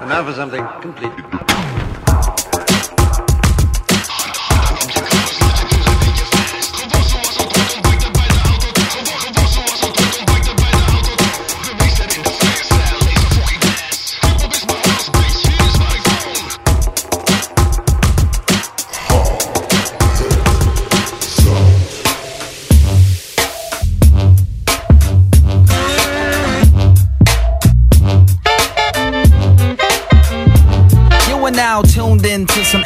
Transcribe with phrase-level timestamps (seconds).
[0.00, 1.22] And now for something completely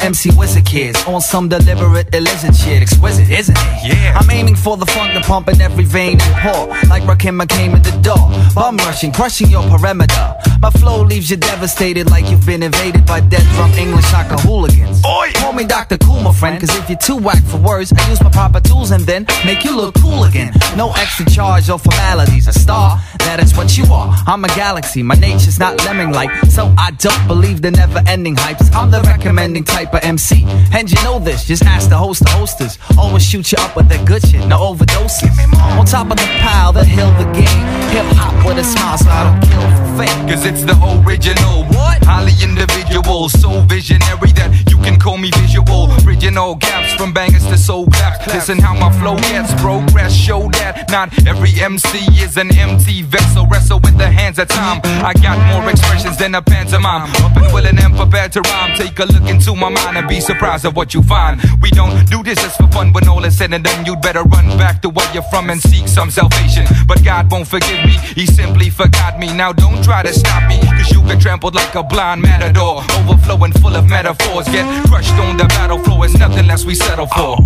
[0.01, 2.81] MC Wizard kids on some deliberate illicit shit.
[2.81, 3.93] Exquisite, isn't it?
[3.93, 4.17] Yeah.
[4.19, 6.67] I'm aiming for the funk to pump in every vein and pore.
[6.89, 8.29] Like Rakim I came in the door.
[8.55, 10.35] Bum rushing, crushing your perimeter.
[10.61, 15.01] My flow leaves you devastated like you've been invaded by dead from English soccer hooligans.
[15.05, 15.31] Oi!
[15.51, 15.97] Call me Dr.
[15.97, 18.91] Cool, my friend, cause if you're too whack for words, I use my proper tools
[18.91, 20.53] and then make you look cool again.
[20.77, 22.47] No extra charge or formalities.
[22.47, 24.15] A star, that is what you are.
[24.25, 28.37] I'm a galaxy, my nature's not lemming like, so I don't believe the never ending
[28.37, 28.73] hypes.
[28.73, 30.45] I'm the recommending type of MC.
[30.71, 32.77] And you know this, just ask the host, the hostess.
[32.97, 35.35] Always shoot you up with that good shit, no overdoses.
[35.77, 37.65] On top of the pile, the hill, the game.
[37.91, 40.29] Hip hop with a smile, so I don't kill for fame.
[40.29, 41.65] Cause it's the original.
[41.65, 42.01] What?
[42.05, 45.89] Highly individual, so visionary that you can call me visual.
[46.03, 48.25] Bridging all gaps from bangers to soul claps.
[48.27, 50.13] Listen how my flow gets progress.
[50.13, 53.47] Show that not every MC is an empty vessel.
[53.47, 54.81] Wrestle with the hands of time.
[54.83, 57.09] I got more expressions than a pantomime.
[57.23, 58.75] Up and willing and prepared to rhyme.
[58.77, 61.41] Take a look into my mind and be surprised at what you find.
[61.61, 62.93] We don't do this just for fun.
[62.93, 65.61] When all is said and done, you'd better run back to where you're from and
[65.61, 66.65] seek some salvation.
[66.87, 67.97] But God won't forgive me.
[68.15, 69.33] He simply forgot me.
[69.33, 70.59] Now don't try to stop me.
[70.77, 72.83] Cause you get trampled like a blind matador.
[72.99, 74.45] Overflowing full of metaphors.
[74.47, 76.05] Get crushed on the battle floor.
[76.05, 77.37] It's nothing less we settle for.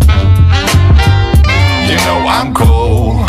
[1.90, 3.26] You know I'm cool.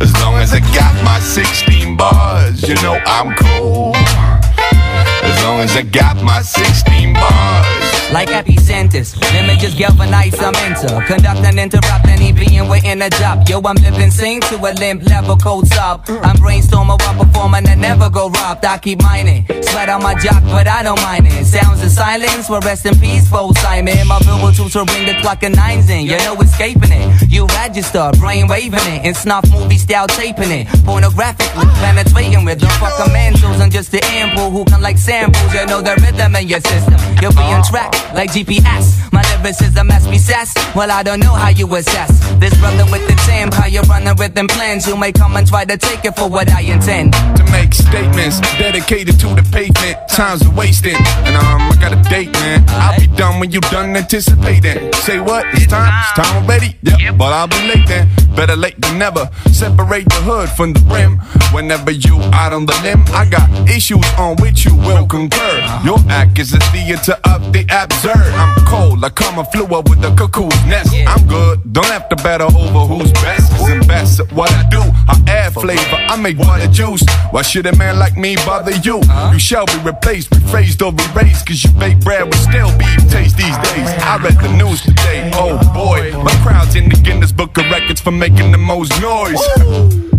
[0.00, 3.94] As long as I got my 16 bars, you know I'm cool.
[3.96, 7.89] As long as I got my 16 bars.
[8.12, 9.18] Like epicenters.
[9.60, 10.88] Just galvanize some enter.
[11.06, 13.46] Conduct and interrupt any being waiting a job.
[13.48, 16.08] Yo, I'm living sing to a limp level cold up.
[16.08, 18.64] I'm brainstorming while performing and never go robbed.
[18.64, 19.44] I keep mining.
[19.62, 21.44] Sweat on my jock, but I don't mind it.
[21.44, 24.06] Sounds of silence, well, rest in peace, Simon.
[24.06, 26.06] My verbal tools to ring the clock of nines in.
[26.06, 27.30] You know escaping it.
[27.30, 29.04] You register, brain waving it.
[29.04, 30.66] And snuff movie style taping it.
[30.88, 35.52] Pornographically penetrating with the fucking mentals and just the ample who can like samples.
[35.52, 36.98] You know the rhythm in your system.
[37.20, 39.12] You'll be on track like GPS.
[39.12, 40.54] My lyricism must be sass.
[40.74, 43.54] Well, I don't know how you assess this brother with the temp.
[43.54, 44.86] How you running with them plans?
[44.86, 47.12] You may come and try to take it for what I intend.
[47.36, 49.96] to make statements dedicated to the pavement.
[50.08, 50.96] Time's a wasting,
[51.26, 52.64] and um, I got a date, man.
[52.68, 54.92] I'll be done when you done anticipating.
[54.94, 55.44] Say what?
[55.54, 55.92] It's time.
[56.02, 56.76] It's time already.
[56.82, 58.08] Yep, but I'll be late then.
[58.34, 59.28] Better late than never.
[59.52, 61.18] Separate the hood from the brim.
[61.52, 65.80] Whenever you out on the limb, I got issues on which you will concur.
[65.84, 68.32] Your act is a theater of the absurd.
[68.34, 70.94] I'm cold, like I'm a fluid with the cuckoo's nest.
[71.06, 71.72] I'm good.
[71.72, 73.50] Don't have to battle over who's best.
[73.52, 74.80] Cause I'm best at what I do.
[75.08, 77.04] I add flavor, I make butter juice.
[77.30, 79.00] Why should a man like me bother you?
[79.32, 81.46] You shall be replaced, rephrased or erased.
[81.46, 83.88] Cause you bake bread with still beef taste these days.
[84.06, 85.30] I read the news today.
[85.34, 89.40] Oh boy, my crowd's in the Guinness Book of Records for making the most noise.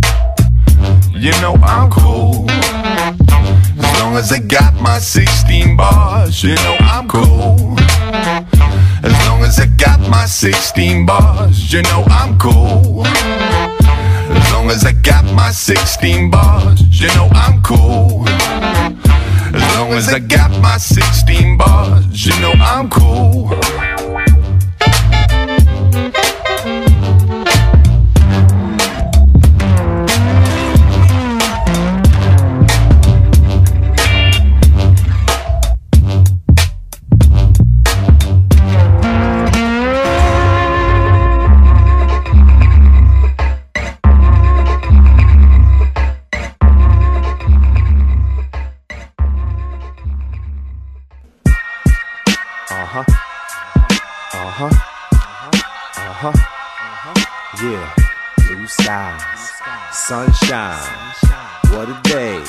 [1.21, 2.47] You know I'm cool.
[4.01, 7.75] As long as I got my 16 bars, you know I'm cool.
[9.03, 13.05] As long as I got my 16 bars, you know I'm cool.
[13.05, 18.27] As long as I got my 16 bars, you know I'm cool.
[18.27, 23.51] As long as I got my 16 bars, you know I'm cool.
[57.61, 57.93] Yeah.
[58.47, 59.51] Blue skies.
[59.91, 60.81] Sunshine.
[61.69, 62.39] What a day.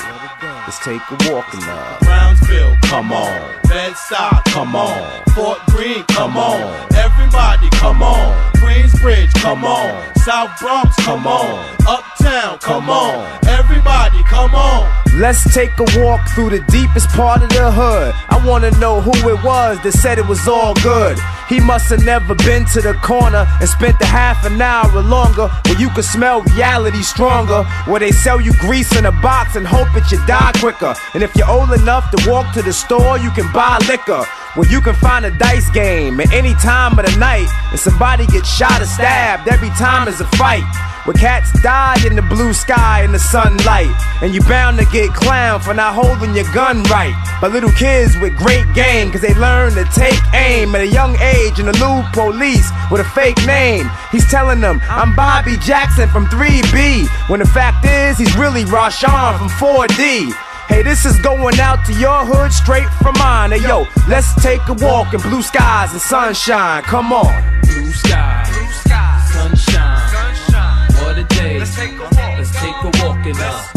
[0.41, 1.99] Let's take a walk in love.
[1.99, 3.61] Brownsville, Come on.
[3.69, 5.23] Bed-Stuy, Come on.
[5.35, 6.87] Fort Greene, Come on.
[6.95, 8.51] Everybody, Come on.
[8.53, 10.15] Queensbridge, Come on.
[10.15, 11.63] South Bronx, Come on.
[11.87, 13.39] Uptown, Come on.
[13.47, 15.02] Everybody, come on.
[15.15, 18.15] Let's take a walk through the deepest part of the hood.
[18.29, 21.19] I wanna know who it was that said it was all good.
[21.47, 25.03] He must have never been to the corner and spent a half an hour or
[25.03, 27.61] longer where you could smell reality stronger.
[27.85, 30.95] Where they sell you grease in a box and hope that you die quicker.
[31.13, 34.25] And if you're old enough to walk to the store, you can buy liquor.
[34.55, 37.49] Where you can find a dice game at any time of the night.
[37.69, 40.65] And somebody gets shot or stabbed every time there's a fight.
[41.05, 43.91] Where cats die in the blue sky in the sunlight.
[44.21, 47.13] And you bound to get clown for not holding your gun right.
[47.41, 51.17] But little kids with great game, cause they learn to take aim at a young
[51.19, 53.89] age in the new police with a fake name.
[54.13, 57.07] He's telling them, I'm Bobby Jackson from 3B.
[57.29, 60.31] When the fact is, he's really Rashawn from 4D.
[60.69, 63.51] Hey, this is going out to your hood straight from mine.
[63.51, 66.83] Hey, yo, let's take a walk in blue skies and sunshine.
[66.83, 67.61] Come on.
[67.63, 70.12] Blue sky, blue sunshine, sunshine.
[73.39, 73.72] A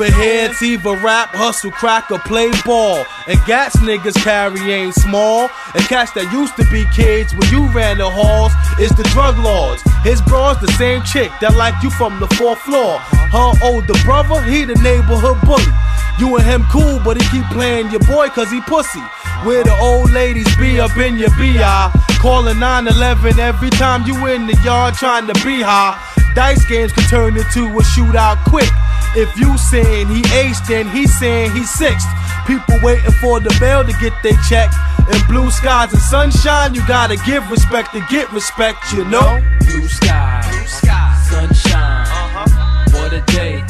[0.00, 3.04] walk in the Over here, it's either rap, hustle, crack, or play ball.
[3.26, 5.50] And gats niggas carry ain't small.
[5.74, 9.38] And cats that used to be kids when you ran the halls is the drug
[9.38, 9.82] lords.
[10.02, 12.98] His bro's the same chick that like you from the fourth floor.
[13.30, 15.74] Her older brother, he the neighborhood bully.
[16.18, 19.02] You and him cool, but he keep playing your boy cause he pussy.
[19.44, 21.90] Where the old ladies be up in your BI.
[22.20, 25.98] Calling 911 every time you in the yard trying to be high.
[26.34, 28.70] Dice games can turn into a shootout quick.
[29.16, 32.06] If you saying he aced, then he saying he sixth.
[32.46, 34.70] People waiting for the mail to get their check.
[35.12, 39.42] In blue skies and sunshine, you gotta give respect to get respect, you know?
[39.60, 42.06] blue sky, blue sky, sunshine.
[42.06, 42.84] Uh-huh.
[42.92, 43.64] What a day.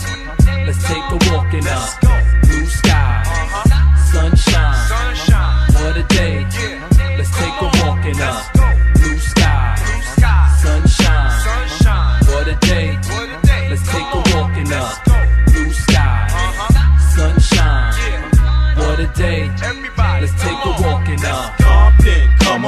[0.66, 2.09] Let's take a walk in the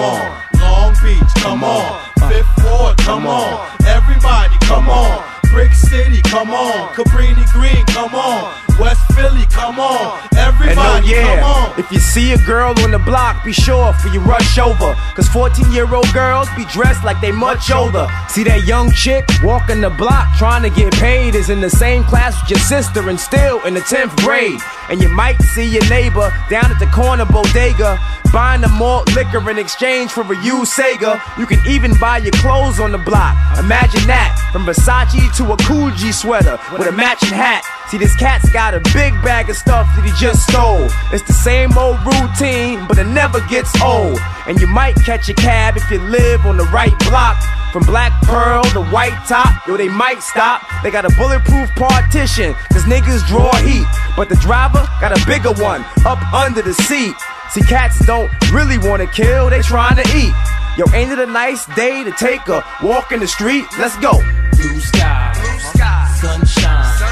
[0.02, 0.42] on.
[0.58, 2.00] Long Beach, come on.
[2.28, 3.68] Fifth Ward, come on.
[3.86, 5.22] Everybody, come on.
[5.50, 6.94] Brick City, come on.
[6.94, 8.52] Cabrini Green, come on.
[8.78, 10.31] West Philly, come on.
[10.62, 14.20] And oh yeah, if you see a girl on the block, be sure for you
[14.20, 14.94] rush over.
[15.14, 18.06] Cause 14 year old girls be dressed like they much older.
[18.28, 22.04] See that young chick walking the block trying to get paid is in the same
[22.04, 24.60] class with your sister and still in the 10th grade.
[24.88, 27.98] And you might see your neighbor down at the corner bodega
[28.32, 31.20] buying the malt liquor in exchange for a used Sega.
[31.38, 33.36] You can even buy your clothes on the block.
[33.58, 37.62] Imagine that from Versace to a Coogi sweater with a matching hat.
[37.88, 40.48] See, this cat's got a big bag of stuff that he just
[41.12, 44.18] It's the same old routine, but it never gets old.
[44.46, 47.36] And you might catch a cab if you live on the right block.
[47.70, 50.62] From Black Pearl to White Top, yo, they might stop.
[50.82, 53.86] They got a bulletproof partition, cause niggas draw heat.
[54.16, 57.14] But the driver got a bigger one up under the seat.
[57.50, 60.34] See, cats don't really wanna kill, they trying to eat.
[60.78, 63.64] Yo, ain't it a nice day to take a walk in the street?
[63.78, 64.12] Let's go.
[64.52, 67.11] blue sky, sunshine.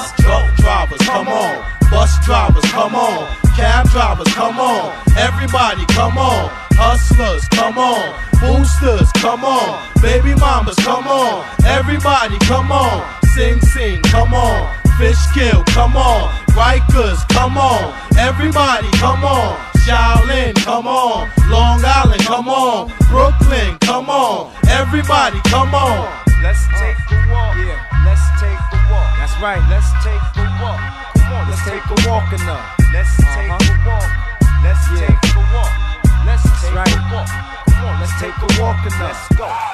[0.00, 1.64] The Truck drivers, come on.
[1.90, 3.26] Bus drivers, come on.
[3.56, 4.94] Cab drivers, come on.
[5.16, 6.50] Everybody, come on.
[6.74, 8.14] Hustlers, come on.
[8.40, 9.80] Boosters, come on.
[10.00, 11.44] Baby mamas, come on.
[11.64, 13.04] Everybody, come on.
[13.34, 14.74] Sing, sing, come on.
[14.98, 16.30] Fish kill, come on.
[16.56, 17.92] Rikers, come on.
[18.16, 19.56] Everybody, come on.
[19.84, 21.30] Shaolin, come on.
[21.48, 22.92] Long Island, come on.
[23.08, 24.52] Brooklyn, come on.
[24.68, 26.08] Everybody, come on.
[26.42, 27.56] Let's take a walk.
[27.56, 28.59] Yeah, let's take a walk.
[28.59, 28.59] That's
[29.40, 29.62] right.
[29.70, 30.80] Let's take a walk.
[31.16, 32.60] Come on, let's take a walk in the.
[32.92, 33.88] Let's take a uh-huh.
[33.88, 34.10] walk.
[34.62, 35.72] Let's take a walk.
[36.26, 37.28] Let's take a walk.
[37.68, 39.04] Come on, let's take a walk in the.
[39.04, 39.69] Let's go.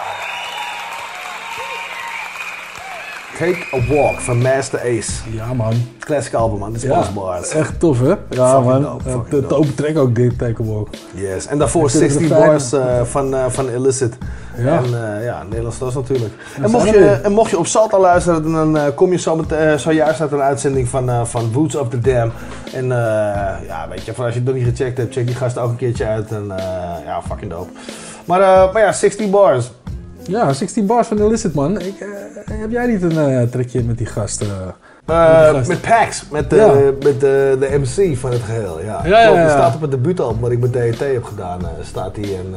[3.39, 5.11] Take a Walk van Master Ace.
[5.31, 5.73] Ja, man.
[5.99, 6.73] Classic album, man.
[6.73, 7.49] Dit is Ja, Bars.
[7.51, 8.15] echt tof, hè?
[8.31, 9.01] Ja, man.
[9.31, 10.89] dope, open track ook dit, Take a Walk.
[11.15, 11.47] Yes.
[11.47, 14.15] En daarvoor Ik vind het 16 een fijne- Bars eh, van, eh, van Illicit.
[14.59, 14.77] Ja.
[14.77, 16.33] En uh, ja, Nederlands dat natuurlijk.
[16.63, 19.53] En mocht, je, en mocht je op Salta luisteren, dan eh, kom je zo met,
[19.53, 22.33] eh, zojuist uit een uitzending van, eh, van Woods of the Dam.
[22.73, 25.35] En eh, ja, weet je, voor als je het nog niet gecheckt hebt, check die
[25.37, 26.31] gast ook een keertje uit.
[26.31, 26.65] En eh,
[27.05, 27.71] ja, fucking dope.
[28.25, 29.71] Maar, eh, maar ja, 16 bars.
[30.27, 31.81] Ja, 16 bars van Illicit, man.
[31.81, 32.09] Ik, eh,
[32.61, 34.47] heb jij niet een eh, trekje met die gasten?
[35.07, 36.73] Eh, Met Pax, met, de, Ja.
[37.11, 38.81] met de, de MC van het geheel.
[38.83, 42.25] Ja, staat op het debuutalbum wat ik met DET heb gedaan, staat hij.
[42.25, 42.55] En,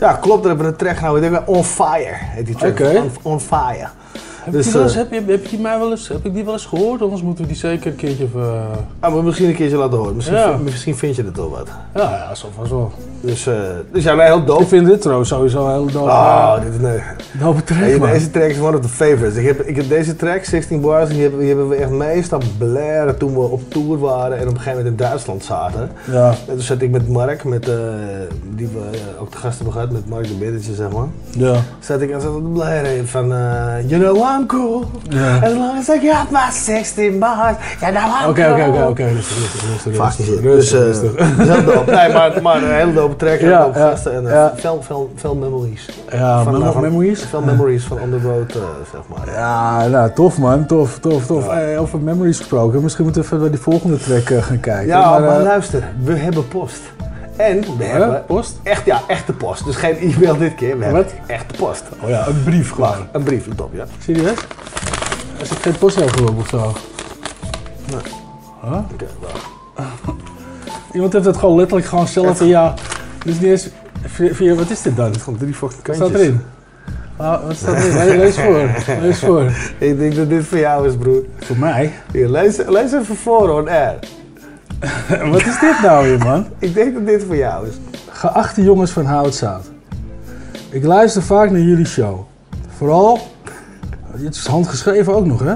[0.00, 1.24] ja, klopt, daar hebben we een track gehouden.
[1.24, 2.80] Ik denk On Fire heet die track.
[2.80, 3.88] On, On Fire.
[4.44, 6.34] Heb, Dus, je eens, eh, heb, je, heb, je die mij wel eens, heb ik
[6.34, 7.02] die wel eens gehoord?
[7.02, 8.26] Anders moeten we die zeker een keertje...
[8.36, 8.40] Eh,
[9.00, 10.14] Ah, maar misschien een keertje laten horen.
[10.16, 10.56] Misschien, Ja.
[10.56, 11.68] misschien vind je het wel wat.
[11.94, 12.92] ja, ja, zo vast wel.
[13.20, 13.54] Dus, eh
[13.92, 14.66] dus ja, wij heel Ik dope.
[14.66, 16.98] vind dit trouwens sowieso hele dope, Oh, eh, dit is nee.
[17.40, 18.10] dope track, Hey, man.
[18.10, 19.36] deze track is one of the favorites.
[19.36, 22.40] Ik heb, ik heb deze track, 16 bars, die hebben, die hebben we echt meestal
[22.58, 25.90] blaren toen we op tour waren en op een gegeven moment in Duitsland zaten.
[26.10, 26.28] Ja.
[26.28, 27.64] En toen zat ik met Mark, met,
[28.54, 28.80] die we
[29.20, 31.06] ook de gasten hebben gehad, met Mark de Biddetje, zeg maar.
[31.30, 31.54] Ja.
[31.80, 33.28] Zat ik aan zo'n blaren van,
[33.86, 35.38] you know I'm cool, Ja.
[35.42, 39.04] as long as I got my 16 bars, you know I'm Oké, oké, oké, oké.
[39.08, 39.94] Rustig, rustig, rustig.
[39.94, 40.40] Fucking shit.
[40.44, 41.14] Rustig, Dus, rustig.
[41.14, 41.90] eh, heel dope.
[41.90, 44.52] Nee, maar, maar een hele dope track, Ja, dope ja, gasten en eh, ja.
[44.56, 45.88] veel, veel, veel memories.
[46.12, 47.22] Ja, Van, memo- eh, van- memories?
[47.24, 48.60] Veel memories van On The Road, eh,
[48.92, 49.34] zeg maar.
[49.34, 51.48] Ja, nou, tof man, tof, tof, tof.
[51.48, 54.86] Eh, over memories gesproken, misschien moeten we even naar die volgende track eh, gaan kijken.
[54.86, 56.80] Ja, maar, eh, luister, we hebben post.
[57.36, 58.58] En we hebben post?
[58.62, 59.64] echt, ja, echte post.
[59.64, 61.14] Dus geen e-mail dit keer, we hebben Wat?
[61.26, 61.82] echte post.
[62.02, 63.06] Oh ja, een brief gewoon.
[63.12, 63.84] Een brief, let op, ja.
[64.04, 64.38] Serieus?
[65.40, 66.72] Is het geen postregel of zo?
[68.64, 69.46] Oké, wacht.
[70.92, 72.74] Iemand heeft het gewoon letterlijk gewoon zelf in jou.
[73.24, 73.68] Dus niet eens.
[74.04, 75.18] via- via- wat is dit dan?
[75.18, 76.08] Gewoon drie fucking Wat kantjes.
[76.08, 76.40] staat erin?
[77.16, 77.94] Ah, wat staat erin?
[78.08, 78.70] Le- Lees voor.
[79.00, 79.42] Lees voor.
[79.88, 81.22] Ik denk dat dit voor jou is, broer.
[81.38, 81.92] Voor mij?
[82.12, 83.98] Hier, lees, lees even voor, on air.
[85.32, 86.46] Wat is dit nou hier, man?
[86.58, 87.74] Ik denk dat dit voor jou is.
[88.10, 89.70] Geachte jongens van Houtzout.
[90.70, 92.18] Ik luister vaak naar jullie show.
[92.76, 93.18] Vooral,
[94.14, 95.54] dit is handgeschreven ook nog hè?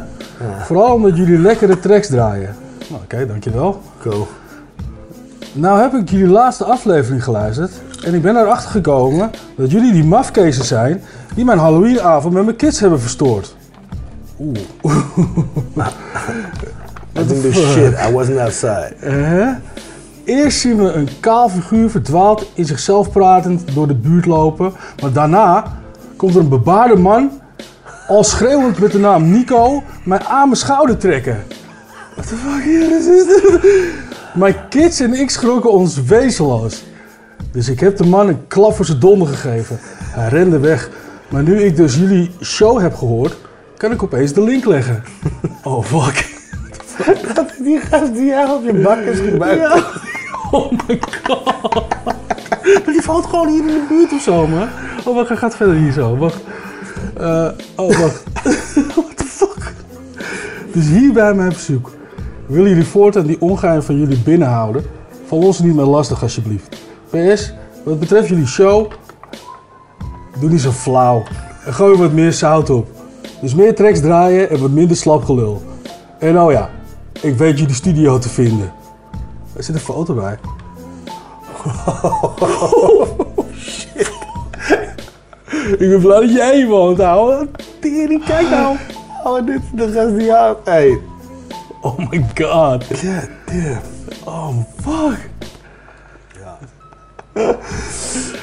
[0.65, 2.57] Vooral omdat jullie lekkere tracks draaien.
[2.89, 3.81] Nou, oké, dankjewel.
[4.01, 4.29] Cool.
[5.53, 7.73] Nou heb ik jullie laatste aflevering geluisterd
[8.05, 11.03] en ik ben erachter gekomen dat jullie die mafkezen zijn
[11.35, 13.57] die mijn Halloweenavond met mijn kids hebben verstoord.
[14.39, 14.59] Oeh.
[17.21, 18.95] I this shit, I wasn't outside.
[19.01, 19.49] Eh?
[20.25, 24.73] Eerst zien we een kaal figuur verdwaald in zichzelf pratend door de buurt lopen.
[25.03, 25.81] Maar daarna
[26.17, 27.41] komt er een bebaarde man,
[28.09, 31.45] al schreeuwend met de naam Nico, mij aan mijn schouder trekken.
[32.15, 33.61] What the fuck hier is dit?
[34.35, 36.85] Mijn kids en ik schrokken ons wezenloos.
[37.53, 39.79] Dus ik heb de man een klap voor zijn donder gegeven.
[40.03, 40.91] Hij rende weg.
[41.29, 43.37] Maar nu ik dus jullie show heb gehoord,
[43.77, 45.03] kan ik opeens de link leggen.
[45.63, 46.30] Oh fuck.
[47.65, 49.85] Die gast die jou op je bak is gebruikt.
[50.53, 51.55] Oh my god.
[52.87, 54.69] Die valt gewoon hier in de buurt of zo, man.
[55.05, 56.17] Oh, wacht, gaat verder hier zo.
[56.17, 56.41] Wacht.
[57.17, 58.23] Eh, oh, wacht.
[58.97, 59.73] What the fuck?
[60.73, 61.91] Dus hierbij mijn verzoek.
[62.47, 64.85] Willen jullie voortaan die ongeheim van jullie binnenhouden?
[65.27, 66.77] Val ons niet meer lastig, alsjeblieft.
[67.11, 67.53] PS,
[67.85, 68.91] wat betreft jullie show,
[70.41, 71.23] doe niet zo flauw.
[71.65, 72.89] En gooi wat meer zout op.
[73.41, 75.63] Dus meer tracks draaien en wat minder slap gelul.
[76.19, 76.71] En oh ja,
[77.23, 78.73] ik weet jullie studio te vinden.
[79.57, 80.39] Er zit een foto bij.
[85.79, 87.49] Ik ben blij dat jij hier woont, ouwe.
[87.81, 88.77] Tering, kijk nou.
[89.25, 90.57] Oh, dit is de gast die jou...
[90.65, 91.01] Hey.
[91.81, 92.85] Oh my god.
[92.85, 93.81] God damn.
[94.25, 95.29] Oh, fuck.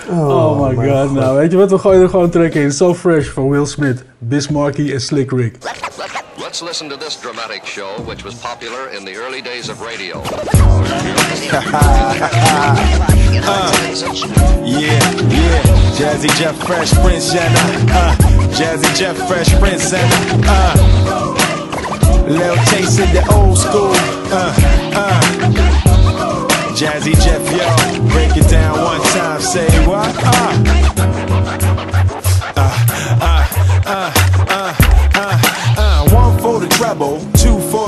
[0.10, 1.07] Oh, my mijn god.
[1.07, 1.19] God.
[1.19, 1.72] Nou, weet je wat?
[1.72, 2.72] We gooien er gewoon een track in.
[2.72, 5.57] So Fresh van Will Smith, Bismarcky en Slick Rick.
[6.48, 10.24] Let's listen to this dramatic show, which was popular in the early days of radio.
[14.63, 14.96] Yeah,
[15.27, 15.62] yeah.
[15.98, 17.60] Jazzy Jeff Fresh Prince Jenna.
[17.92, 18.16] Uh,
[18.56, 20.10] Jazzy Jeff Fresh Prince and
[20.48, 20.74] uh,
[22.30, 23.92] little taste of the old school.
[24.32, 24.54] Uh,
[24.96, 25.20] uh.
[26.77, 27.68] Jazzy Jeff, yo,
[28.08, 29.42] break it down one time.
[29.42, 30.16] Say what?
[30.18, 30.54] Uh,
[30.98, 31.76] uh,
[36.88, 37.37] One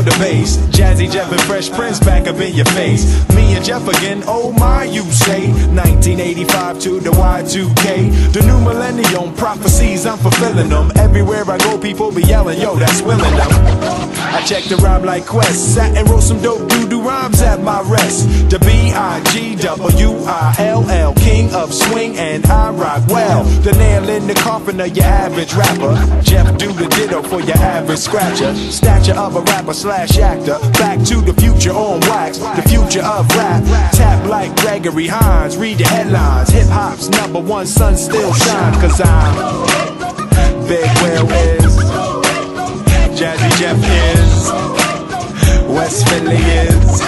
[0.01, 0.57] the bass.
[0.75, 3.05] Jazzy Jeff and Fresh Prince back up in your face.
[3.35, 5.47] Me and Jeff again, oh my, you say.
[5.49, 8.33] 1985 to the Y2K.
[8.33, 10.91] The new millennium prophecies, I'm fulfilling them.
[10.95, 13.49] Everywhere I go, people be yelling, yo, that's willing them.
[14.31, 15.73] I checked the rhyme like Quest.
[15.75, 18.49] Sat and wrote some dope doo doo rhymes at my rest.
[18.49, 23.43] The B I G W I L L, king of swing, and I rock well.
[23.61, 25.93] The nail in the coffin of your average rapper.
[26.21, 28.53] Jeff do the ditto for your average scratcher.
[28.55, 30.57] Stature of a rapper slash actor.
[30.73, 32.37] Back to the future on wax.
[32.37, 33.63] The future of rap.
[33.91, 35.57] Tap like Gregory Hines.
[35.57, 36.49] Read the headlines.
[36.49, 38.77] Hip hop's number one sun still shines.
[38.77, 39.35] Cause I'm
[40.67, 41.75] Big Will is.
[43.19, 43.77] Jazzy Jeff
[44.15, 44.49] is.
[45.67, 47.01] West Philly is.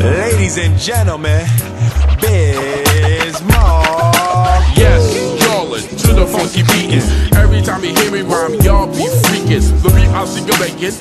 [0.00, 1.46] Ladies and gentlemen,
[2.20, 2.69] Biz Markie.
[6.30, 7.02] Funky beatin'.
[7.34, 9.66] Every time you hear me rhyme, y'all be freakin'.
[9.82, 10.94] The beat I see you making,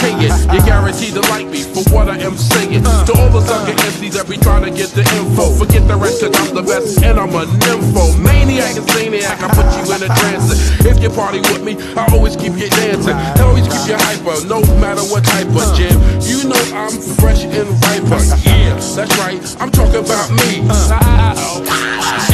[0.00, 0.32] kingin'.
[0.54, 2.82] You guaranteed to like me for what I am saying.
[2.82, 6.22] To all the sucker MCs that be trying to get the info, forget the rest,
[6.22, 8.16] cause I'm the best and I'm a nympho.
[8.22, 10.54] Maniac and saniac, I put you in a trance.
[10.86, 13.16] If you party with me, I always keep you dancing.
[13.42, 15.98] Always keep you hyper, no matter what type of jam.
[16.22, 18.20] You know I'm fresh and riper.
[18.46, 20.62] Yeah, that's right, I'm talking about me.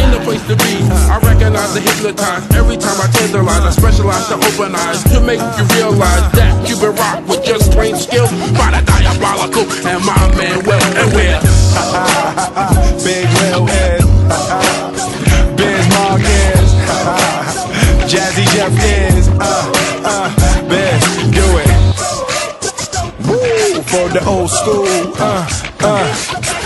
[0.02, 3.62] In the place to be, I recognize the hypnotize every time I tenderize.
[3.62, 7.70] I specialize to open eyes to make you realize that you've been rocked with just
[7.72, 8.26] plain skill
[8.58, 11.40] by the diabolical and my man Will and Will.
[13.06, 14.02] Big Will is.
[15.54, 16.70] Biz Markie is.
[18.10, 19.28] Jazzy Jeff is.
[19.38, 19.72] Uh,
[20.04, 20.28] uh,
[20.68, 21.70] Biz, do it.
[23.26, 25.14] Woo, for the old school.
[25.18, 25.46] Uh,
[25.80, 26.61] uh.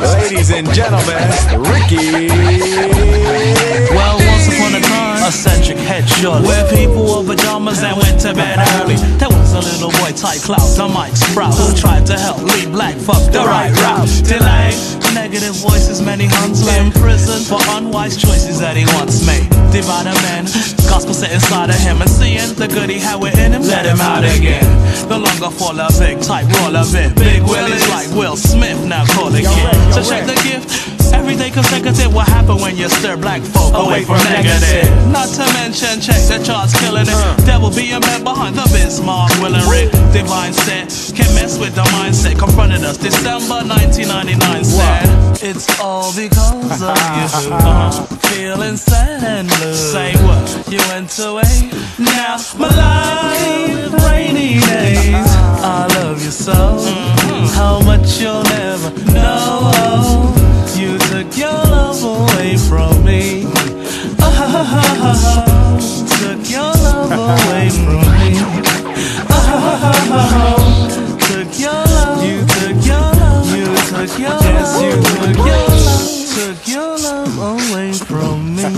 [0.00, 2.28] Ladies and gentlemen, Ricky.
[3.94, 4.18] Well,
[4.72, 6.46] a time, eccentric headshot.
[6.46, 8.96] Where people wore pajamas and went to bed early.
[9.20, 12.72] There was a little boy tight clout, the Mike Sprout, who tried to help lead
[12.72, 14.08] black fuck the right route.
[14.24, 14.72] Delay,
[15.12, 19.48] negative voices, many huns in prison for unwise choices that he once made.
[19.74, 20.44] Divide a man,
[20.88, 24.00] gospel set inside of him, and seeing the good he had within him, let him
[24.00, 24.64] out again.
[25.08, 27.14] The longer fall a big type roll of it.
[27.16, 29.92] Big Willie's like Will Smith, now call again.
[29.92, 30.93] So check the gift.
[31.12, 34.88] Every day consecutive, what happen when you stir black folk away from negative?
[35.10, 37.12] Not to mention, check the charts, killing it.
[37.12, 37.36] Uh.
[37.44, 39.90] Devil a man behind the Biz Markie, Will and Rick.
[40.12, 42.38] Divine set, can mess with the mindset.
[42.38, 45.08] Confronted us December 1999 said,
[45.42, 47.52] It's all because of you.
[47.52, 48.06] Uh-huh.
[48.28, 49.74] Feeling sad and blue.
[49.74, 50.46] Say what?
[50.70, 51.70] You went away.
[51.98, 55.14] Now my life, rainy days.
[55.14, 55.88] Uh-huh.
[55.88, 56.52] I love you so.
[56.52, 57.46] Mm-hmm.
[57.54, 60.43] How much you'll never know.
[61.14, 63.44] Took your love away from me.
[64.18, 68.34] Oh, took your love away from me.
[69.30, 72.24] Oh, took your love.
[72.26, 73.46] You took your love.
[73.54, 76.02] You took your love, yes, you took your love.
[76.34, 78.64] Took your love away from me.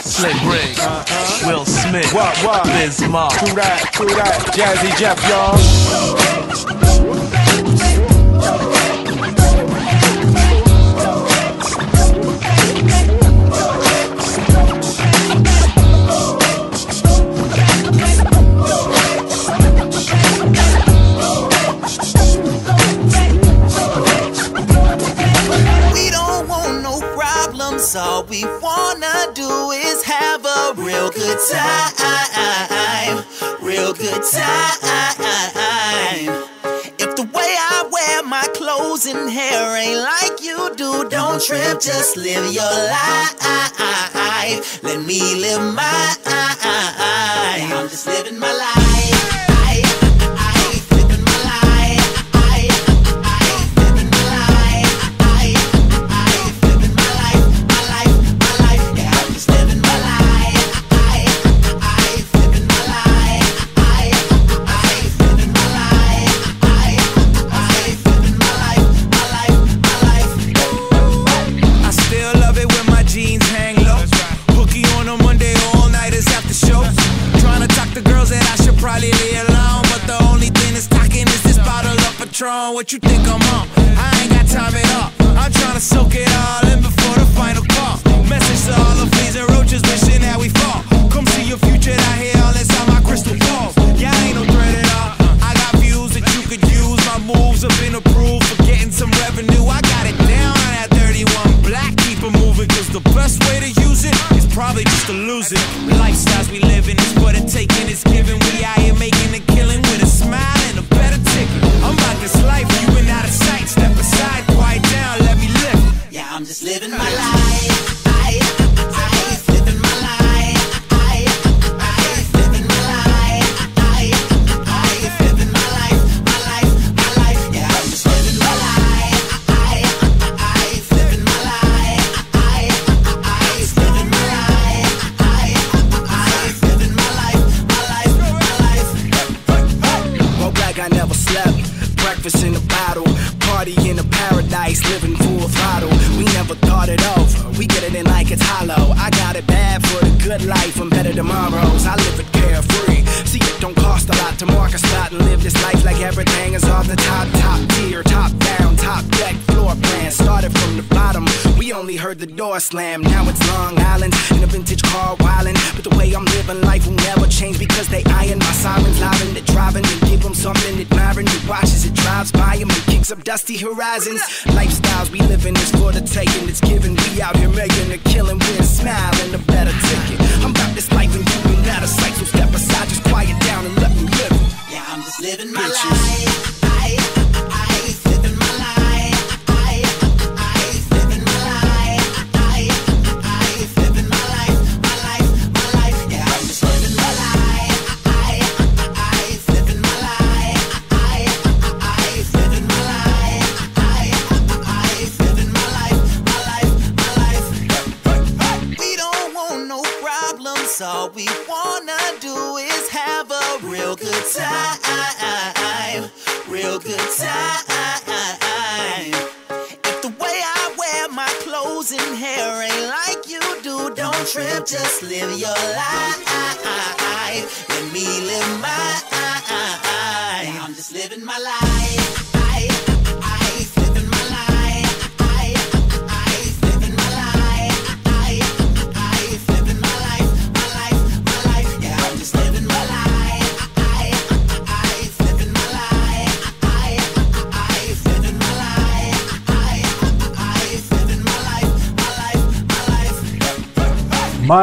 [0.00, 1.46] Slick Rick, uh-huh.
[1.46, 2.64] Will Smith, What, what?
[2.64, 4.40] True that, true that.
[4.54, 5.58] Jazzy Jeff, y'all.
[28.00, 33.22] All we wanna do is have a real good time.
[33.60, 34.78] Real good time.
[36.98, 41.78] If the way I wear my clothes and hair ain't like you do, don't trip.
[41.78, 43.36] Just live your life.
[44.82, 46.16] Let me live mine.
[46.24, 49.49] I'm just living my life.
[82.40, 82.72] Patron.
[82.72, 83.68] What you think I'm on?
[83.76, 85.36] I ain't got time at all.
[85.36, 86.99] I'm trying to soak it all in before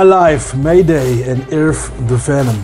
[0.08, 2.64] life, Mayday en Irv the Venom.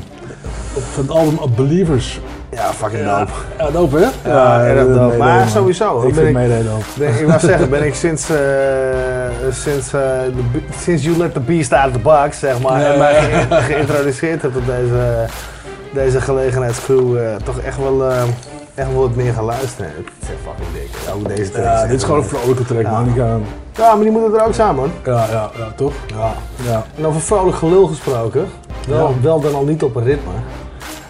[0.73, 2.19] Op het album A Believers.
[2.51, 3.31] Ja, fucking dope.
[3.57, 4.29] Ja, dope hè?
[4.29, 4.99] Ja, erg eh, dope.
[4.99, 5.47] Mayday, Maar man.
[5.49, 6.01] sowieso.
[6.07, 6.83] Ik vind Mayday dope.
[6.97, 8.37] ben- ik wou zeggen, ben ik sinds, eh,
[9.51, 9.99] sinds, eh,
[10.51, 13.55] de, sinds You Let The Beast Out of the Box, zeg maar, en mij ge-
[13.73, 15.25] geïntroduceerd hebt op deze,
[15.93, 18.03] deze gelegenheidscrew, eh, toch echt wel,
[18.75, 19.91] echt wel wat meer gaan luisteren.
[19.95, 21.13] Het is echt fucking dik.
[21.13, 21.63] Ook deze track.
[21.65, 23.13] Ja, echt dit is gewoon een vrolijke track man.
[23.73, 23.83] Die.
[23.83, 24.91] Ja, maar die moeten er ook zijn, man.
[25.05, 25.93] Ja, ja, ja, toch?
[26.07, 26.33] Ja.
[26.65, 26.85] Ja.
[26.97, 28.47] En over vrolijk gelul gesproken,
[28.87, 29.13] wel, Ja.
[29.21, 30.31] wel dan al niet op een ritme.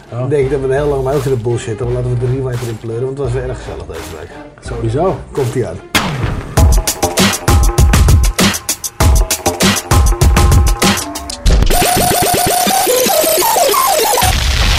[0.10, 2.26] Dan denk ik dat we er heel lang ook zitten bullshitten, maar laten we de
[2.32, 4.30] rewind erin pleuren, want het was weer erg gezellig deze week.
[4.62, 5.16] Sowieso.
[5.32, 5.80] Komt ie aan.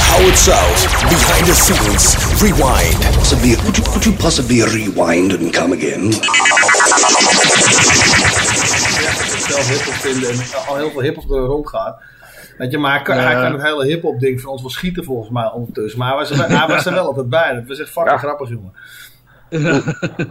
[0.09, 0.74] Howard South,
[1.47, 3.01] the scenes, rewind.
[3.15, 6.13] Possibly, could you, could you possibly rewind and come again?
[9.49, 12.03] zelf hip-hop vinden en al heel veel hip-hop er rondgaat.
[12.59, 15.05] Weet je, maar hij kan, hij kan het hele hip-hop ding van ons wel schieten
[15.05, 15.99] volgens mij ondertussen.
[15.99, 17.55] Maar hij was er, hij was er wel altijd bij.
[17.55, 18.73] Dat was echt fucking grappig, jongen.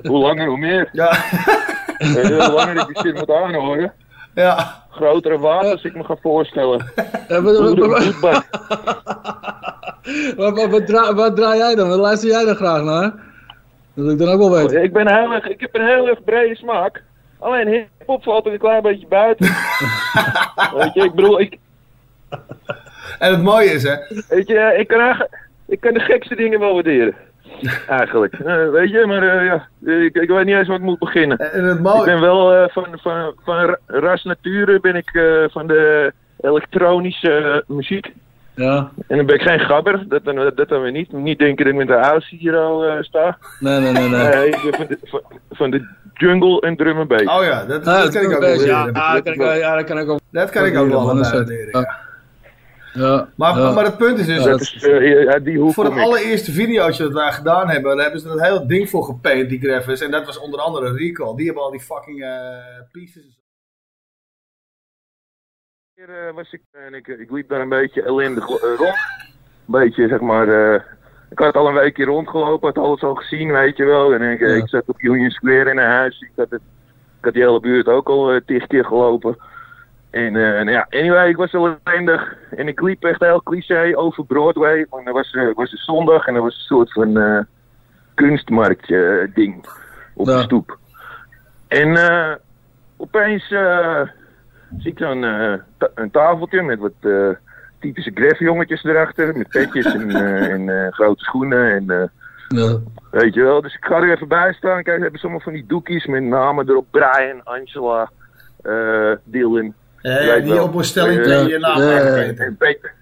[0.04, 0.90] Hoe langer, hoe meer.
[0.92, 1.18] Ja.
[1.98, 3.94] Weet je, hoe langer ik die shit moet aanhoren.
[4.36, 4.84] Ja.
[4.90, 6.86] Grotere wapens ik me ga voorstellen.
[7.28, 8.44] Voetbak.
[10.36, 11.90] Wat, wat, wat, draai, wat draai jij dan?
[11.90, 13.02] Wat luister jij dan graag naar?
[13.94, 14.84] Dat wil ik dan ook wel weten.
[14.84, 17.04] Ik, ben heel erg, ik heb een heel erg brede smaak.
[17.40, 19.46] Alleen hip-hop valt er een klein beetje buiten.
[20.78, 21.58] Weet je, ik bedoel, ik,
[23.20, 23.96] En het mooie is, hè.
[24.30, 27.16] weet je, ik kan, eigenlijk- ik kan de gekste dingen wel waarderen.
[28.00, 28.34] Eigenlijk.
[28.34, 31.38] Eh, weet je, maar eh, ja, ik, ik weet niet eens waar ik moet beginnen.
[31.38, 32.00] En het mooie...
[32.00, 36.14] Ik ben wel eh, van, van, van ra- ras nature ben ik eh, van de
[36.40, 38.12] elektronische muziek.
[38.56, 38.92] Ja.
[39.08, 41.12] En dan ben ik geen gabber, dat dan, dat dan weer niet.
[41.12, 43.38] Niet denken dat ik met de house hier al eh, sta.
[43.60, 44.28] Nee, nee, nee, nee.
[44.28, 47.24] Nee, ik ben van de, van, van de jungle en drum and bass.
[47.24, 49.14] Oh ja, dat, Ah, dat kan ik ook wel ja, waarderen.
[49.14, 50.20] dat kan ik, wel- ja, dat kan ik ook.
[50.32, 51.90] Dat kan ik ook wel man, dat is waarderen, het.
[52.94, 53.30] Ja.
[53.36, 53.72] Maar, ja.
[53.72, 57.04] maar het punt is dus, Ja, dat is- eh, die hoek voor het allereerste videootje
[57.04, 60.02] dat wij gedaan hebben, daar hebben ze dat hele ding voor gepaint, die graphics.
[60.02, 61.36] En dat was onder andere Recall.
[61.36, 62.58] Die hebben al die fucking eh,
[62.92, 63.42] pieces.
[65.96, 68.82] keer eh, was ik en ik, ik liep daar een beetje ellendig rond.
[69.66, 70.82] Een beetje, zeg maar, eh,
[71.30, 74.14] ik had al een weekje rondgelopen, had alles al gezien, weet je wel.
[74.14, 76.62] En ik, ik zat op Union Square in een huis, ik had, het,
[77.20, 79.38] ik had die hele buurt ook al tig keer gelopen.
[80.14, 84.26] En eh, nou ja, anyway, ik was ellendig en ik liep echt heel cliché over
[84.26, 84.86] Broadway.
[84.90, 87.40] Want er was, eh, was een zondag en er was een soort van eh
[88.14, 89.66] kunstmarkt eh, ding
[90.14, 90.78] op de stoep.
[91.68, 92.36] En eh,
[92.98, 94.02] opeens eh,
[94.78, 95.22] zie ik dan
[95.78, 97.30] ta- een tafeltje met wat eh,
[97.80, 99.38] typische greffjongetjes erachter.
[99.38, 100.10] Met petjes en,
[100.70, 101.90] en grote schoenen en...
[101.90, 102.08] eh,
[102.48, 102.78] Ja.
[103.12, 104.84] Weet je wel, dus ik ga er even bij staan.
[104.84, 106.86] Kijk, hebben ze allemaal van die doekjes met namen erop.
[106.92, 108.10] Brian, Angela,
[108.62, 109.74] eh Dylan.
[110.04, 110.64] Die wel.
[110.64, 112.94] opbestelling Eh, tegen je naam Peter.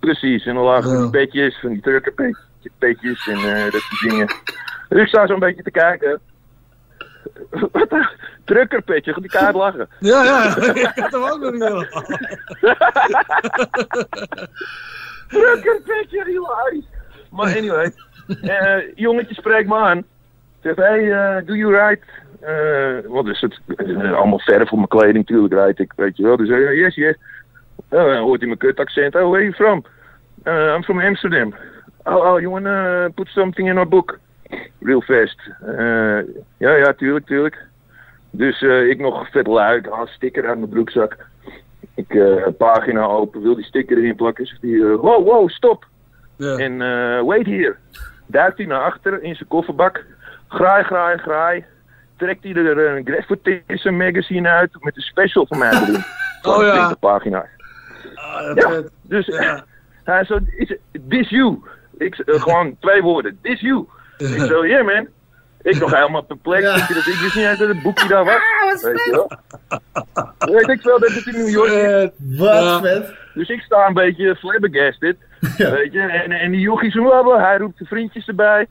[0.00, 4.26] Precies, en dan lagen van die petjes, van die truckerpetjes en eh, dat soort dingen.
[4.88, 6.20] Dus ik sta zo'n beetje te kijken.
[7.50, 8.08] Wat een
[8.44, 9.88] truckerpetje, die kaart lachen.
[10.00, 11.62] Ja, ja, ik had hem ook nog niet.
[15.28, 16.88] Truckerpetje, hilarisch.
[17.30, 17.92] Maar anyway,
[18.40, 20.04] eh jongetje spreekt me aan.
[20.62, 22.00] Zegt, hey, eh, do you ride?
[22.40, 23.60] Eh wat is het?
[23.76, 26.36] Eh, allemaal verf op mijn kleding, natuurlijk rijd ik, weet je wel.
[26.36, 27.16] Dus eh, yes, yes.
[27.90, 29.14] Uh, hoort hij mijn kut accent.
[29.14, 29.84] Oh, where are you from?
[30.44, 31.54] Uh, I'm from Amsterdam.
[32.04, 34.18] Oh, oh, you wanna put something in our book?
[34.80, 35.40] Real fast.
[35.66, 36.18] Eh,
[36.56, 37.66] ja, ja, tuurlijk, tuurlijk.
[38.30, 41.16] Dus ik nog vet luid, haal een sticker uit mijn broekzak.
[41.98, 44.46] Ik eh, pagina open, wil die sticker erin plakken.
[44.46, 45.84] Zegt hij, wow, wow, stop.
[46.38, 47.76] En eh, wait here.
[48.26, 50.04] Duikt hij naar achter in zijn kofferbak.
[50.48, 51.64] Graai, graai, graai.
[52.18, 56.04] Trekt hij er een Greffortism magazine uit met een special van mij erin.
[56.42, 56.72] Oh ja.
[56.72, 57.48] 20 pagina's.
[58.54, 59.26] Ja, dus
[60.04, 60.76] hij zo, is
[61.08, 61.58] this you?
[61.98, 63.86] Ik eh, gewoon twee woorden, this you.
[64.16, 65.08] Ik zo, yeah man.
[65.62, 66.62] Ik nog helemaal perplex.
[66.62, 66.94] Ja.
[66.94, 68.82] Dat ik wist niet eens dat het boekje daar was.
[68.82, 69.30] Weet je wel?
[70.38, 72.38] Weet ik wel dat het in New York is.
[72.38, 73.14] Wat vet.
[73.34, 75.16] Dus ik sta een beetje flabbergasted.
[75.56, 78.66] Weet je, en, en die jochies, blablabla, hij roept de vriendjes erbij.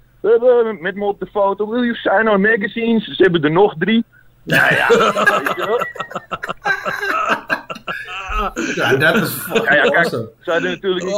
[0.79, 1.69] Met me op de foto.
[1.69, 3.03] Will you sign our magazines?
[3.05, 4.05] Ze hebben er nog drie.
[4.43, 5.85] Nou ja, je.
[8.75, 10.29] Ja, dat is fucking Ja, ja, kijk, awesome.
[10.41, 11.13] ze hadden natuurlijk niet,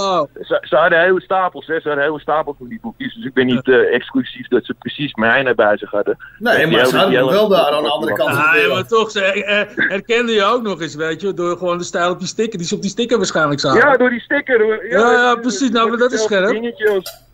[0.48, 1.80] ze, ze hadden hele stapels, hè.
[1.80, 3.14] Ze hadden hele stapels van die boekjes.
[3.16, 6.18] Dus ik ben niet eh, exclusief dat ze precies mijn bij zich hadden.
[6.40, 9.22] Nee, maar ze hadden wel daar aan de andere kant van Ja, maar toch, ze
[9.44, 12.58] eh, herkende je ook nog eens, weet je, door gewoon de stijl op die sticker,
[12.58, 13.80] die ze op die sticker waarschijnlijk zagen.
[13.80, 14.88] Ja, door die sticker.
[14.90, 15.70] Ja, ja, precies.
[15.70, 16.50] Nou, maar dat is scherp.
[16.50, 17.28] dingetje als-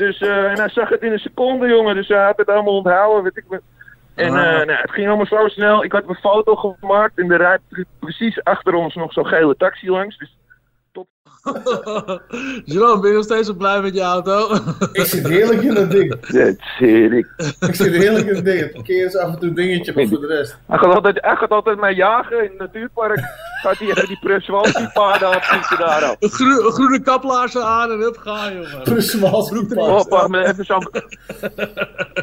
[0.00, 1.94] Dus, eh, en hij zag het in een seconde, jongen.
[1.94, 3.60] Dus hij had het allemaal onthouden, weet ik wat.
[4.14, 5.84] En eh, nou, het ging allemaal zo snel.
[5.84, 9.56] Ik had een foto gemaakt en er rijdt pre- precies achter ons nog zo'n gele
[9.56, 10.18] taxi langs.
[10.18, 10.36] Dus
[12.64, 14.48] Jerome, ben je nog steeds zo blij met je auto?
[14.92, 16.10] Ik zit heerlijk in dat ding.
[16.10, 17.26] dat zit ik.
[17.60, 18.60] Ik zit heerlijk in het ding.
[18.60, 20.58] Het parkeer is af en toe een dingetje, maar voor de rest.
[20.66, 23.20] Hij gaat altijd, hij gaat altijd mij jagen in het natuurpark.
[23.62, 26.16] gaat hij even die Pruswalski paarden afschieten daar al.
[26.18, 28.82] Een, groe- een groene kaplaarzen aan en hup, ga jongen.
[28.82, 30.88] Pruswalski Oh, wacht maar even zo'n...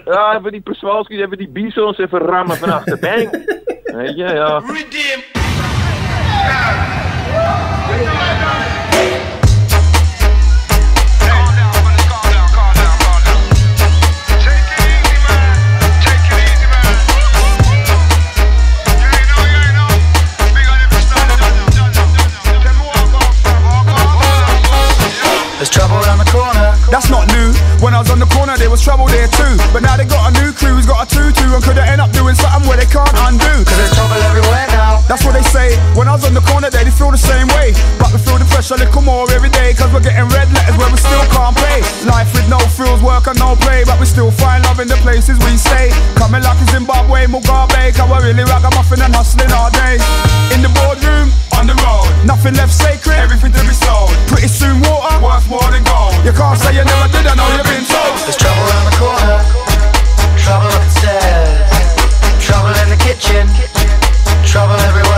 [0.05, 2.99] Ja, even die Pruswalski, even die bisons even rammen van achter.
[2.99, 3.31] Bang!
[3.83, 4.61] Weet je, ja.
[9.09, 9.36] Thank you.
[25.57, 26.77] There's trouble around the corner.
[26.93, 27.49] That's not new.
[27.81, 29.57] When I was on the corner, there was trouble there too.
[29.73, 32.13] But now they got a new crew who's got a tutu and could end up
[32.13, 33.65] doing something where they can't undo.
[33.65, 35.01] Cause there's trouble everywhere now.
[35.09, 35.73] That's what they say.
[35.97, 37.73] When I was on the corner, they, they feel the same way.
[37.97, 39.73] But we feel the pressure a little more every day.
[39.73, 41.81] Cause we're getting red letters where we still can't play.
[42.05, 43.81] Life with no frills, work and no play.
[43.81, 45.89] But we still find love in the places we stay.
[46.21, 47.97] Coming like in Zimbabwe, Mugabe.
[47.97, 49.97] Cause we're really ragamuffin and hustling all day.
[50.53, 52.05] In the boardroom, on the road.
[52.23, 54.13] Nothing left sacred, everything to be sold.
[54.29, 56.13] Pretty soon water, worth more than gold.
[56.25, 58.19] You can't say you never did, I know you've been told.
[58.27, 59.37] There's trouble around the corner.
[60.35, 61.71] Trouble up the stairs.
[62.43, 63.47] Trouble in the kitchen.
[64.43, 65.16] Trouble everywhere.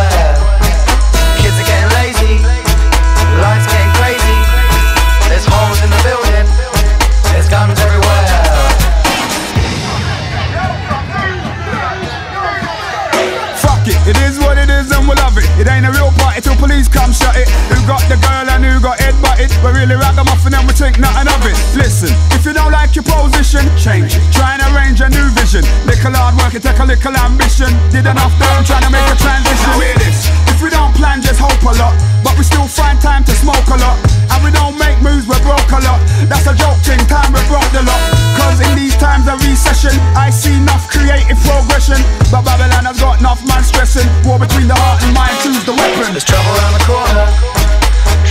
[19.64, 21.58] We're really ragamuffin and we think nothing of it.
[21.76, 24.24] Listen, if you don't like your position, change it.
[24.32, 25.66] Try and arrange a new vision.
[25.84, 27.70] Little hard work, it take a little ambition.
[27.92, 29.70] Did enough time trying to make a transition.
[29.70, 30.28] Now hear this.
[30.48, 31.96] If we don't plan, just hope a lot.
[32.24, 33.98] But we still find time to smoke a lot.
[34.32, 36.00] And we don't make moves, we're broke a lot.
[36.28, 38.02] That's a joke thing, time we broke the lot.
[38.40, 42.00] Cause in these times of recession, I see enough creative progression.
[42.32, 44.08] But Babylon has got enough man stressing.
[44.24, 46.16] War between the heart and mind, choose the weapon.
[46.16, 47.69] There's trouble around the corner.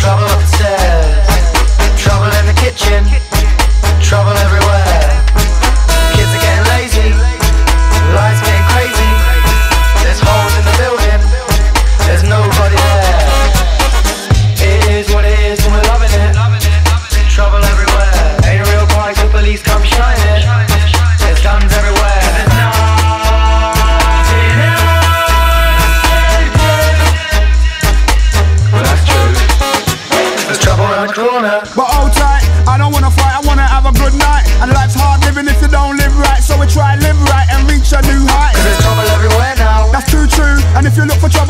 [0.01, 2.01] Trouble up the stairs.
[2.01, 3.05] Trouble in the kitchen.
[4.01, 5.08] Trouble everywhere.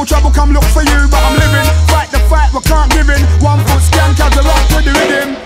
[0.06, 1.08] Trouble, trouble come look for you.
[1.10, 3.22] But I'm living, fight the fight, we can't give in.
[3.42, 5.36] One foot skank as the rock to the rhythm.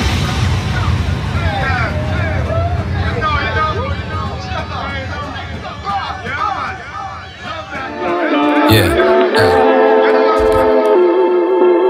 [8.73, 9.11] Yeah.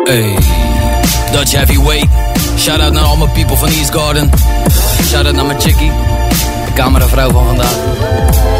[0.07, 0.37] Hey,
[1.33, 2.09] Dutch Heavyweight.
[2.59, 4.31] Shout out naar al mijn people van East Garden.
[5.03, 5.93] Shout out naar mijn chickie.
[6.67, 7.77] De cameravrouw van vandaag.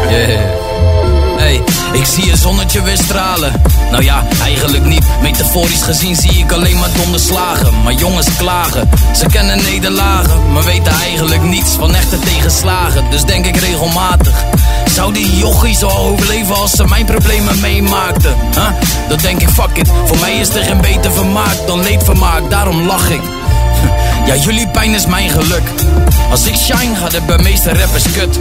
[0.09, 0.39] Yeah.
[1.37, 1.61] Hey,
[1.93, 3.61] ik zie een zonnetje weer stralen.
[3.91, 5.05] Nou ja, eigenlijk niet.
[5.21, 7.83] Metaforisch gezien zie ik alleen maar donderslagen.
[7.83, 8.89] Maar jongens klagen.
[9.15, 13.09] Ze kennen nederlagen, maar weten eigenlijk niets van echte tegenslagen.
[13.09, 14.43] Dus denk ik regelmatig.
[14.85, 18.35] Zou die jochie zo overleven als ze mijn problemen meemaakten?
[18.53, 18.69] Huh?
[19.09, 19.91] Dan denk ik, fuck it.
[20.05, 22.49] Voor mij is er geen beter vermaak dan leedvermaak.
[22.49, 23.21] Daarom lach ik.
[24.25, 25.63] Ja, jullie pijn is mijn geluk.
[26.29, 28.37] Als ik shine, gaat het bij meeste rappers kut.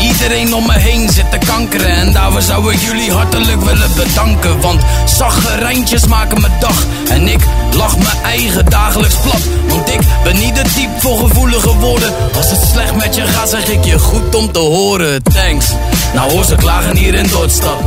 [0.00, 1.88] Iedereen om me heen zit te kankeren.
[1.88, 4.60] En daarvoor zou ik jullie hartelijk willen bedanken.
[4.60, 6.84] Want zaggerijntjes maken mijn dag.
[7.08, 7.40] En ik
[7.72, 9.40] lach mijn eigen dagelijks plat.
[9.68, 12.14] Want ik ben niet de type voor gevoelige woorden.
[12.36, 15.22] Als het slecht met je gaat, zeg ik je goed om te horen.
[15.22, 15.66] Thanks.
[16.14, 17.80] Nou hoor, ze klagen hier in Dordtstad.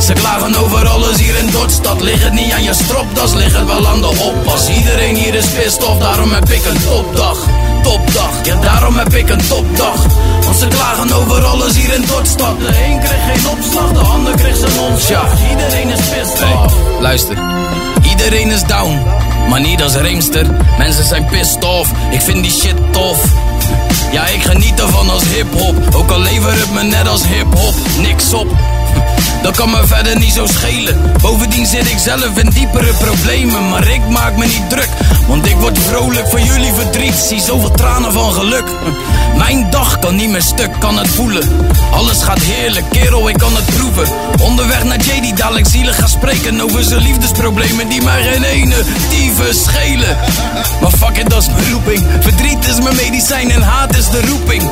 [0.00, 2.00] Ze klagen over alles hier in Dordtstad.
[2.00, 4.68] Ligt het niet aan je stropdas, het wel aan de oppas.
[4.68, 7.38] Iedereen hier is pissed off, daarom heb ik een topdag.
[7.82, 10.06] Topdag, ja daarom heb ik een topdag.
[10.44, 12.58] Want ze klagen over alles hier in Dordtstad.
[12.58, 15.30] De een kreeg geen opslag, de ander kreeg zijn ontslag.
[15.50, 16.74] Iedereen is pissed off.
[17.00, 17.36] luister,
[18.10, 19.02] iedereen is down.
[19.48, 20.46] Maar niet als Reemster,
[20.78, 21.90] mensen zijn pissed off.
[22.10, 23.18] Ik vind die shit tof.
[24.12, 25.94] Ja, ik geniet ervan als hip-hop.
[25.94, 27.74] Ook al lever het me net als hip-hop.
[28.00, 28.46] Niks op.
[29.46, 31.12] Dat kan me verder niet zo schelen.
[31.22, 33.68] Bovendien zit ik zelf in diepere problemen.
[33.68, 34.88] Maar ik maak me niet druk.
[35.26, 37.14] Want ik word vrolijk van jullie verdriet.
[37.14, 38.64] Zie zoveel tranen van geluk.
[39.36, 41.42] Mijn dag kan niet meer stuk, kan het voelen.
[41.90, 44.14] Alles gaat heerlijk, kerel, ik kan het proeven.
[44.40, 48.82] Onderweg naar J die dadelijk zielig gaat spreken over zijn liefdesproblemen die mij geen ene
[49.10, 50.16] dieven schelen.
[50.80, 52.06] Maar fuck it, dat is mijn.
[52.20, 54.62] Verdriet is mijn medicijn en haat is de roeping.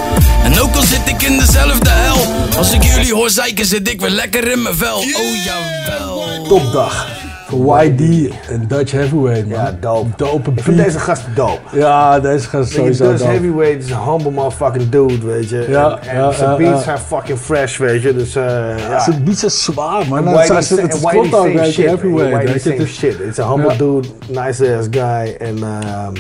[0.43, 2.35] En ook al zit ik in dezelfde hel.
[2.57, 6.45] Als ik jullie hoor zeiken, zit ik weer lekker in Oh jawel.
[6.49, 7.07] Topdag.
[7.49, 9.59] Voor YD en Dutch Heavyweight, man.
[9.59, 10.09] Ja, dope.
[10.17, 11.61] Dope Ik vind deze gast dope.
[11.73, 13.31] Ja, deze gast is sowieso Dutch dope.
[13.31, 15.67] Heavyweight is een humble motherfucking dude, weet je.
[15.69, 16.81] Ja, en, en ja, zijn ja, beats ja.
[16.81, 18.15] zijn fucking fresh, weet je.
[18.15, 19.01] Dus eh ja.
[19.01, 20.19] Zijn beats zijn zwaar, man.
[20.19, 22.63] En Whitey het- het- klopt ook, weet je, shit, Heavyweight, weet
[23.01, 23.27] je.
[23.27, 23.77] It's a humble Ja.
[23.79, 26.15] dude, nice ass guy en, ehm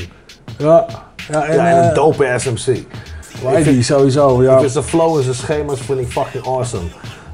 [0.58, 0.86] Ja,
[1.30, 2.78] ja, en, ja, en een eh, dope ass MC.
[3.42, 4.60] Whitey sowieso, ja.
[4.60, 6.82] Dus de flow en zijn schema's vind ik fucking awesome.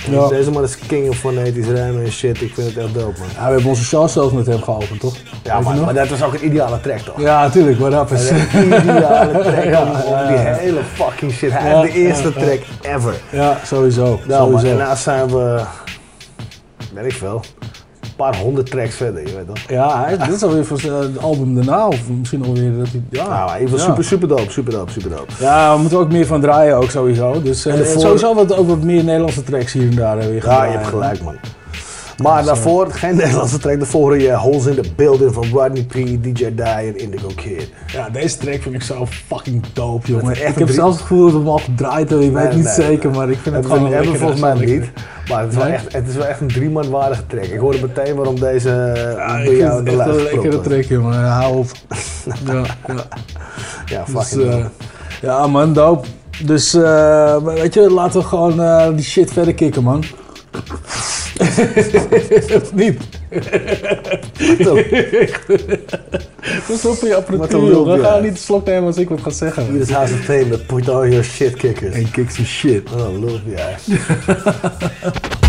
[0.09, 0.29] Ja.
[0.29, 2.41] Deze man is king of fonetisch rijmen en shit.
[2.41, 3.29] Ik vind het echt dope, man.
[3.35, 5.15] Ja, we hebben onze show zelfs met hem geopend, toch?
[5.43, 7.21] Ja, maar, maar dat was ook een ideale track, toch?
[7.21, 8.31] Ja, natuurlijk, maar dat is...
[8.31, 11.53] Een ideale track Ja, die hele fucking shit.
[11.53, 13.15] Hij Ja, heeft de eerste track ever.
[13.31, 14.21] Ja, sowieso.
[14.27, 14.77] Nou, sowieso.
[14.77, 15.61] daarna zijn we,
[16.95, 17.43] weet ik veel,
[18.21, 19.59] paar honderd tracks verder, je weet toch?
[19.69, 23.03] Ja, hij, dit is alweer voor zijn eh, album daarna, of misschien alweer dat hij...
[23.11, 23.85] Ja, Nou, even ja.
[23.85, 25.33] super, super dope, super dope, super dope.
[25.41, 27.43] Ja, we moeten ook meer van draaien ook sowieso.
[27.43, 30.41] Dus eh, En voor- sowieso wat, ook wat meer Nederlandse tracks hier en daar hebben
[30.41, 31.35] we Ja, je hebt gelijk, man.
[32.23, 36.33] Maar daarvoor, geen Nederlandse track, daarvoor je Holes in the Building van Rodney P, DJ
[36.55, 37.69] Die en Indigo Kid.
[37.93, 40.33] Ja, deze track vind ik zo fucking dope, jongen.
[40.33, 42.27] Is Ik heb een zelfs het gevoel dat we hem al gedraaid hebben.
[42.27, 43.19] Ik weet niet nee, zeker, nee.
[43.19, 44.91] maar ik vind het, Het gewoon hebben volgens mij niet.
[45.29, 47.45] Maar het is, wel echt, het is wel echt een drie man waardige track.
[47.45, 48.69] Ik hoorde meteen waarom deze
[49.17, 51.25] Ja, bij ik vind jou in de echt een lijst lekkere track, jongen.
[51.25, 51.67] Hou op.
[52.47, 52.53] ja,
[52.87, 52.95] ja.
[53.87, 54.71] Ja, Dus, fucking eh, dope.
[55.23, 56.07] ja, man, dope.
[56.45, 60.05] Dus, eh, weet je, laten we gewoon eh, die shit verder kicken, man.
[62.63, 63.03] of niet?
[66.69, 67.93] Wat op je apparatuur, joh.
[67.93, 68.05] We ja.
[68.05, 69.71] gaan niet de slok nemen als ik wat ga zeggen.
[69.71, 71.95] Hier is of Fame, put on your shit kickers.
[71.95, 72.93] En kick some shit.
[72.93, 73.77] Oh, lul jij.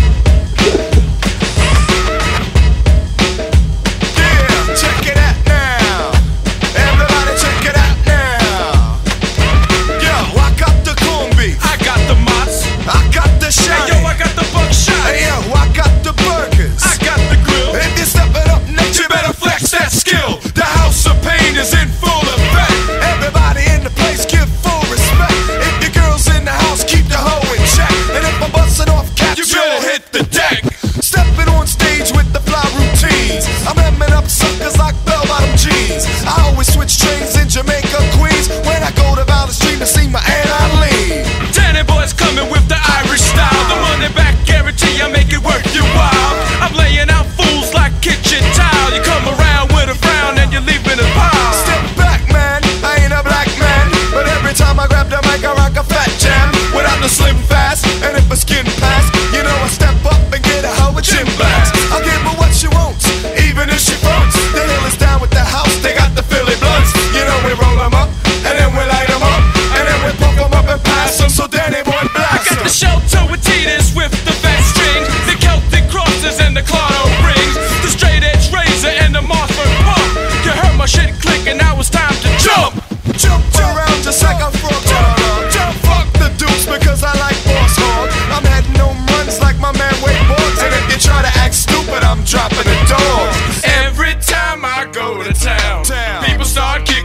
[36.82, 37.91] switch trains in Jamaica.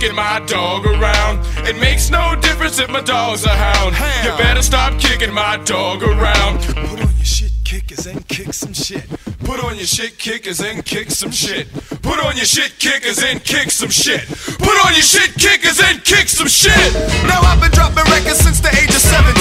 [0.07, 1.39] Kicking my dog around.
[1.67, 3.95] It makes no difference if my dog's a hound.
[4.23, 6.59] You better stop kicking my dog around.
[6.61, 9.03] Put on your shit kickers and kick some shit.
[9.43, 11.67] Put on your shit kickers and kick some shit.
[12.01, 14.25] Put on your shit kickers and kick some shit.
[14.59, 16.93] Put on your shit kickers and kick some shit.
[17.27, 19.35] Now I've been dropping records since the age of 17.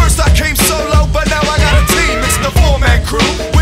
[0.00, 2.18] First I came solo, but now I got a team.
[2.24, 3.59] It's the four-man crew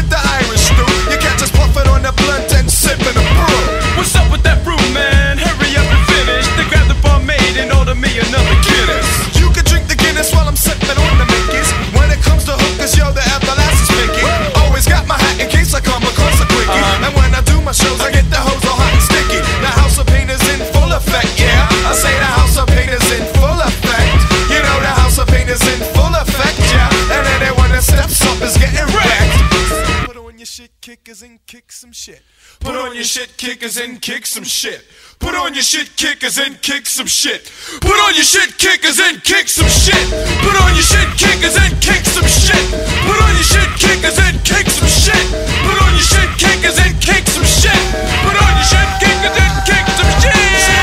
[31.08, 32.20] kickers and kick some shit.
[32.60, 34.84] Put on your shit kickers and kick some shit.
[35.18, 37.50] Put on your shit kickers and kick some shit.
[37.80, 39.96] Put on your shit kickers and kick some shit.
[40.44, 42.60] Put on your shit kickers and kick some shit.
[43.08, 45.24] Put on your shit kickers and kick some shit.
[45.64, 47.80] Put on your shit kickers and kick some shit.
[48.28, 50.77] Put on your shit kickers and kick some shit.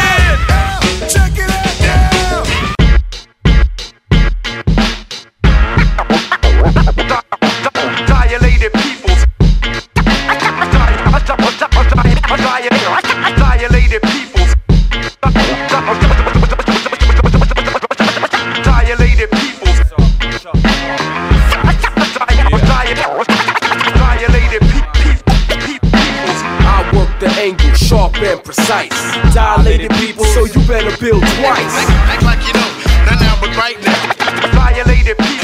[28.24, 28.90] And precise.
[29.34, 31.76] Dilated people, so you better build twice.
[32.08, 32.70] Act like you know,
[33.06, 34.52] not now, but right now.
[34.54, 35.36] Violated people.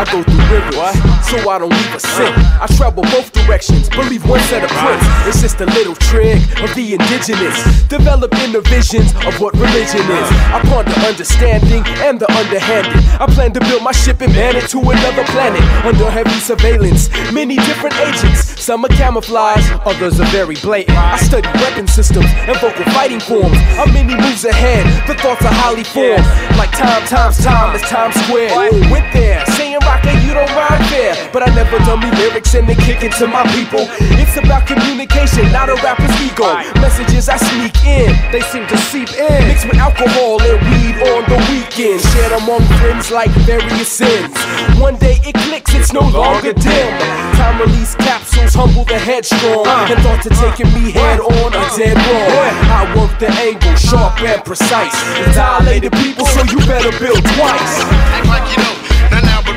[0.00, 0.96] I go through rivers,
[1.28, 2.32] so I don't leave a scent.
[2.56, 5.04] I travel both directions, believe one set of prints.
[5.28, 7.84] It's just a little trick of the indigenous.
[7.84, 10.28] Developing the visions of what religion is.
[10.56, 12.96] I ponder understanding and the underhanded.
[13.20, 17.12] I plan to build my ship and man it to another planet under heavy surveillance.
[17.30, 20.96] Many different agents, some are camouflage, others are very blatant.
[20.96, 23.58] I study weapon systems and vocal fighting forms.
[23.76, 26.24] I'm many moves ahead, the thoughts are highly formed.
[26.56, 28.56] Like time times time is Times Square.
[28.88, 31.14] Went there, saying rocket, you don't rhyme fair.
[31.34, 33.90] But I never dummy lyrics and they kick it to my people.
[34.22, 36.46] It's about communication, not a rapper's ego.
[36.78, 39.40] Messages I sneak in, they seem to seep in.
[39.50, 42.00] Mixed with alcohol and weed on the weekend.
[42.14, 44.34] Shared among friends like various sins.
[44.78, 46.90] One day it clicks, it's no longer dim.
[47.38, 49.66] Time release capsules humble the headstrong.
[49.66, 49.90] Uh.
[49.90, 51.76] And thoughts are taking me head on a uh.
[51.76, 52.54] dead wrong.
[52.70, 54.94] I work the angle sharp and precise.
[55.34, 57.74] Dilated people, so you better build twice.
[58.14, 58.89] Act like you know, not now, but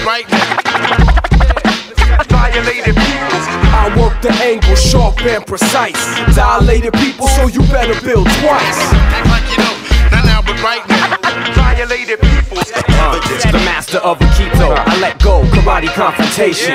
[0.05, 0.57] right now.
[2.27, 3.45] Violated peoples.
[3.73, 6.03] I work the angle sharp and precise.
[6.35, 8.79] Dilated people, so you better build twice.
[9.15, 9.75] Act like you know,
[10.11, 11.22] not now, but right now.
[11.51, 12.71] Violated peoples.
[12.71, 16.73] The master of Aikido, I let go, karate confrontation.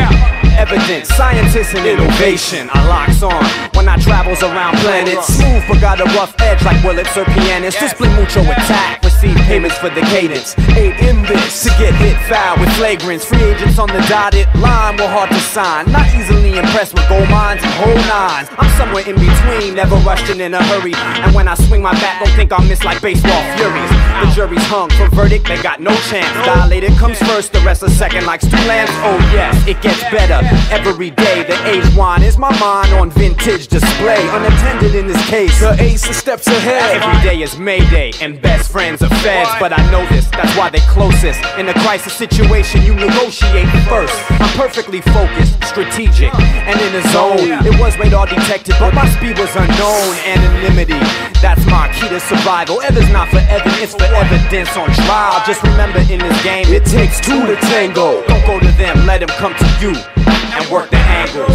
[0.59, 2.69] Evidence, scientists and innovation.
[2.73, 3.45] I locks on
[3.75, 5.27] when I travels around planets.
[5.27, 7.81] Smooth but got a rough edge like Willits or pianists.
[7.81, 10.59] Display mucho attack, receive payments for the cadence.
[10.75, 13.25] Ain't in this to get hit foul with flagrants.
[13.25, 15.91] Free agents on the dotted line were hard to sign.
[15.93, 18.49] Not easily impressed with gold mines and whole nines.
[18.59, 20.95] I'm somewhere in between, never rushing in a hurry.
[21.23, 23.91] And when I swing my bat, don't think I'll miss like baseball furies.
[24.27, 24.27] The
[24.65, 26.33] hung for verdict, they got no chance.
[26.47, 28.93] Dilated comes first, the rest a second like stew lamps.
[29.05, 30.41] Oh yes, it gets better
[30.73, 31.45] every day.
[31.45, 34.21] The age wine is my mind on vintage display.
[34.31, 37.03] Unattended in this case, the ace is steps ahead.
[37.03, 39.51] Every day is Mayday, and best friends are feds.
[39.59, 41.41] But I know this, that's why they're closest.
[41.59, 44.15] In a crisis situation, you negotiate first.
[44.31, 47.65] I'm perfectly focused, strategic, and in the zone.
[47.67, 50.15] It was radar detected, but my speed was unknown.
[50.27, 50.99] Anonymity,
[51.41, 52.81] that's my key to survival.
[52.83, 54.05] Ever's not for evidence, it's for
[54.49, 55.43] evidence on trial.
[55.47, 58.25] Just remember in this game, it takes two to tango.
[58.27, 61.53] Don't go to them, let them come to you and work the angles.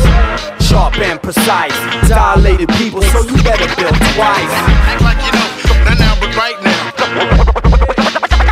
[0.61, 1.73] Sharp and precise,
[2.07, 4.53] dilated people, so you better build twice.
[4.85, 5.49] Act like you know,
[5.89, 6.93] not now, but right now.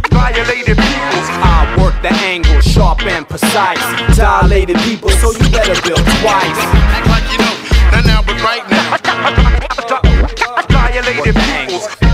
[0.10, 1.28] Violated peoples.
[1.46, 3.82] I work the angle, sharp and precise.
[4.18, 6.62] Dilated people, so you better build twice.
[6.98, 7.56] Act like you know,
[7.94, 8.98] not now, but right now.
[10.68, 12.11] Dilated peoples.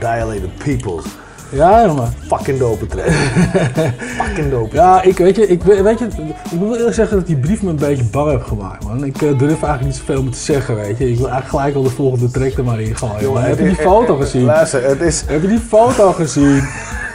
[0.00, 1.04] Charlie the Peoples.
[1.50, 2.14] Ja, jongen.
[2.26, 3.10] Fucking dope track.
[4.20, 4.74] Fucking dope.
[4.74, 7.62] Ja, ik weet je, ik, weet je, ik moet wel eerlijk zeggen dat die brief
[7.62, 9.04] me een beetje bang heeft gemaakt, man.
[9.04, 11.10] Ik eh, durf eigenlijk niet zoveel meer te zeggen, weet je.
[11.10, 13.20] Ik wil eigenlijk gelijk al de volgende track er maar in gooien.
[13.22, 13.42] Jongen.
[13.42, 14.44] Heb je die foto gezien?
[14.44, 16.62] luister, het is- Heb je die foto gezien?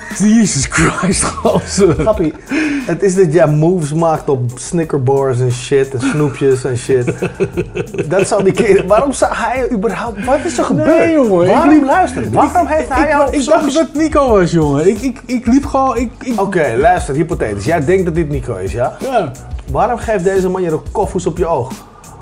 [0.18, 1.94] Jesus Christ, gozer.
[2.00, 2.34] Grappie,
[2.86, 7.14] het is dat jij moves maakt op snickerbars en shit en snoepjes en shit.
[8.08, 8.88] dat zou die keer.
[8.88, 10.26] Waarom zou hij überhaupt.
[10.26, 10.88] Wat is er gebeurd?
[10.88, 11.46] Nee, jongen.
[11.48, 12.32] ik Waarom liep- luisteren?
[12.32, 14.88] Waarom heeft hij jou ik, dacht dat het Nico was, jongen.
[14.88, 15.98] Ik, ik, ik liep gewoon...
[15.98, 16.42] Ik, ik...
[16.42, 17.66] Oké, luister, hypothetisch.
[17.66, 18.98] Jij denkt dat dit Nico is, ja?
[19.00, 19.32] Ja.
[19.72, 21.72] Waarom geeft deze man je een koffoes op je oog?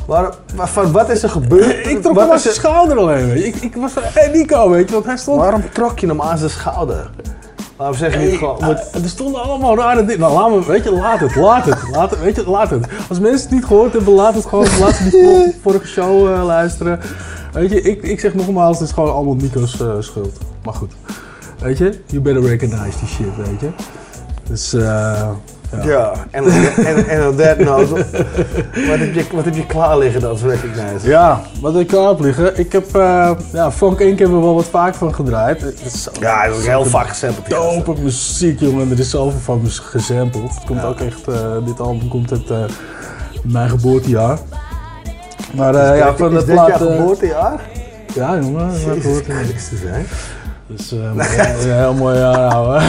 [0.08, 1.88] Waarom, waarvan, wat is er gebeurd?
[1.88, 3.46] Ik trok Wat hem aan zijn er- schouder alleen.
[3.46, 5.40] Ik, ik was van, hé Nico, weet je, want hij stond...
[5.42, 7.10] Waarom trok je hem aan zijn schouder?
[7.76, 8.62] Waarom zeg je niet gewoon...
[8.64, 10.20] er stonden allemaal rare dingen.
[10.20, 12.88] Nou, laat me, weet je, laat het, laat het, laat het, weet je, laat het.
[13.10, 16.32] Als mensen het niet gehoord hebben, laat het gewoon, laat ze die vor- vorige show
[16.34, 17.00] eh, luisteren.
[17.52, 20.38] Weet je, ik, ik zeg nogmaals, het is gewoon allemaal Nico's eh, schuld.
[20.64, 20.94] Maar goed,
[21.60, 23.70] weet je, you better recognize die shit, weet je.
[24.50, 25.30] Dus, eh.
[25.84, 26.44] Ja, en,
[26.86, 27.90] en, en on that note,
[28.88, 31.10] wat heb je, wat heb je klaar liggen dan als recognizer?
[31.10, 32.60] Ja, wat ik klaar heb liggen.
[32.60, 34.20] Ik heb, eh ja, Funk Inc.
[34.20, 35.62] hebben we wel wat vaak van gedraaid.
[35.84, 37.48] Is zo- Ja, is ook heel vaak gesampled.
[37.48, 37.56] ja.
[37.58, 38.92] Dope muziek, jongen.
[38.92, 40.56] Er is zoveel van gesampled.
[40.56, 42.58] Het komt ook echt, eh, dit album komt uit eh,
[43.44, 44.38] mijn geboortejaar.
[45.56, 46.68] Maar Is ja, dit- van de is dit plaat...
[46.68, 47.60] jouw geboortejaar?
[48.14, 48.72] Ja, jongen.
[48.72, 49.44] Jezus geboortejaar.
[49.44, 50.00] Christus, hè?
[50.68, 52.82] Dus eh, moet je een heel mooi jaar houden.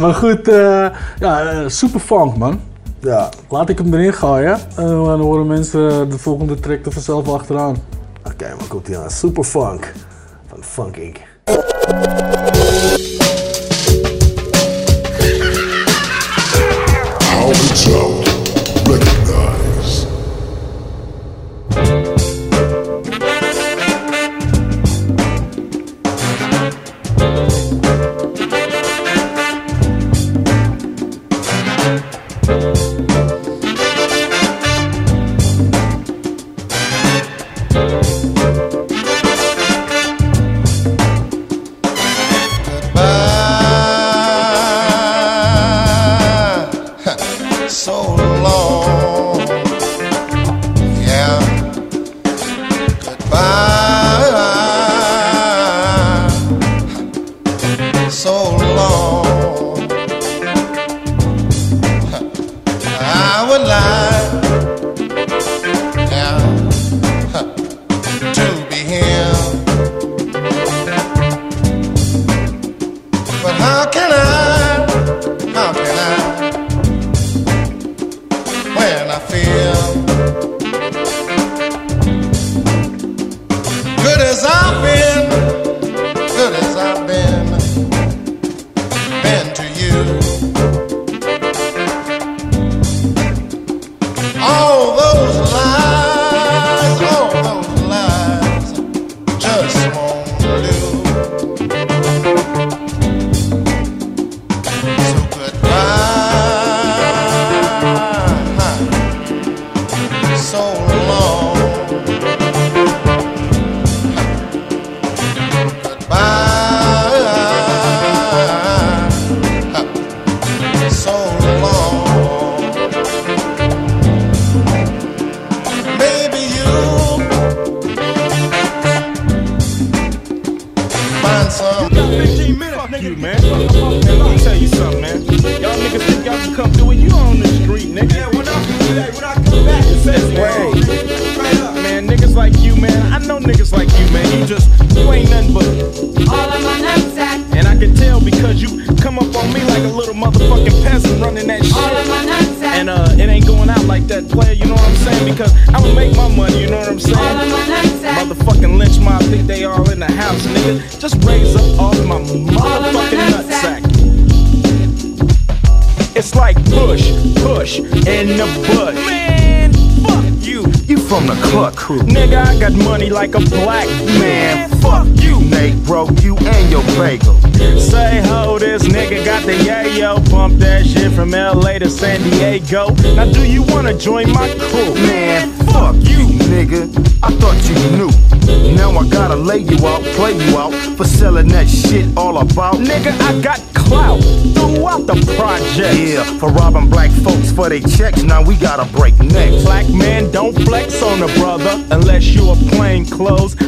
[0.00, 0.86] maar goed, eh,
[1.18, 2.60] ja, eh, super funk, man.
[3.00, 3.28] Ja.
[3.48, 4.58] Laat ik hem erin gooien.
[4.76, 7.76] En dan horen mensen de volgende track er vanzelf achteraan.
[8.24, 9.10] Oké, maar komt hij aan.
[9.10, 9.92] Super Funk
[10.46, 11.16] van Funk Inc.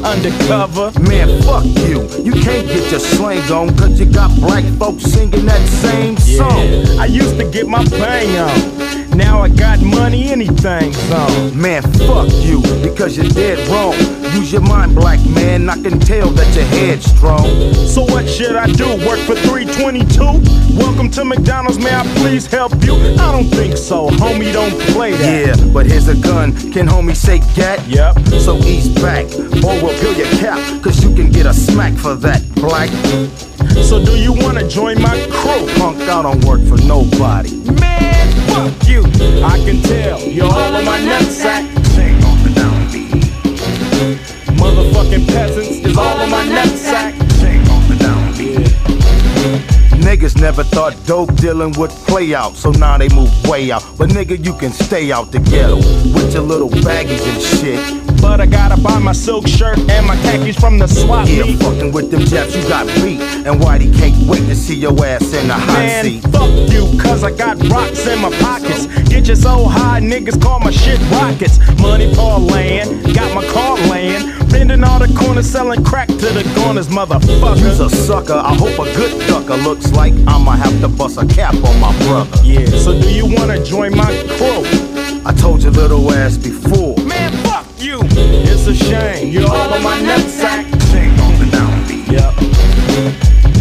[0.08, 0.98] undercover.
[1.00, 2.08] Man, fuck you.
[2.22, 6.58] You can't get your slang on cause you got black folks singing that same song.
[6.58, 8.87] Yeah, I used to get my bang on.
[9.18, 10.92] Now I got money, anything.
[11.60, 13.94] Man, fuck you, because you're dead wrong.
[14.32, 15.68] Use your mind, black man.
[15.68, 17.74] I can tell that your head's strong.
[17.74, 18.86] So what should I do?
[19.04, 20.78] Work for 322?
[20.78, 22.94] Welcome to McDonald's, may I please help you?
[22.94, 25.58] I don't think so, homie, don't play that.
[25.58, 26.52] Yeah, but here's a gun.
[26.70, 27.84] Can homie say gat?
[27.88, 28.18] Yep.
[28.38, 29.26] So ease back,
[29.64, 32.88] or we'll peel your cap, cause you can get a smack for that, black.
[33.82, 35.66] So do you wanna join my crew?
[35.74, 37.56] Punk, I don't work for nobody.
[37.80, 38.17] Man,
[38.58, 39.02] fuck you.
[39.44, 41.64] I can tell you're all on my nutsack.
[44.58, 47.12] Motherfucking peasants is all on my nutsack.
[47.32, 48.68] Sing off the downbeat.
[50.02, 53.84] Niggas never thought dope dealing would play out, so now they move way out.
[53.96, 58.07] But nigga, you can stay out the ghetto with your little baggies and shit.
[58.28, 61.62] But I gotta buy my silk shirt and my khakis from the swap Yeah, meet.
[61.62, 63.22] fucking with them japs, you got beat.
[63.46, 66.22] And Whitey can't wait to see your ass in the hot Man, seat.
[66.24, 68.84] fuck you, cause I got rocks in my pockets.
[69.08, 71.58] Get you so high, niggas call my shit rockets.
[71.80, 74.50] Money for land, got my car land.
[74.50, 77.58] Bending all the corners, selling crack to the corners, motherfucker.
[77.58, 81.26] You's a sucker, I hope a good ducker looks like I'ma have to bust a
[81.26, 82.44] cap on my brother.
[82.44, 84.64] Yeah, so do you wanna join my crew?
[85.24, 86.87] I told your little ass before.
[88.68, 90.64] A shame, you're all on my nutsack.
[92.10, 92.34] Yep.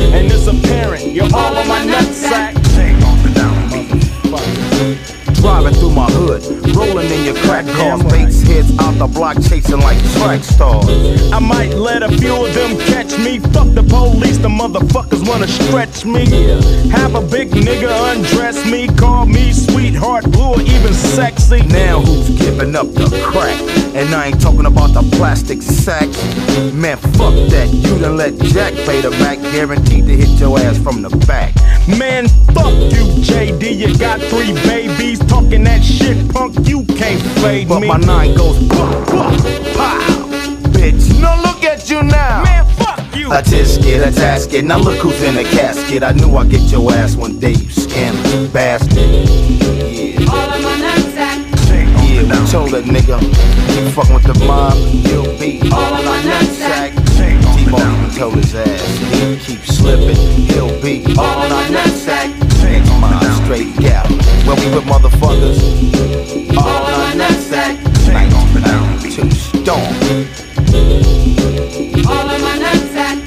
[0.01, 2.53] And it's apparent, you're all on my nutsack.
[5.35, 9.79] Driving through my hood, rolling in your crack cars, baits heads out the block chasing
[9.79, 10.87] like track stars.
[11.31, 13.39] I might let a few of them catch me.
[13.39, 16.25] Fuck the police, the motherfuckers wanna stretch me.
[16.89, 21.61] Have a big nigga undress me, call me sweetheart, blue or even sexy.
[21.67, 23.59] Now who's giving up the crack?
[23.95, 26.17] And I ain't talking about the plastic sacks.
[26.73, 27.69] Man, fuck that.
[27.71, 31.55] You done let Jack pay the back, guaranteed to hit your ass from the back.
[31.87, 33.77] Man, fuck you, JD.
[33.77, 36.56] You got three babies talking that shit, punk.
[36.63, 37.87] You can't fade But me.
[37.87, 39.33] But my nine goes pop, pop,
[39.75, 40.27] pow.
[40.73, 42.43] Bitch, no look at you now.
[42.43, 43.31] Man, fuck you.
[43.31, 46.03] A tisket, a tasket, now look who's in the casket.
[46.03, 48.97] I knew I'd get your ass one day, you scandalous bastard.
[48.97, 50.29] Yeah.
[50.29, 51.45] All of my nutsack.
[52.07, 56.21] Yeah, we told that nigga, keep fucking with the mob, you'll be All of my
[56.21, 56.95] nutsack.
[57.57, 60.15] T-Bone even told his ass, he keep slipping,
[60.47, 62.33] he'll be All of my nutsack.
[62.63, 64.16] Next mob, straight gap.
[64.47, 65.59] When we with motherfuckers,
[66.57, 67.75] All of my nutsack.
[69.15, 69.93] too storm.
[72.07, 73.17] All of my nutsack.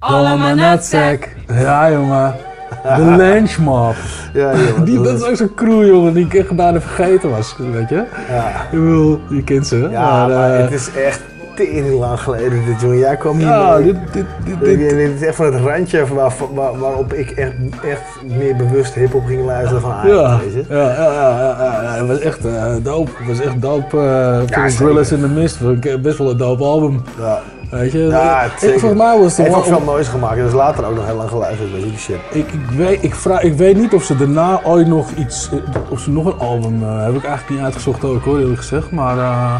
[0.00, 1.28] All on my nutsack.
[1.48, 2.34] Ja, jongen.
[2.82, 3.94] De lynchmob.
[4.32, 7.54] Ja, jongen, Die, dat is ook zo'n crew, jongen, die ik echt bijna vergeten was,
[7.58, 8.04] weet je?
[8.28, 8.48] Ja.
[8.62, 9.88] Ik bedoel, je kent ze.
[9.90, 11.20] Ja, maar, eh, het is echt
[11.66, 12.98] tering lang geleden dit, jongen.
[12.98, 13.84] Jij kwam hier Ja, mee.
[13.84, 14.92] dit, dit, dit, Dit, dit.
[15.20, 17.52] is echt van het randje waar, waar, waarop ik echt,
[17.88, 18.02] echt
[18.38, 20.64] meer bewust hip-hop ging luisteren van Ajax, Ja, weet je.
[20.74, 23.10] ja, ja, ja, ja, ja, ja, het was echt uh, dope.
[23.18, 23.96] Het was echt dope.
[23.96, 24.02] Uh,
[24.46, 25.58] Ja, in the Mist,
[26.02, 27.02] best wel een dope album.
[27.18, 27.40] Ja.
[27.70, 27.98] Weet je?
[27.98, 28.80] Ja, Ik- zeker.
[28.80, 30.36] volgens mij was het heeft ook wel- veel moois gemaakt.
[30.36, 32.16] Dus later ook nog heel lang geluisterd, weet je, die shit.
[32.30, 35.58] Ik, ik, weet, ik, vraag, ik weet niet of ze daarna ooit nog iets, eh,
[35.90, 38.90] of ze nog een album, eh, heb ik eigenlijk niet uitgezocht ook hoor, eerlijk gezegd.
[38.90, 39.54] Maar eh,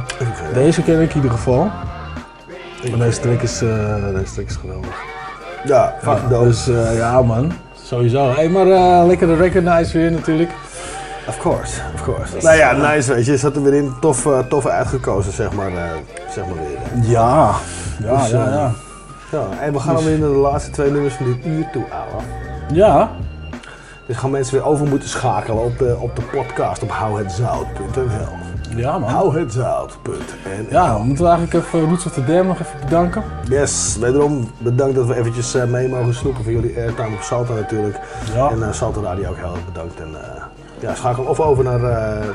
[0.54, 1.70] deze ken ik in ieder geval.
[2.84, 5.00] En deze track is, eh, deze track is geweldig.
[5.64, 6.44] Ja, fucking dope.
[6.46, 7.52] Dus eh, ja man,
[7.84, 8.30] sowieso.
[8.34, 10.50] Hey, maar eh lekkere recognize weer natuurlijk.
[11.28, 12.36] Of course, of course.
[12.40, 13.36] Nou ja, nice, weet je.
[13.36, 13.92] Zat er weer in.
[14.00, 15.70] Tof, tof uitgekozen, zeg maar,
[16.30, 17.10] zeg maar weer.
[17.10, 17.50] Ja,
[18.02, 18.72] ja, Dus, ja, ja.
[19.30, 19.42] ja.
[19.60, 22.22] En we gaan Dus- alweer naar de laatste twee nummers van dit uur toe, ouwe.
[22.72, 23.10] Ja.
[24.06, 28.47] Dus gaan mensen weer over moeten schakelen op de, op de podcast op houhetzout.nl.
[28.76, 29.10] Ja man.
[29.10, 30.66] Houhetzout.nl.
[30.70, 33.22] Ja, dan moeten we eigenlijk even Roots of the Dam nog even bedanken.
[33.48, 37.54] Yes, wederom bedankt dat we eventjes eh, mee mogen snoepen voor jullie airtime op Salto
[37.54, 38.00] natuurlijk.
[38.34, 38.50] Ja.
[38.50, 40.00] En eh Salto Radio ook heel erg bedankt.
[40.00, 40.42] En eh,
[40.80, 41.80] ja, schakel of over naar,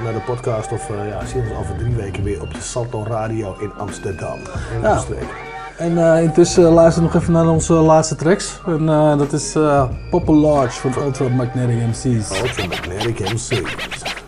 [0.04, 3.04] naar de podcast of eh, ja, zie ons over drie weken weer op de Salto
[3.08, 4.38] Radio in Amsterdam.
[4.76, 5.02] In Ja.
[5.78, 8.62] En intussen uh, luister nog even naar onze laatste tracks.
[8.66, 8.86] En
[9.18, 12.42] dat is uh, Popple Large van Ultra Magnetic MC's.
[12.42, 14.22] Ultra Magnetic MC's.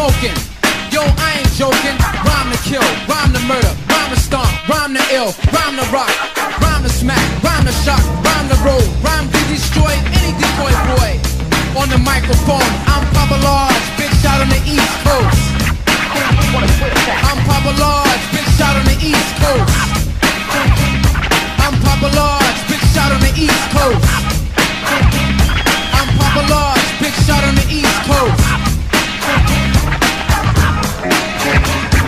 [0.00, 0.32] smoking.
[0.88, 1.96] Yo, I ain't joking.
[2.24, 6.08] Rhyme to kill, rhyme to murder, rhyme to stomp, rhyme to ill, rhyme to rock,
[6.64, 11.12] rhyme to smack, rhyme to shock, rhyme to roll, rhyme to destroy any decoy boy.
[11.76, 15.36] On the microphone, I'm Papa Large, big shot on the East Coast.
[17.28, 19.68] I'm Papa Large, big shot on the East Coast.
[21.60, 24.04] I'm Papa Large, big shot on the East Coast.
[25.92, 28.69] I'm Papa Large, big shot on the East Coast.
[31.42, 31.99] Thank you.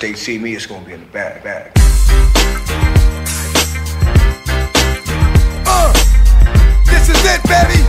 [0.00, 1.44] State see me, it's gonna be in the bag.
[1.44, 1.70] bag.
[5.68, 5.92] Uh,
[6.88, 7.84] this is it, baby.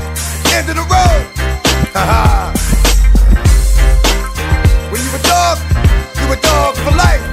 [0.52, 1.24] End of the road.
[1.96, 2.52] Haha.
[4.92, 5.56] when you a dog,
[6.20, 7.24] you a dog for life.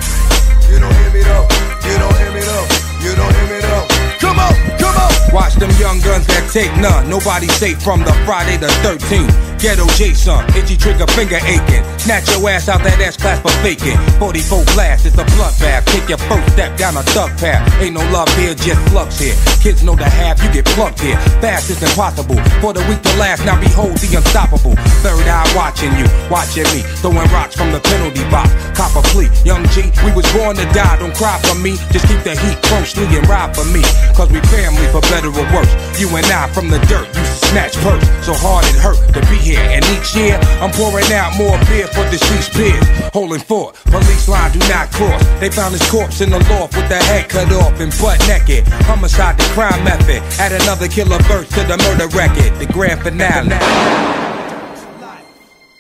[0.71, 1.49] You don't hear me though.
[1.83, 2.67] You don't hear me though.
[3.03, 3.87] You don't hear me though.
[4.21, 5.11] Come on, come on.
[5.35, 7.11] Watch them young guns that take none.
[7.11, 9.48] Nobody safe from the Friday the 13th.
[9.59, 11.83] Ghetto Jason, itchy trigger finger aching.
[11.99, 13.99] Snatch your ass out that ass class for faking.
[14.23, 15.85] 44 blast, it's a bloodbath.
[15.91, 17.67] Take your first step down a thug path.
[17.83, 19.35] Ain't no love here, just flux here.
[19.59, 21.19] Kids know the half, you get plucked here.
[21.43, 22.39] Fast is impossible.
[22.63, 24.79] For the weak to last, now behold the unstoppable.
[25.03, 26.87] Third eye watching you, watching me.
[27.03, 28.55] Throwing rocks from the penalty box.
[28.79, 29.27] Cop a plea.
[29.43, 31.03] Young G, we was born to die.
[31.03, 31.75] Don't cry for me.
[31.91, 33.83] Just keep the heat closely and ride for me.
[34.15, 35.73] Cause we family for better or worse.
[35.99, 38.05] You and I from the dirt to snatch purse.
[38.25, 39.61] So hard it hurt to be here.
[39.61, 42.85] And each year, I'm pouring out more beer for deceased peers.
[43.13, 45.23] Holding fort, police line do not cross.
[45.41, 48.67] They found his corpse in the loft with the head cut off and butt naked.
[48.85, 50.23] Homicide, the crime method.
[50.39, 52.53] Add another killer verse to the murder record.
[52.61, 53.57] The grand finale.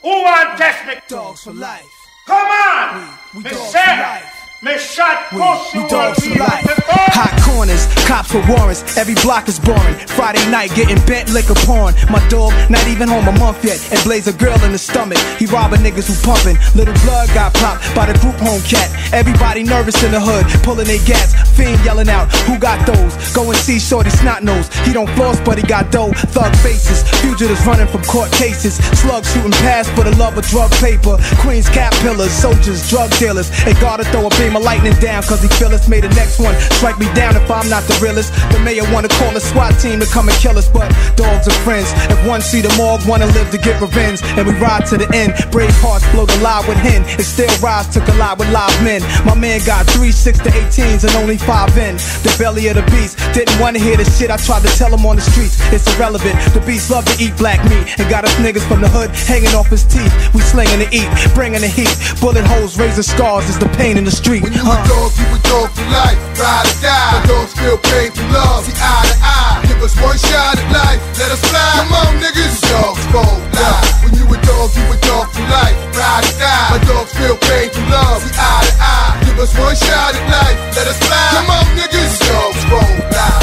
[0.03, 0.95] Who want test me?
[1.09, 1.85] Dogs for life.
[2.27, 3.19] Come on.
[3.35, 6.67] We, me say, me shot We dogs for life.
[7.15, 8.99] Hot corners, cops with warrants.
[8.99, 9.95] Every block is boring.
[10.19, 11.95] Friday night getting bent liquor porn.
[12.11, 15.19] My dog not even home a month yet and blaze a girl in the stomach.
[15.39, 16.59] He robbing niggas who pumping.
[16.75, 18.91] Little blood got popped by the group home cat.
[19.15, 21.39] Everybody nervous in the hood, pulling their gas.
[21.55, 23.15] Fiend yelling out, who got those?
[23.35, 24.67] Go and see Shorty snot nose.
[24.83, 26.11] He don't floss, but he got dough.
[26.35, 28.75] Thug faces, fugitives running from court cases.
[28.99, 31.15] Slugs shooting past for the love of drug paper.
[31.47, 33.51] Queens cap pillars, soldiers, drug dealers.
[33.63, 35.89] They gotta throw a of lightning down, cause he feel us.
[35.89, 38.31] The next one strike me down if I'm not the realest.
[38.53, 40.87] The mayor wanna call a SWAT team to come and kill us, but
[41.17, 41.91] dogs are friends.
[42.07, 44.23] If one see the morgue, wanna live to get revenge.
[44.39, 45.35] And we ride to the end.
[45.51, 47.03] Brave hearts blow the lie with hen.
[47.19, 49.03] And still rise to collide with live men.
[49.25, 51.97] My man got three, six to 18s and only five in.
[52.23, 53.19] The belly of the beast.
[53.35, 55.59] Didn't wanna hear the shit I tried to tell him on the streets.
[55.73, 56.37] It's irrelevant.
[56.55, 57.99] The beast love to eat black meat.
[57.99, 60.13] And got us niggas from the hood hanging off his teeth.
[60.33, 61.91] We slinging to eat, bringing the heat.
[62.21, 64.38] Bullet holes, razor scars is the pain in the street.
[64.39, 66.19] When you a dog, you a dog for life.
[66.39, 67.11] Ride or die.
[67.11, 68.63] My dogs feel pain through love.
[68.63, 69.67] See eye to eye.
[69.67, 71.01] Give us one shot at life.
[71.19, 71.59] Let us fly.
[71.59, 72.63] Come on, niggas.
[72.71, 73.83] Dogs go live.
[74.07, 75.75] When you a dog, you a dog for life.
[75.91, 76.71] Ride or die.
[76.71, 78.23] My dogs feel pain through love.
[78.23, 79.27] See eye to eye.
[79.27, 80.59] Give us one shot at life.
[80.79, 81.29] Let us fly.
[81.35, 82.15] Come on, niggas.
[82.23, 82.79] Dogs go
[83.11, 83.43] live.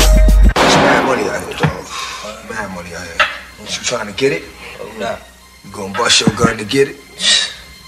[0.56, 1.84] It's mad money out here, dog.
[2.48, 3.20] Mad money out here.
[3.60, 4.44] Ain't you trying to get it?
[4.96, 5.20] Nah.
[5.66, 6.96] You gonna bust your gun to get it?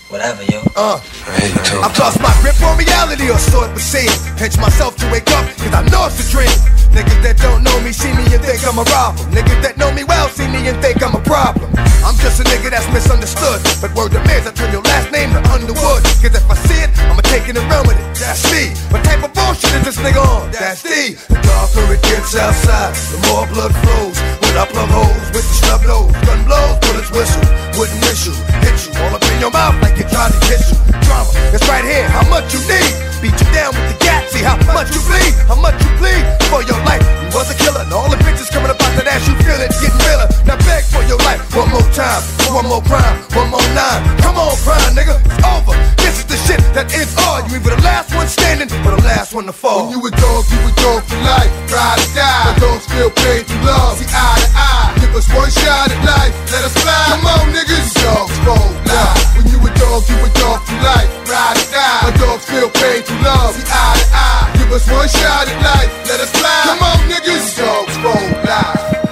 [0.07, 0.63] Whatever, yo.
[0.71, 1.03] Uh.
[1.35, 1.83] Hey, you.
[1.83, 4.07] I've lost my grip on reality or so it would seem.
[4.39, 6.47] Pinch myself to wake up, cause I know it's a dream.
[6.95, 9.19] Niggas that don't know me see me and think I'm a robber.
[9.35, 11.67] Niggas that know me well see me and think I'm a problem.
[12.07, 13.59] I'm just a nigga that's misunderstood.
[13.83, 16.07] But word demands I turn your last name to Underwood.
[16.23, 18.07] Cause if I see it, I'ma take it and run with it.
[18.15, 18.71] That's me.
[18.95, 20.55] What type of bullshit is this nigga on?
[20.55, 21.19] That's D.
[21.27, 24.46] The darker it gets outside, the more blood flows.
[24.57, 27.45] I plug holes with the snub nose, gun blows, bullets whistle.
[27.77, 28.33] Wouldn't miss you,
[28.65, 30.77] hit you all up in your mouth like you tried to kiss you.
[31.05, 32.09] Drama, it's right here.
[32.09, 32.89] How much you need?
[33.21, 34.25] Beat you down with the gat.
[34.33, 37.05] See how much you bleed, how much you bleed for your life.
[37.21, 39.29] You was a killer, and all the bitches coming up out that ass.
[39.29, 40.25] You feel it, getting realer.
[40.49, 44.01] Now beg for your life one more time, one more crime, one more nine.
[44.25, 45.77] Come on, crime, nigga, it's over.
[46.17, 47.45] This is the shit that is all.
[47.45, 49.85] You either the last one standing or the last one to fall.
[49.85, 51.53] When you a dog, you a dog for life.
[51.69, 52.57] Ride or die.
[52.57, 54.01] The dogs feel pain through love.
[54.01, 54.97] See eye to eye.
[54.97, 56.33] Give us one shot at life.
[56.49, 57.05] Let us fly.
[57.13, 57.93] Come on, niggas.
[58.01, 59.29] Dogs roll live.
[59.37, 61.09] When you a dog, you a dog for life.
[61.29, 62.01] Ride or die.
[62.01, 63.53] My dogs feel pain through love.
[63.53, 64.57] See eye to eye.
[64.57, 65.91] Give us one shot at life.
[66.09, 66.65] Let us fly.
[66.65, 67.45] Come on, niggas.
[67.61, 69.06] Dogs roll live.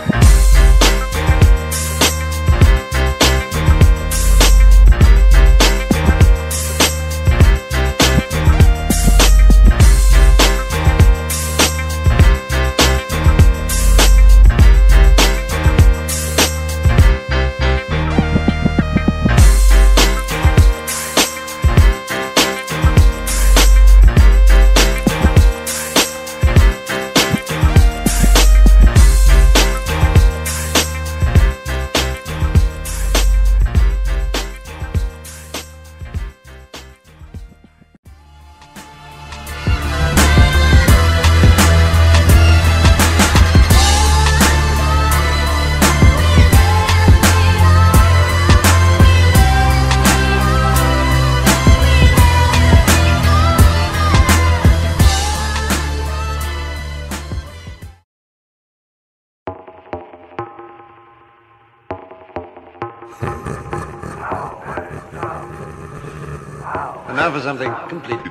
[67.57, 68.24] Something completely.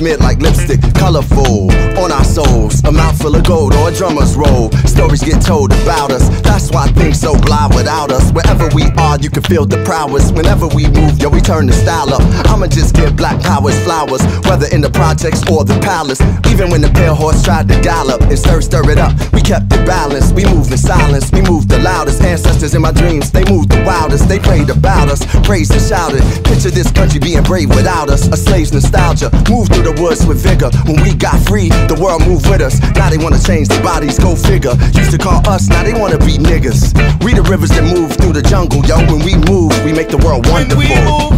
[0.00, 2.82] Like lipstick, colorful on our souls.
[2.84, 4.70] A mouthful of gold or a drummer's roll.
[4.86, 6.49] Stories get told about us.
[6.60, 8.30] That's why things so blah without us.
[8.32, 10.30] Wherever we are, you can feel the prowess.
[10.30, 12.20] Whenever we move, yo, we turn the style up.
[12.52, 16.20] I'ma just give black powers flowers, whether in the projects or the palace.
[16.52, 19.72] Even when the pale horse tried to gallop and stir, stir it up, we kept
[19.72, 20.34] it balanced.
[20.34, 22.20] We moved in silence, we moved the loudest.
[22.20, 24.28] Ancestors in my dreams, they moved the wildest.
[24.28, 26.20] They prayed about us, praised and shouted.
[26.44, 28.28] Picture this country being brave without us.
[28.28, 29.32] A slave's nostalgia.
[29.48, 30.68] Moved through the woods with vigor.
[30.84, 32.76] When we got free, the world moved with us.
[33.00, 34.76] Now they wanna change their bodies, go figure.
[34.92, 36.92] Used to call us, now they wanna be niggas.
[37.24, 38.96] We the rivers that move through the jungle, yo.
[39.06, 40.82] When we move, we make the world wonderful.
[40.82, 41.36] When we move,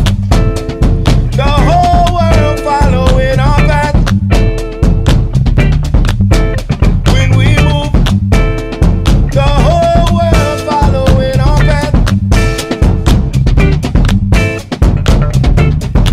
[1.36, 3.96] The whole world following our path.
[7.12, 7.92] When we move,
[9.38, 11.94] the whole world following our path.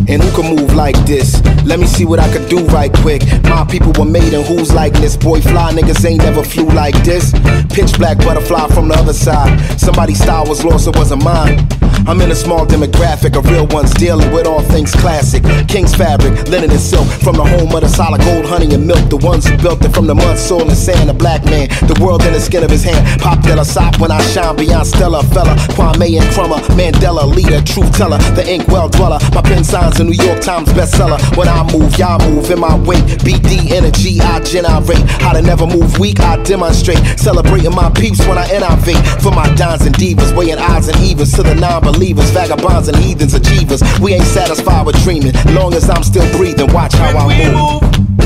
[0.10, 1.42] And who can move like this?
[1.70, 3.22] Let me see what I could do right quick.
[3.44, 5.16] My people were made in who's like this.
[5.16, 7.32] Boy, fly niggas ain't never flew like this.
[7.70, 9.60] Pitch black butterfly from the other side.
[9.80, 11.68] Somebody's style was lost, it wasn't mine.
[12.08, 15.44] I'm in a small demographic of real ones dealing with all things classic.
[15.68, 17.08] King's fabric, linen and silk.
[17.24, 19.10] From the home of the solid gold, honey and milk.
[19.10, 21.10] The ones who built it from the mud, soil, and sand.
[21.10, 23.22] A black man, the world in the skin of his hand.
[23.22, 25.22] Pop Della Sop when I shine beyond Stella.
[25.24, 26.62] Fela, Kwame Nkrumah.
[26.78, 28.18] Mandela, leader, truth teller.
[28.36, 29.20] The ink well dweller.
[29.34, 31.20] My pen signs a New York Times bestseller.
[31.38, 33.06] When I move, y'all move in my wake.
[33.26, 35.06] BD energy, I generate.
[35.22, 37.00] How to never move weak, I demonstrate.
[37.18, 39.02] Celebrating my peeps when I innovate.
[39.22, 41.56] For my dons and divas, weighing odds and evens to the
[41.90, 43.82] non-believers, vagabonds and heathens, achievers.
[44.00, 45.34] We ain't satisfied with dreaming.
[45.54, 47.82] Long as I'm still breathing, watch how I move.
[47.82, 48.20] move.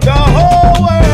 [0.00, 1.09] The whole world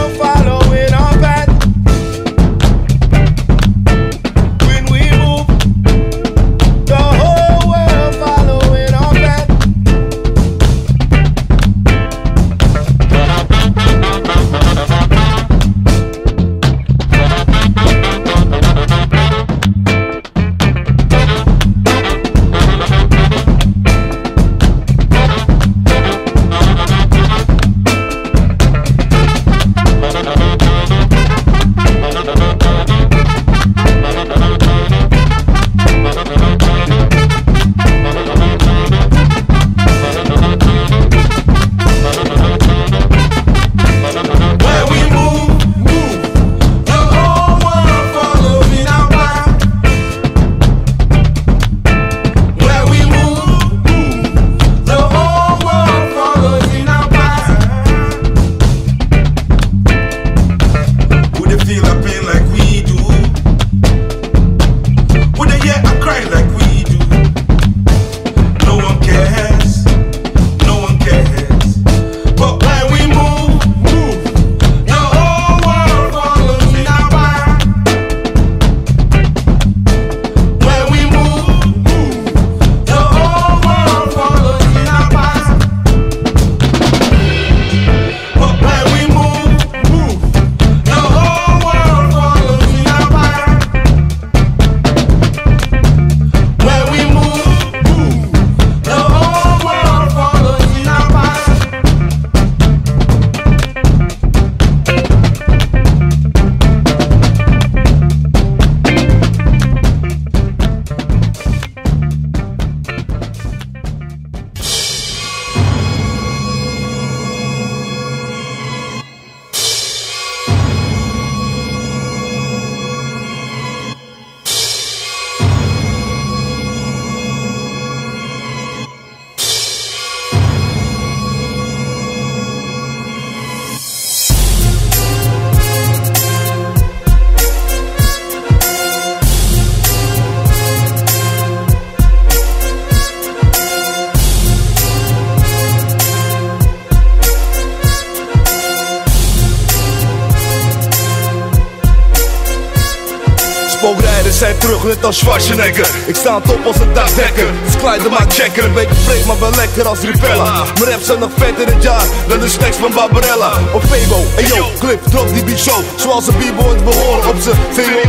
[156.06, 157.46] Ik sta top als een dagdekker
[157.86, 161.30] Klein, maar checker Een beetje vreemd, maar wel lekker als Ripella Mijn raps zijn nog
[161.36, 163.52] vet in het jaar Dan de snacks van Barbarella.
[163.72, 167.56] Op Febo, en yo, Clip, drop die beat show Zoals een b-boy behoren Op zijn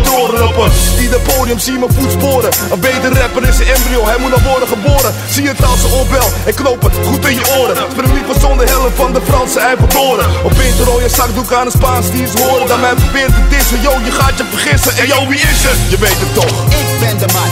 [0.03, 0.71] toren op een
[1.01, 2.51] Ieder podium zie mijn voetsporen.
[2.71, 5.13] Een beter rapper is een embryo, hij moet nog worden geboren.
[5.29, 7.75] Zie het als een opbel en knopen goed in je oren.
[7.91, 12.23] Spring liever zonder helm van de Franse Eiffeltoren Op winterrooie zakdoek aan een Spaans die
[12.23, 12.67] is horen.
[12.67, 14.97] Dan mij probeert te dissen, yo je gaat je vergissen.
[14.97, 15.79] En yo wie is het?
[15.89, 16.55] Je weet het toch.
[16.81, 17.51] Ik ben de man,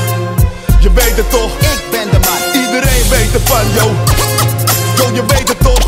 [0.79, 1.51] Je weet het toch.
[1.59, 1.84] Ik
[2.53, 3.91] Iedereen weet ervan yo
[4.97, 5.85] Yo je weet het toch?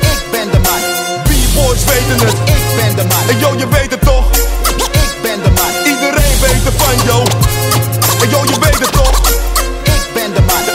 [0.00, 0.80] Ik ben de man,
[1.22, 2.34] B-boys weten het.
[2.44, 4.30] Ik ben de man, En yo je weet het toch?
[4.92, 7.22] Ik ben de man, Iedereen weet ervan yo
[8.22, 9.18] En yo je weet het toch?
[9.82, 10.73] Ik ben de man.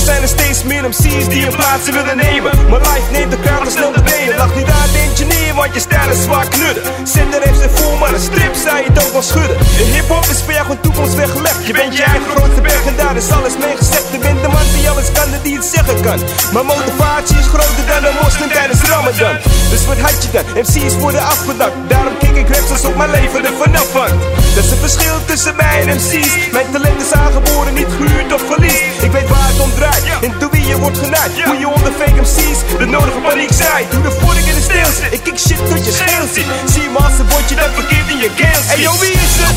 [0.00, 2.50] Tegenwoordig zijn er steeds meer MC's die hun plaatsen willen nemen.
[2.70, 4.36] Maar life neemt de te snel de benen.
[4.36, 6.82] Lach niet aan de engineer, want je stijl is zwaar knudden.
[7.14, 9.56] Zender heeft zijn vol, maar een strip zou je toch wel schudden.
[9.82, 11.66] In hip-hop is voor jou gewoon toekomst weggelegd.
[11.66, 14.06] Je bent je eigen grootste berg en daar is alles mee gezegd.
[14.14, 16.18] Je bent de man die alles kan en die het zeggen kan.
[16.52, 19.36] Maar motivatie is groter dan een moslim tijdens Ramadan.
[19.72, 20.46] Dus wat had je dan?
[20.64, 21.76] MC's worden afgedakt.
[21.92, 24.22] Daarom kijk ik raps alsof mijn leven er vanaf hangt.
[24.54, 26.30] Dat is het verschil tussen mij en MC's.
[26.56, 28.80] Mijn talent is aangeboren, niet gehuurd of verlies.
[29.06, 29.89] Ik weet waar het om draait
[30.20, 31.42] en door wie je wordt genaaid.
[31.44, 33.90] Hoe je onder fake MC's de nodige paniek zaait.
[33.90, 35.12] Doe de vork in de steel zit.
[35.12, 36.46] Ik kick shit tot je scheel ziet.
[36.72, 38.66] Zie je maar een bordje dat verkeerd in je keel zit.
[38.66, 39.56] Hey yo, wie is het?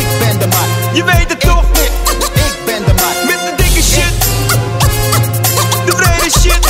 [0.00, 1.64] Ik ben de man, Je weet het toch?
[2.48, 4.14] ik ben de man, Met de dikke shit.
[5.86, 6.62] De brede shit.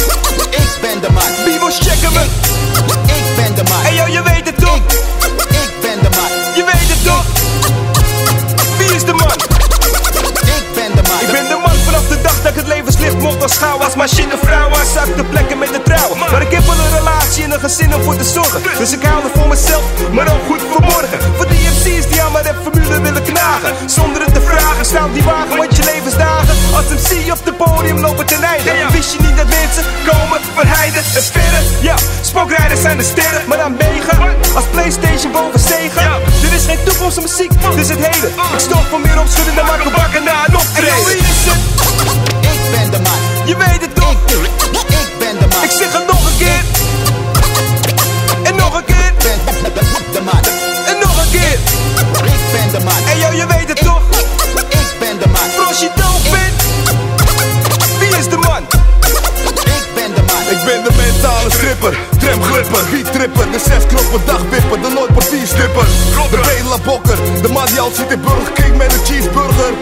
[0.51, 2.25] ik ben de man, Bibos checken me.
[13.43, 16.79] Als schouw Als machine vrouw aan zakte plekken met de trouwen Maar ik heb wel
[16.85, 18.63] een relatie en een gezin om voor te zorgen.
[18.79, 21.19] Dus ik hou er voor mezelf, maar ook goed voor morgen.
[21.37, 23.91] Voor die MC's die aan mijn rapformule willen knagen.
[23.91, 27.99] Zonder het te vragen, staan die wagen want je levensdagen Als MC op de podium
[28.01, 31.61] lopen ten einde Wist je niet dat mensen komen van heide en verre.
[31.81, 34.17] Ja, spookrijders zijn de sterren, maar dan mega
[34.55, 36.19] Als Playstation boven Sega
[36.53, 39.67] Er is geen toekomst muziek, dit is het heden Ik stop van meer opschudden dan
[39.67, 41.61] Marco Bakker na een optreden Wie is het?
[42.53, 44.17] Ik ben de man, Je weet het toch?
[45.01, 46.63] ik ben de man, Ik zeg het nog een keer.
[48.43, 49.13] En nog een keer.
[49.67, 50.41] ik ben de man,
[50.91, 51.59] En nog een keer.
[52.35, 54.03] ik ben de man, En yo, je weet het toch?
[54.69, 56.57] ik ben de man, Voor als je doof bent.
[57.99, 58.63] Wie is de man?
[59.79, 64.79] ik ben de man, Ik ben de mentale stripper, tramglipper, beattripper, de zes knoppen dagwipper,
[64.83, 65.87] de nooit partierstripper,
[66.31, 69.73] de Bela Bokker, de man die al zit in Burger King met een cheeseburger,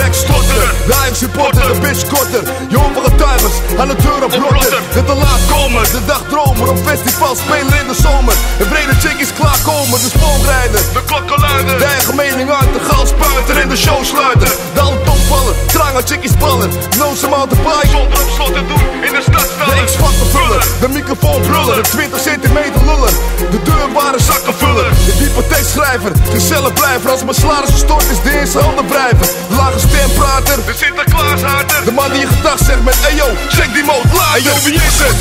[0.00, 5.04] Rex Stotter, de supporter, de bitch korter, je getuigers aan de deur op rotter, de
[5.04, 9.98] te laat komen, de dagdromer, op festival spelen in de zomer, de brede chickies klaarkomen,
[10.04, 14.80] de spookrijder, de klokkenluider, de eigen mening uit, de galspuiter en de show sluiter, de
[14.80, 18.66] alle topvallen, drang aan chickies ballen, no some out the bike, zonder op slot te
[18.70, 23.14] doen in de stad de X-factor vullen, de microfoon brullen, de 20 centimeter lullen,
[23.50, 28.88] de deurbare zakkenvuller, de hypotheekschrijver, de cellenblijver, als mijn salaris gestort is, de eerste handen
[28.88, 33.26] wrijven, de lage stemprater, de Sinterklaashaarder, de man die je gedag zegt met, hey yo,
[33.48, 34.26] check die mode later.
[34.32, 35.16] Hey yo, wie is het?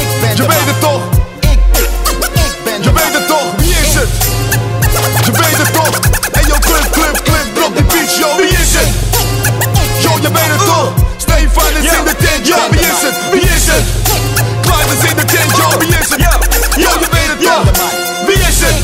[0.00, 1.02] ik ben Je weet het toch?
[1.40, 1.60] ik,
[2.44, 3.48] ik ben Je weet het toch?
[3.56, 4.10] Wie is het?
[5.24, 5.94] Je weet het toch?
[6.32, 8.90] Hey yo, clip, clip, clip, drop die beat, yo, wie is het?
[10.04, 10.92] Yo, je weet het toch?
[11.16, 13.16] Stefan is in de tent, yo, wie is het?
[13.32, 14.07] Wie is het?
[14.92, 16.20] Is in de tent, yo, wie is het?
[16.76, 17.64] Yo, je weet het toch?
[18.26, 18.76] Wie is het?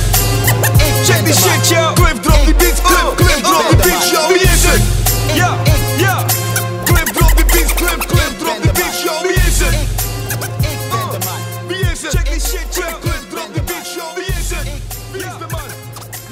[1.07, 1.93] Check die shit, yo.
[1.93, 4.83] Clip, drop die beats, clip, clip, drop die beats, yo, wie is het?
[5.35, 5.57] Ja,
[5.97, 6.25] ja.
[6.85, 9.75] Clip, drop die beats, clip, clip, drop die beats, yo, wie is het?
[10.61, 12.13] ik ben de man, Wie is het?
[12.13, 12.83] Check die shit, yo.
[13.31, 14.69] Drop die beats, yo, wie is het?
[15.13, 15.61] Wie is de man?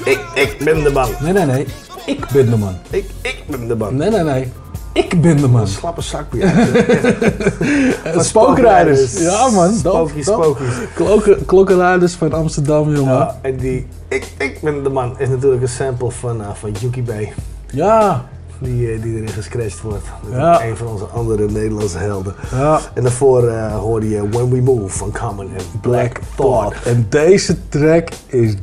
[0.03, 1.09] Ik, ik ben de man.
[1.19, 1.65] Nee, nee, nee.
[2.05, 2.79] Ik ben de man.
[2.89, 3.95] Ik, ik ben de man.
[3.95, 4.51] Nee, nee, nee.
[4.93, 5.67] Ik ben de man.
[5.67, 6.51] Slappe zakbier.
[8.17, 9.19] Spookrijders.
[9.19, 9.73] Ja, man.
[9.73, 10.67] Spookies, spookies.
[10.95, 13.13] Klokken- Klokkenrijders van Amsterdam, jongen.
[13.13, 16.71] Ja, en die ik, ik ben de man is natuurlijk een sample van, uh, van
[16.79, 17.33] Yuki Bay.
[17.71, 18.25] Ja.
[18.59, 20.05] Die, eh, die erin gescratcht wordt.
[20.23, 20.63] Dat is Ja.
[20.65, 22.35] een van onze andere Nederlandse helden.
[22.51, 22.79] Ja.
[22.93, 26.83] En daarvoor eh, hoorde je When We Move van Common en Black Thought.
[26.85, 28.53] En deze track is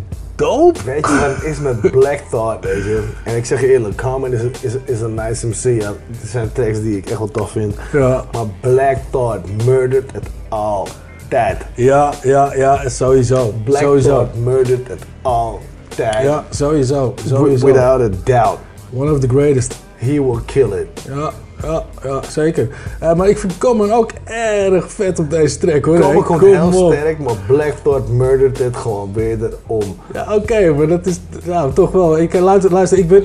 [0.41, 0.79] dope.
[0.85, 3.09] Weet je wat het is met Black Thought, weet je?
[3.25, 5.81] En ik zeg je eerlijk, Common is, is, is een nice MC.
[5.83, 5.93] Ja.
[6.21, 7.75] Het zijn tracks die ik echt wel tof vind.
[7.93, 8.25] Ja.
[8.33, 10.87] Maar Black Thought murdered it all.
[11.29, 11.57] That.
[11.75, 13.55] Ja, ja, ja, sowieso.
[13.65, 14.09] Black sowieso.
[14.09, 15.59] Thought murdered it all.
[15.89, 16.23] That.
[16.23, 17.15] Ja, sowieso.
[17.17, 17.67] Wi- sowieso.
[17.67, 18.59] Without a doubt.
[18.93, 19.75] One of the greatest.
[19.97, 20.89] He will kill it.
[21.09, 21.33] Ja.
[21.62, 22.69] Ja, ja zeker.
[23.01, 25.97] Eh, maar ik vind Common ook erg vet op deze track hoor.
[25.99, 26.93] Hey, komt kom heel op.
[26.93, 29.97] sterk, maar Black Thought murdert het gewoon wederom.
[30.12, 32.19] Ja, oké, maar dat is nou, toch wel.
[32.19, 33.24] Ik, eh, luister, luister, ik ben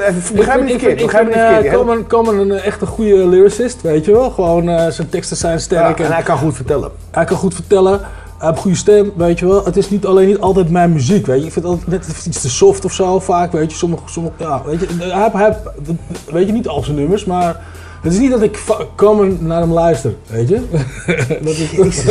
[0.00, 3.82] even- begrijp me niet verkeerd, Ik niet eh, Common, Common een echt een goede lyricist,
[3.82, 4.30] weet je wel.
[4.30, 5.98] Gewoon zijn teksten zijn sterk.
[5.98, 6.90] Ja, en hij kan goed vertellen.
[7.10, 8.00] Hij kan goed vertellen.
[8.42, 9.64] Hij heeft een goede stem, weet je wel.
[9.64, 11.46] Het is niet alleen niet altijd mijn muziek, weet je.
[11.46, 13.76] Ik vind het altijd net iets te soft of zo, vaak, weet je.
[13.76, 14.86] Sommige, sommige ja, weet je.
[14.98, 17.60] Hij, heeft- hij, heeft- weet je, niet al zijn nummers, maar...
[18.02, 18.58] Het is niet dat ik
[18.96, 20.60] Common naar hem luister, weet je.
[21.44, 22.04] dat is...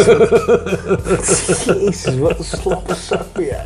[1.66, 3.66] Jezus, wat een slappe zak ben jij.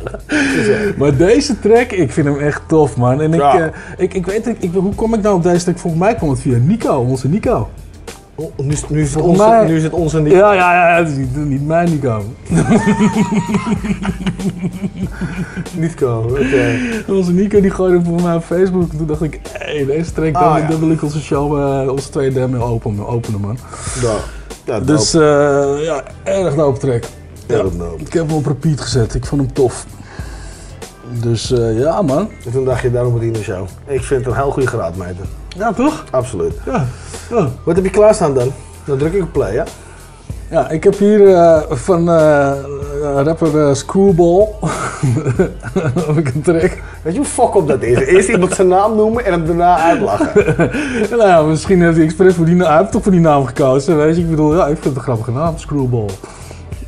[0.98, 3.20] Maar deze track, ik vind hem echt tof, man.
[3.20, 3.58] En ik, Ja.
[3.60, 5.78] eh, ik, ik weet niet, ik, hoe kom ik nou op deze track?
[5.78, 7.68] Volgens mij kwam het via Nico, onze Nico.
[8.38, 10.22] Oh, Nu, is- nu, is het onze, mij- nu is het onze.
[10.22, 12.22] Ja, ja, ja, het is niet, niet mijn Nico.
[15.76, 16.78] Nico, oké.
[17.08, 18.90] Onze Nico die gooide voor mij op Facebook.
[18.96, 20.68] Toen dacht ik, hé, hey, deze track, Ah, dan, ja.
[20.68, 23.58] dan wil ik onze show, eh, onze tweede demo openen, openen man.
[24.02, 24.14] Ja,
[24.64, 25.20] ja Dus eh,
[25.84, 27.04] ja, erg dope track.
[27.46, 28.02] Ja, Erg dope.
[28.04, 29.86] ik heb hem op repeat gezet, ik vond hem tof.
[31.22, 32.28] Dus eh, ja man.
[32.44, 33.66] En toen dacht je, daarom moet hij in de show.
[33.86, 35.26] Ik vind het een heel goede graadmeter.
[35.56, 36.04] Ja, toch?
[36.10, 36.54] Absoluut.
[36.64, 36.86] Ja.
[37.30, 37.48] ja.
[37.62, 38.52] Wat heb je klaarstaan dan?
[38.84, 39.64] Dan druk ik op play, ja?
[40.50, 42.52] Ja, ik heb hier eh, van eh,
[43.02, 44.48] rapper eh, Screwball
[46.06, 46.78] heb ik een track.
[47.02, 47.98] Weet je hoe fuck op dat is?
[47.98, 50.32] Eerst iemand zijn naam noemen en hem daarna uitlachen.
[51.10, 53.44] nou ja, misschien heeft hij expres voor die naam, hij heeft toch voor die naam
[53.44, 54.22] gekozen, weet je.
[54.22, 56.06] Ik bedoel, ja, ik vind het een grappige naam, Screwball.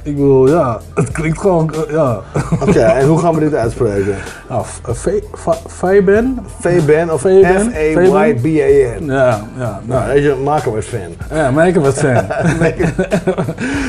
[0.08, 2.20] Ik bedoel, ja, het klinkt gewoon, eh, ja.
[2.62, 4.14] Oké, en hoe gaan we dit uitspreken?
[4.48, 6.38] Nou, F- eh, Fe- Fa- Faben?
[6.60, 7.20] V-Ben of?
[7.20, 9.04] F-A-Y-B-A-N.
[9.04, 9.80] Ja, ja.
[9.84, 11.38] Nou, weet je, maken we het fan.
[11.38, 12.14] Ja, make hem wat fan.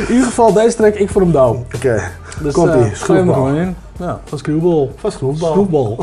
[0.07, 1.59] in ieder geval, deze track, ik vond hem dope.
[1.75, 2.01] Oké,
[2.41, 2.95] Dus, komt eh, ie.
[2.95, 3.33] gooi hem er Schroefbal.
[3.33, 3.75] gewoon in.
[3.99, 4.89] Ja, van Screwball.
[4.95, 5.97] Van.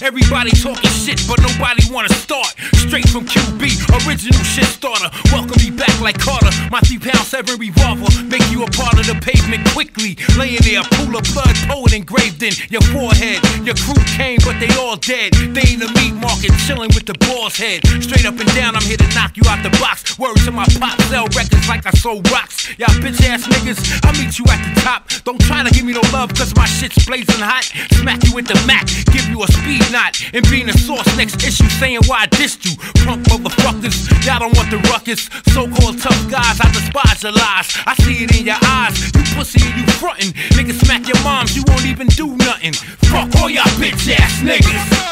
[0.00, 2.54] Everybody talking shit, but nobody wanna start.
[2.86, 3.66] Straight from QB,
[4.06, 5.10] original shit starter.
[5.34, 6.54] Welcome me back like Carter.
[6.70, 10.14] My three pound seven revolver make you a part of the pavement quickly.
[10.38, 13.42] Laying there, pool of blood, poet engraved in your forehead.
[13.66, 15.34] Your crew came, but they all dead.
[15.34, 17.82] They in the meat market, chilling with the boss head.
[17.98, 20.16] Straight up and down, I'm here to knock you out the box.
[20.18, 22.70] Words to my pop, sell records like I sold rocks.
[22.78, 25.10] Y'all bitch ass niggas, I'll meet you at the top.
[25.24, 27.66] Don't try to give me no love, cause my shit's blazing hot.
[27.98, 30.20] Smack you with the Mac, give you a speed knot.
[30.32, 32.76] And being a source next issue, saying why I dissed you.
[33.04, 35.28] Punk motherfuckers, y'all don't want the ruckus.
[35.54, 37.68] So called tough guys, I despise your lies.
[37.86, 40.32] I see it in your eyes, you pussy and you frontin'.
[40.56, 42.72] Niggas smack your moms, you won't even do nothing.
[43.08, 45.08] Fuck all y'all bitch ass niggas.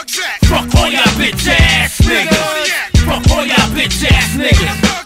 [0.47, 2.87] Fuck all y'all bitch ass niggas.
[3.07, 4.97] Fuck all y'all bitch ass niggas.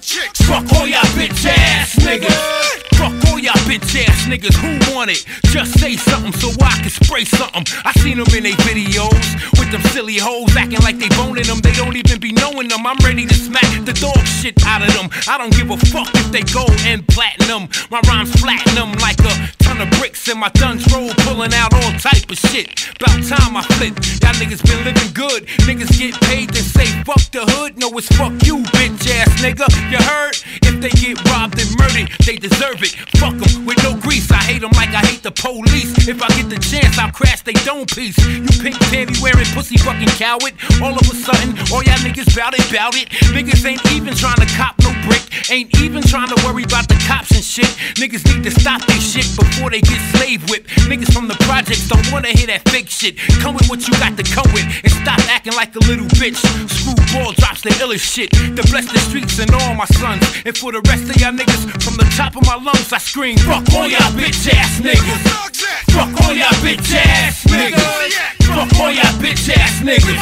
[0.46, 2.89] Fuck all y'all bitch ass niggas.
[3.00, 4.52] Fuck all y'all bitch ass niggas.
[4.60, 5.24] Who want it?
[5.48, 7.64] Just say something so I can spray something.
[7.82, 9.16] I seen them in they videos
[9.58, 11.60] with them silly hoes acting like they boning them.
[11.64, 12.86] They don't even be knowing them.
[12.86, 15.08] I'm ready to smack the dog shit out of them.
[15.26, 17.72] I don't give a fuck if they gold and platinum.
[17.90, 21.72] My rhymes flatten them like a ton of bricks and my guns roll pulling out
[21.72, 22.68] all type of shit.
[23.00, 23.96] About time I flip.
[24.20, 25.48] Y'all niggas been living good.
[25.64, 27.78] Niggas get paid then say fuck the hood.
[27.78, 29.64] No, it's fuck you, bitch ass nigga.
[29.88, 30.36] You heard?
[30.68, 32.89] If they get robbed and murdered, they deserve it.
[33.18, 34.30] Fuck them with no grease.
[34.30, 36.08] I hate them like I hate the police.
[36.08, 38.18] If I get the chance, I'll crash they dome piece.
[38.18, 40.54] You pink panty wearing pussy fucking coward.
[40.82, 43.08] All of a sudden, all y'all niggas bout it, bout it.
[43.32, 45.50] Niggas ain't even trying to cop no brick.
[45.50, 47.66] Ain't even trying to worry about the cops and shit.
[47.98, 50.70] Niggas need to stop this shit before they get slave whipped.
[50.86, 53.18] Niggas from the projects don't wanna hear that fake shit.
[53.42, 56.38] Come with what you got to come with and stop acting like a little bitch.
[56.70, 60.22] Screwball drops the illest shit to bless the streets and all my sons.
[60.46, 63.36] And for the rest of y'all niggas, from the top of my lungs, I scream,
[63.38, 65.50] fuck all y'all bitch ass niggas.
[65.90, 68.30] Fuck all y'all bitch ass niggas.
[68.46, 70.18] Fuck all y'all bitch ass niggas.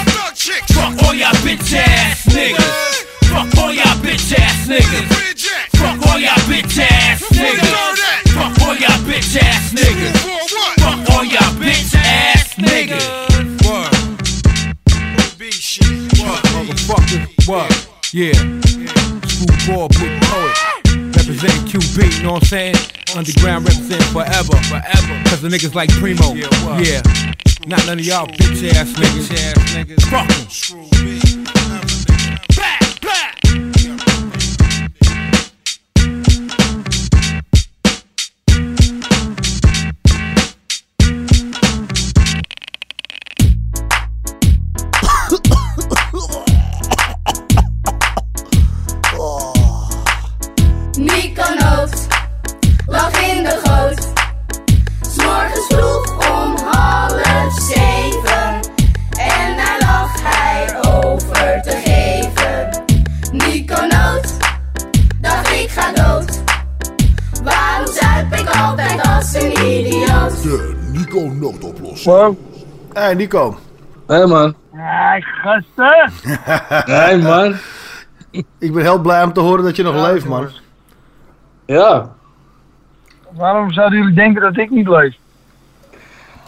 [0.73, 3.08] Fuck all y'all bitch ass niggas.
[3.29, 5.09] Fuck all y'all bitch ass niggas.
[5.77, 7.99] Fuck all y'all bitch ass niggas.
[8.35, 10.17] Fuck all y'all bitch ass niggas.
[10.81, 13.07] Fuck all y'all bitch ass niggas.
[16.19, 17.49] Word, motherfucker.
[17.49, 17.73] Word.
[18.13, 18.33] Yeah.
[19.29, 20.57] Screwball, big poet.
[21.17, 22.75] Representing QB, you know what I'm saying?
[23.17, 25.23] Underground representing forever, forever.
[25.29, 26.35] Cause the niggas like Primo.
[26.35, 27.03] Yeah.
[27.67, 29.29] Not none of y'all bitch ass niggas.
[29.29, 30.03] Bitch ass niggas.
[30.11, 32.08] Fuck 'em.
[72.13, 72.37] Noodoplossing.
[72.93, 73.59] Hey Nico.
[74.07, 74.55] Hé hey, man.
[74.73, 76.13] Ja, gasten.
[76.95, 77.55] Hey man.
[78.59, 80.49] Ik ben heel blij om te horen dat je nog leeft, man.
[81.67, 82.09] Ja.
[83.31, 85.15] Waarom zouden jullie denken dat ik niet leef?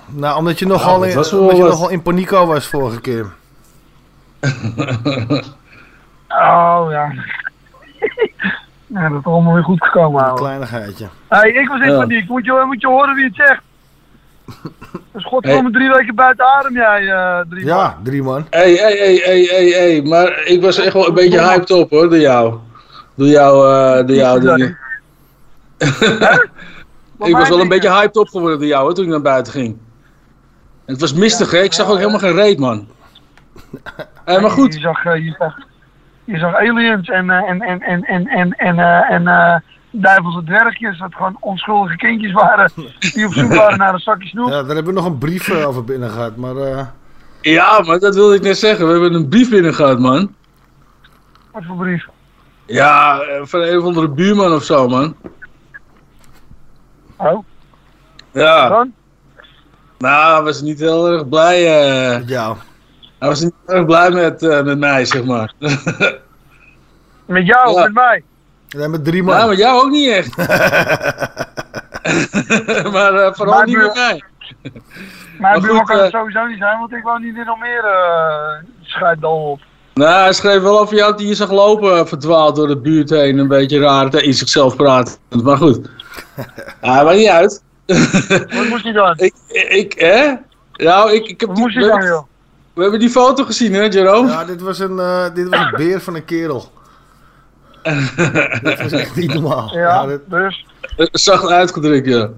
[0.07, 3.27] Nou, omdat je nogal, dat in, omdat je nogal in panico was vorige keer.
[6.33, 7.13] Oh ja.
[8.87, 10.41] ja, dat is allemaal weer goed gekomen, Een ouwe.
[10.41, 11.09] kleinigheidje.
[11.29, 11.99] Hey, ik was in Ja.
[11.99, 12.29] paniek.
[12.29, 13.63] Moet je, moet je horen wie het zegt.
[15.13, 17.77] Dus godverdomme drie weken buiten adem jij, eh drie man.
[17.77, 18.47] Ja, drie man.
[18.51, 20.03] Hé, hé, hé, hé, hé, hé.
[20.03, 22.59] Maar ik was echt wel een beetje hyped op hoor, door jou.
[23.15, 24.79] Door jou, eh, door jou dingen.
[27.29, 29.53] ik was wel een beetje hyped op geworden door jou hoor, toen ik naar buiten
[29.53, 29.77] ging.
[30.85, 32.89] En het was mistig hè, ik zag ook helemaal geen reet man.
[34.25, 34.75] Hé, maar goed.
[34.75, 35.59] Je zag, eh, je zag,
[36.25, 39.57] je zag aliens en, eh, en, en, en, en, en, en, eh, en eh,
[39.91, 42.71] duivelse dwergjes, dat gewoon onschuldige kindjes waren
[43.15, 44.49] die op zoek waren naar een zakje snoep.
[44.49, 46.57] Ja, daar hebben we nog een brief eh, over binnen gehad, maar...
[46.57, 46.87] eh,
[47.41, 48.87] Ja, maar dat wilde ik net zeggen.
[48.87, 50.35] We hebben een brief binnen gehad man.
[51.53, 52.07] Wat voor brief?
[52.67, 55.15] Ja, eh, van een of andere buurman of zo man.
[57.17, 57.45] Oh.
[58.33, 58.69] Ja.
[58.69, 58.93] Dan?
[59.99, 61.57] Nou, hij was niet heel erg blij.
[61.67, 62.57] eh ja.
[63.19, 65.53] Hij was niet heel erg blij met, eh, met mij, zeg maar.
[67.27, 67.83] Met jou, Ja.
[67.83, 68.23] met mij.
[68.79, 69.39] Ja, met drie man.
[69.39, 70.37] Ja, met jou ook niet echt.
[72.95, 74.23] maar eh, vooral niet met mij.
[74.63, 74.73] Mijn
[75.41, 78.63] Maar buurman kan eh, het sowieso niet zijn, want ik woon niet in Almere.
[78.63, 79.61] Uh, Scheiddal op.
[79.95, 82.79] Nou, hij schreef wel over jou dat hij je zag lopen, eh, verdwaald door de
[82.79, 83.39] buurt heen.
[83.39, 85.15] Een beetje raar, in zichzelf praten.
[85.43, 85.89] Maar goed.
[86.81, 87.63] Ah, maakt niet uit.
[87.87, 89.15] Wat moest hij dan?
[89.17, 89.35] Ik,
[89.69, 90.35] ik, hè?
[90.73, 92.23] Nou, ik, ik heb Wat die, moest we, hij dan, joh?
[92.75, 94.29] we hebben die foto gezien, hè, Jerome?
[94.29, 96.73] Ja, dit was een, eh, dit was een beer van een kerel.
[98.63, 99.77] dat was echt niet normaal.
[99.77, 100.67] Ja, dit- dus.
[100.97, 102.29] Eh, Zacht uitgedrukt, ja.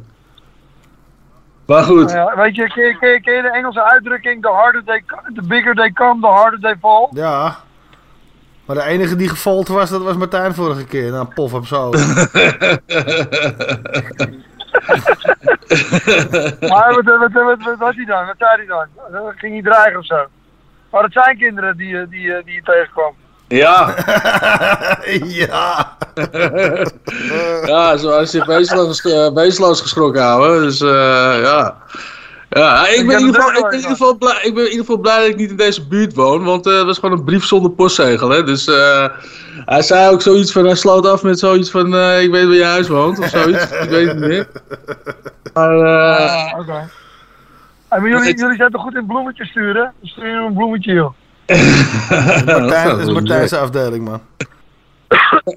[1.67, 2.11] Maar goed.
[2.11, 5.05] Ja, weet je, ken, je- ken, je- ken je de Engelse uitdrukking, the harder they,
[5.35, 7.09] the bigger they come, the harder they fall?
[7.13, 7.57] Ja.
[8.67, 11.11] Maar de enige die gefold was, dat was Martijn vorige keer.
[11.11, 11.91] Nou, pof op zo.
[16.61, 18.27] Maar wat, wat, wat, wat was hij dan?
[18.27, 18.87] Wat zei hij dan?
[19.37, 20.27] Ging hij dreigen of zo?
[20.91, 23.15] Maar het zijn kinderen die, eh, die, eh, die je tegenkwam.
[23.57, 23.95] Ja.
[25.43, 25.97] ja.
[27.67, 30.63] ja, zo hij zich wezenloos, ges- eh, wezenloos geschrokken houden.
[30.63, 30.89] Dus eh,
[31.43, 31.77] ja.
[32.51, 34.71] Ja, ik ben, in ieder geval, ik, ben in ieder geval blij, ik ben in
[34.71, 36.45] ieder geval blij dat ik niet in deze buurt woon.
[36.45, 38.29] Want eh, het was gewoon een brief zonder postzegel.
[38.29, 38.45] Hè?
[38.45, 39.09] Dus eh,
[39.65, 40.65] hij zei ook zoiets van.
[40.65, 41.95] Hij sloot af met zoiets van.
[41.95, 43.65] eh, ik weet waar je huis woont of zoiets.
[43.71, 44.47] ik weet het niet meer.
[45.53, 46.89] Maar eh, Ah, oké.
[48.09, 49.93] Jullie, jullie zijn toch goed in bloemetjes sturen?
[50.03, 51.13] Stuur je een bloemetje, joh.
[52.47, 54.21] Martijn, dat is Martijn's afdeling, man.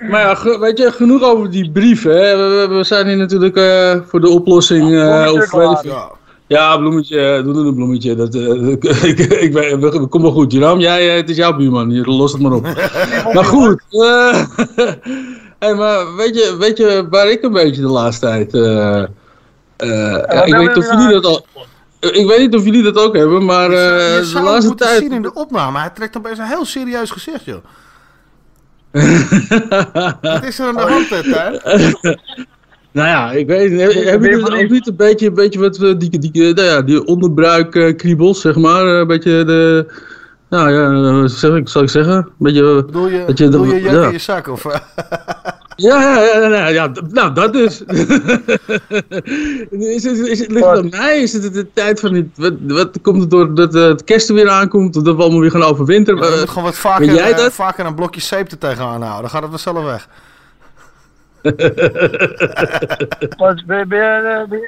[0.09, 2.03] Maar ja, weet je, genoeg over die brief.
[2.03, 2.37] Hè?
[2.67, 4.83] We, zijn hier natuurlijk eh, voor de oplossing.
[4.93, 5.67] eh Bloemetje of klaar.
[5.83, 6.13] weet ik-
[6.47, 8.15] ja, bloemetje, eh, doe een bloemetje.
[8.15, 8.35] Dat,
[9.03, 10.79] ik, ik, we- kom wel goed, Jeroen.
[10.79, 12.63] Jij, het is jouw buurman, hier, los het maar op.
[13.33, 14.45] maar goed, eh,
[15.59, 18.53] hey, maar weet je, weet je waar ik een beetje de laatste tijd...
[18.53, 19.07] eh, eh,
[19.77, 21.45] ja, ik weet niet of jullie dat al...
[22.11, 24.67] Ik weet niet of jullie dat ook hebben, maar eh, je de zou het laatste
[24.67, 24.99] moeten tijd...
[24.99, 25.79] zien in de opname.
[25.79, 27.63] Hij trekt opeens een heel serieus gezicht, joh.
[30.21, 32.13] Wat is er aan de hand, hè?
[32.95, 34.03] Nou ja, ik weet niet.
[34.03, 36.81] Hebben jullie ook niet een beetje, een beetje wat we- die, die, die, nou ja,
[36.81, 38.85] die onderbruikkriebels, zeg maar?
[38.85, 39.91] Een beetje de.
[40.49, 42.15] Nou ja, wat zeg ik, zal ik zeggen?
[42.15, 42.85] Een beetje.
[42.85, 44.05] Bedoel je, dat je, bedoel je juk ja.
[44.05, 44.47] in je zak?
[44.47, 44.79] Of, eh?
[45.75, 47.81] Ja, ja, ja, ja, ja, nou dat dus.
[49.95, 51.21] is het, is het, ligt het aan mij?
[51.21, 54.29] Is het de tijd van dit, wat, wat komt het door dat eh, het kerst
[54.29, 56.23] er weer aankomt, of dat we allemaal weer gaan overwinteren?
[56.23, 57.53] je Eh, moet gewoon wat vaker, jij eh, dat?
[57.53, 59.21] vaker een blokje zeep er tegenaan houden.
[59.21, 60.07] Dan gaat het vanzelf weg.
[63.37, 64.67] Wat, ben, je-?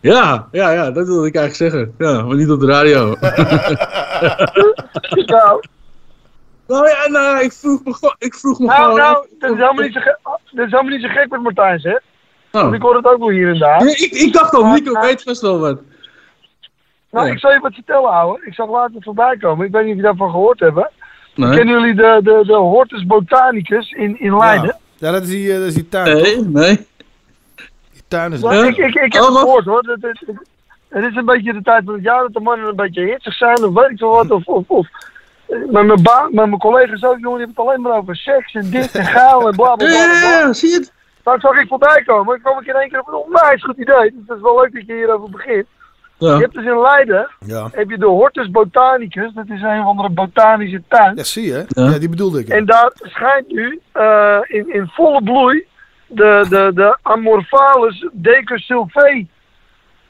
[0.00, 1.94] Ja, ja, ja, dat wilde ik eigenlijk zeggen.
[1.98, 3.14] Ja, maar niet op de radio.
[5.26, 5.60] Nou,
[6.68, 9.56] nou ja, nou, ik vroeg me, gewoon- ik vroeg me nou, gewoon nou dat, is
[9.56, 12.02] helemaal niet zo gek, dat is helemaal niet zo gek wat Martijn zegt.
[12.52, 12.62] Oh.
[12.62, 13.84] Want ik hoor het ook wel hier en daar.
[13.84, 15.80] Ja, ik, ik dacht al, Nico weet vast wel wat.
[17.10, 17.32] Nou, Ja.
[17.32, 18.40] ik zal je wat vertellen, ouwe.
[18.44, 19.66] Ik zag later voorbij komen.
[19.66, 20.90] Ik weet niet of je daarvan gehoord hebben.
[21.34, 21.56] Nee.
[21.56, 24.76] Kennen jullie de, de, de Hortus Botanicus in, in Leiden?
[24.98, 26.46] Ja, dat is die, eh, dat is die tuin, Nee, toch?
[26.48, 26.86] nee.
[27.92, 28.40] Die tuin is...
[28.40, 29.82] Nou, ik, ik, ik heb Oh, het gehoord hoor.
[29.82, 29.98] Dat,
[30.88, 33.34] het, is een beetje de tijd van het jaar dat de mannen een beetje hitsig
[33.34, 34.30] zijn of weet ik veel wat.
[34.30, 34.92] Of, of, of eh,
[35.48, 38.54] met mijn baan, met mijn collega's ook, jongen, die hebben het alleen maar over seks
[38.54, 40.38] en dit en gaal en bla bla bla.
[40.38, 40.92] Ja, zie je het?
[41.22, 42.26] Dat zag ik voorbij komen.
[42.26, 44.10] Dan kwam ik in één keer op een onwijs goed idee.
[44.14, 45.66] Dus dat is wel leuk dat je hierover begint.
[46.18, 46.34] Ja.
[46.34, 47.68] Je hebt dus in Leiden, Ja.
[47.72, 49.32] heb je de Hortus Botanicus.
[49.34, 51.16] Dat is een of andere botanische tuin.
[51.16, 51.64] Ja, zie je.
[51.68, 51.98] Ja.
[51.98, 52.48] die bedoelde ik.
[52.48, 52.54] ja.
[52.54, 55.66] En daar schijnt nu eh, in, in volle bloei
[56.06, 59.26] de, de, de Amorphalus decussylvae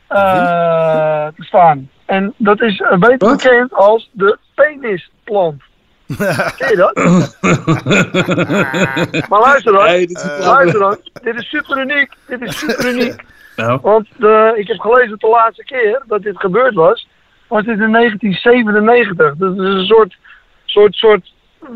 [0.08, 1.90] eh te staan.
[2.06, 5.62] En dat is eh, beter bekend als de penisplant.
[6.56, 6.94] Ken je dat?
[9.28, 10.96] Maar luister dan, Nee, dit is een luister dan.
[11.22, 12.12] Dit is super uniek.
[12.26, 13.22] Dit is super uniek.
[13.56, 13.78] Nou.
[13.82, 17.08] Want de, ik heb gelezen dat de laatste keer dat dit gebeurd was,
[17.48, 19.34] was dit in 1997.
[19.36, 20.16] Dat is een soort,
[20.64, 21.68] soort, soort, eh,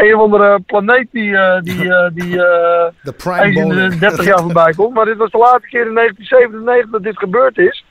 [0.00, 3.74] een of andere planeet die, eh, die, eh, die eh, De prime eens in de
[3.74, 4.00] boner.
[4.00, 4.94] 30 jaar voorbij komt.
[4.94, 7.84] Maar dit was de laatste keer in 1997 dat dit gebeurd is.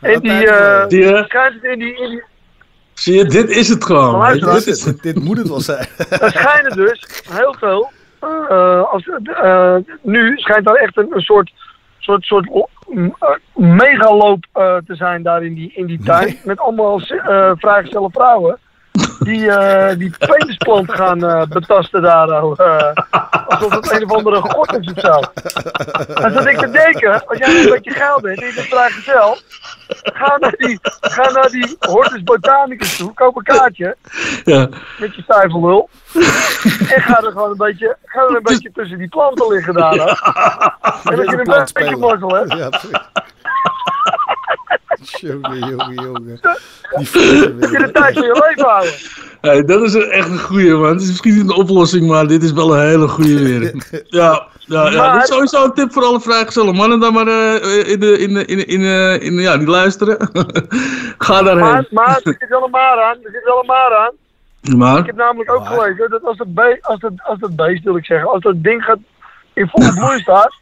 [0.00, 2.22] En die, eh Die, schijnt het in die, in die,
[2.94, 4.18] Zie je, dit is het gewoon.
[4.18, 5.02] Maar luister, dit is het.
[5.02, 5.86] Dit moet het wel zijn.
[6.20, 7.90] er schijnen dus heel veel.
[8.20, 11.52] eh, als, eh, nu schijnt daar echt een, een soort,
[11.98, 12.50] soort, soort
[12.94, 13.08] uh,
[13.54, 16.36] megaloop eh, te zijn daar in die, in die tuin.
[16.44, 18.58] Met allemaal eh vrijgestelde vrouwen.
[19.20, 22.28] Die eh, die penisplant gaan eh, betasten daar.
[22.28, 22.92] eh,
[23.46, 25.20] alsof het een of andere god is of zo.
[26.22, 29.38] En zat ik te denken, als jij een beetje geld bent en je bent vrijgezel.
[30.02, 33.96] Ga naar die, ga naar die Hortus Botanicus toe, koop een kaartje
[34.44, 34.68] Ja.
[34.98, 35.88] met je stijfellul.
[36.94, 39.92] en ga er gewoon een beetje, ga er een beetje tussen die planten liggen daar.
[39.92, 39.98] hè.
[40.00, 42.52] En als je een beetje mazzel hebt.
[42.52, 42.90] Ja, precies.
[45.20, 46.22] Jongen, jongen, jongen.
[46.90, 47.08] Die
[47.70, 48.92] je de tijd van je leven houden.
[49.40, 50.92] Hey, dat is echt een goeie, man.
[50.92, 53.72] Het is misschien niet een oplossing, maar dit is wel een hele goeie weer.
[54.06, 54.96] Ja, ja, ja.
[54.96, 58.18] Maar- Dat is sowieso een tip voor alle vrijgezelle mannen dan maar eh, in de,
[58.18, 60.16] in de, in de, in de, in de- ja, die luisteren.
[61.18, 61.64] Ga daarheen.
[61.64, 63.16] Maar, maar er zit wel een maar aan.
[63.22, 64.12] Er zit wel een maar aan.
[64.78, 64.98] Maar?
[64.98, 67.96] Ik heb namelijk ook gelezen dat als dat, be als, dat, als dat beest, wil
[67.96, 68.98] ik zeggen, als dat ding gaat
[69.52, 70.54] in volle bloei staat,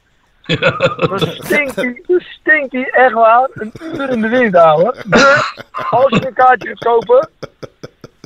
[1.08, 4.94] dan stinkt hij, dan stinkt hij echt waar een uur in de wind, ouwe.
[5.06, 5.54] Dus
[5.90, 7.28] als je een kaartje gaat kopen,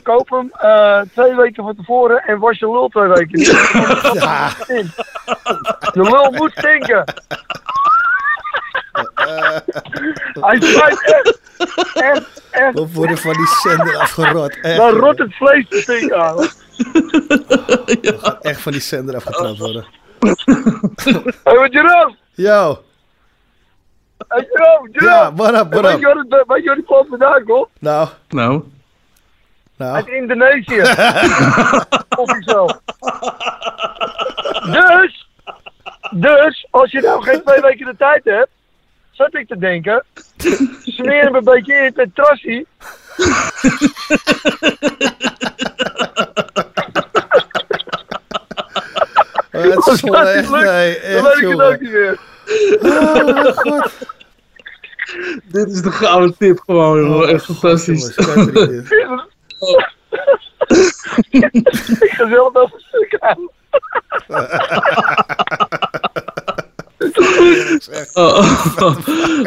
[0.03, 3.41] koop hem eh, twee weken van tevoren en was je lul twee weken.
[4.13, 4.51] Ja.
[5.93, 7.05] Je lul moet stinken.
[10.41, 11.41] Hij spijt echt.
[11.95, 12.75] Echt, echt.
[12.75, 14.59] We worden van die zender afgerot.
[14.61, 16.51] Echt, Dan rot het vlees te stinken, ouwe.
[18.41, 19.87] Echt van die zender afgetrapt worden.
[21.45, 22.17] Hé, wat Jerome?
[22.35, 22.83] Yo.
[24.29, 24.89] Hey, Jerome.
[24.93, 26.01] Ja, what up, what Weet up?
[26.01, 27.69] je wat het- weet je waar die plant vandaan komt?
[27.79, 28.09] Nou.
[28.29, 28.63] Nou.
[29.77, 29.95] Nou.
[29.95, 30.81] Uit Indonesië.
[32.23, 32.81] Officieel.
[34.71, 35.29] Dus,
[36.11, 38.49] dus, als je nou geen twee weken de tijd hebt,
[39.11, 40.05] zat ik te denken,
[40.83, 42.67] smeer hem een beetje in met trassie.
[49.52, 51.93] Oh, het is dat slecht, niet lukt, nee, dan echt, weet ik het ook niet
[51.93, 52.19] meer.
[52.83, 53.91] Oh, mijn god.
[55.45, 57.31] Dit is de gouden tip gewoon, joh.
[57.31, 58.17] Echt fantastisch.
[62.01, 63.51] ik ga zelf wel een stuk aan.
[68.15, 68.99] Oh, oh,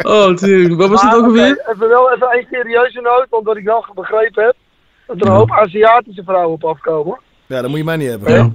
[0.02, 0.76] oh, tering.
[0.76, 1.64] Wat was het ook alweer?
[1.72, 4.54] Even wel even een serieuze noot, want wat ik wel begrepen heb,
[5.06, 7.18] dat er een hoop Aziatische vrouwen op afkomen.
[7.46, 8.34] Ja, dat moet je mij niet hebben.
[8.34, 8.46] eh,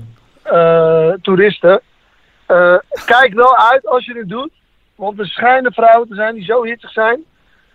[1.21, 1.81] toeristen.
[2.45, 4.51] Eh, kijk wel uit als je het doet.
[4.95, 7.23] Want er schijnen vrouwen te zijn die zo hitsig zijn.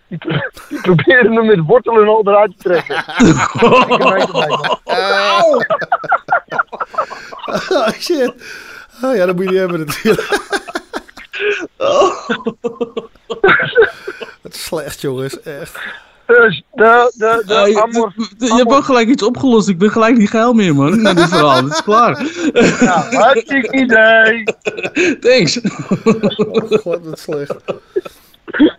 [0.07, 2.95] Die, pro- die proberen hem met wortelen al eruit te trekken.
[3.95, 4.79] Ik weet het eigenlijk.
[7.69, 8.33] Oh shit.
[9.03, 10.27] Oh ja, dat moet je niet hebben natuurlijk.
[14.41, 15.79] Wat slecht jongens, echt.
[16.27, 18.13] Dus de, de, de je, amor...
[18.37, 19.67] je hebt ook gelijk iets opgelost.
[19.67, 21.01] Ik ben gelijk niet geil meer, man.
[21.01, 21.63] Na dit verhaal.
[21.63, 22.25] Het is klaar.
[22.79, 24.43] Ja, hartstikke idee.
[25.25, 25.61] Thanks.
[25.61, 27.55] Oh god, wat slecht.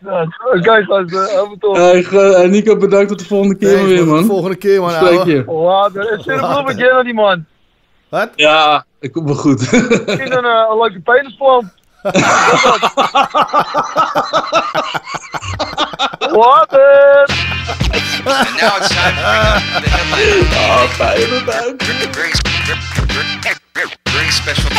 [0.05, 1.77] Ja, Oké, helemaal top.
[1.77, 4.25] Hey, hey, Nico, bedankt tot de volgende keer Nee, weer, tot de man.
[4.25, 5.45] volgende keer, man, Spreek je.
[5.47, 6.09] Later.
[6.12, 7.45] En stuur een bloemetje naar die man.
[8.09, 8.31] Wat?
[8.35, 9.73] Ja, ik kom wel goed.
[9.73, 11.65] Misschien een, eh, een leuke penisplant.
[16.39, 17.27] Later.
[18.23, 20.47] Now it's time up the headline.
[20.55, 20.86] Oh.
[20.94, 21.27] Very,
[23.74, 24.70] very, very special.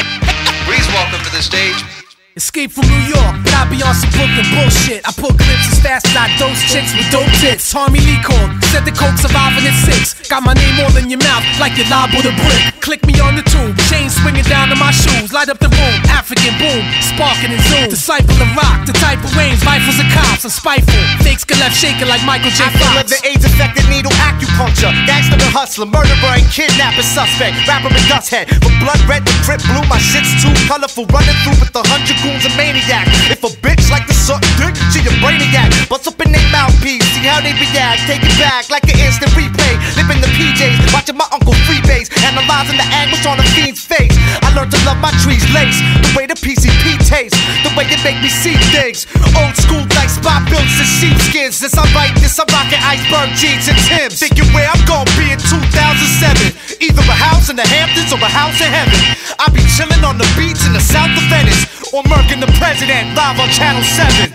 [0.63, 1.98] Please welcome to the stage.
[2.37, 5.01] Escape from New York, but I be on some Brooklyn bullshit.
[5.01, 7.65] I pull clips as fast as I dose chicks with dope tits.
[7.73, 10.13] Harmy Lee called, said the coke surviving at six.
[10.29, 12.61] Got my name all in your mouth like you live with a brick.
[12.85, 15.33] Click me on the tube, chain swinging down to my shoes.
[15.33, 17.89] Light up the room, African boom, sparking and zoom.
[17.89, 20.45] Disciple of rock, the type of range, rifles and cops.
[20.45, 22.69] I'm spiteful, fakes get left shaking like Michael J.
[22.77, 23.09] Fox.
[23.09, 24.93] the AIDS affected needle acupuncture.
[25.09, 27.57] Gangster and hustler, murderer and kidnapper suspect.
[27.65, 28.53] Rapper and dust head.
[28.61, 31.09] From blood red to drip blue, my shit's too colorful.
[31.09, 33.09] Running through with a hundred and maniacs.
[33.33, 35.89] If a bitch like to suck dick, she a brainiac.
[35.89, 38.05] Bust up in their mouthpiece, see how they react.
[38.05, 39.73] Take it back like an instant replay.
[39.97, 42.13] Living the PJs, watching my uncle freebase.
[42.29, 44.13] analyzing the anguish on a fiend's face.
[44.45, 48.01] I learned to love my trees lace, the way the PCP tastes, the way it
[48.05, 49.09] make me see things.
[49.33, 51.61] Old school like spot builds and sheepskins.
[51.65, 54.21] As I write this, I'm rocking iceberg jeans and Tim's.
[54.21, 56.53] Thinking where I'm gonna be in 2007.
[56.77, 58.99] Either a house in the Hamptons or a house in heaven.
[59.39, 63.15] I'll be chilling on the beach in the south of Venice, or murking the president
[63.15, 64.33] live on Channel 7.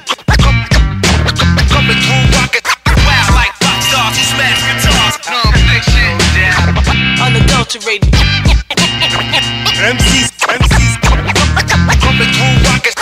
[1.75, 2.63] Coming through rocket,
[3.03, 5.19] wow, like rock stars who smash guitars.
[7.19, 8.15] Unadulterated.
[9.83, 10.95] MCs, MCs,
[11.99, 12.95] coming through rocket,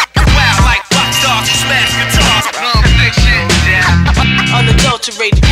[5.03, 5.43] Unadulterated.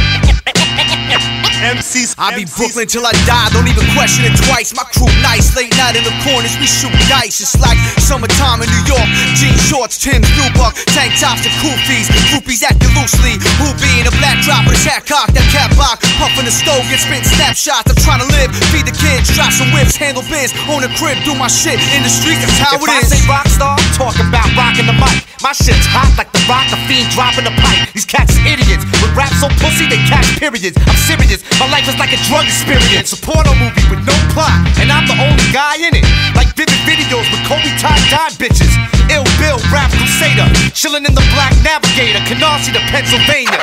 [1.60, 2.14] MCs.
[2.16, 4.72] I be Brooklyn till I die, don't even question it twice.
[4.72, 7.42] My crew nice, late night in the corners, we shoot dice.
[7.42, 9.04] It's like summertime in New York.
[9.36, 12.08] Jean shorts, Tim's, Nubuck, tank tops and koofies.
[12.32, 13.36] Groupies acting loosely.
[13.60, 16.06] Who be in a black drop with a hat cocked, that cat box.
[16.16, 17.90] Puffin' the stove, get spit snapshots.
[17.90, 21.20] I'm trying to live, feed the kids, drop some whips, handle biz, own a crib,
[21.26, 22.40] do my shit in the street.
[22.40, 23.12] That's how if it I is.
[23.12, 25.26] say rock star, I'm about rocking the mic.
[25.44, 27.88] My shit's hot like the rock, the fiend dropping the pipe.
[27.96, 28.84] These cats is idiots.
[29.00, 30.76] With rap so pussy, they catch periods.
[30.84, 31.40] I'm serious.
[31.56, 33.16] My life is like a drug experience.
[33.16, 36.04] A porno movie with no plot, and I'm the only guy in it.
[36.36, 38.68] Like vivid videos with Kobe tie dye bitches.
[39.08, 40.44] Ill Bill, rap crusader,
[40.76, 43.56] chilling in the black navigator, Canarsie to Pennsylvania.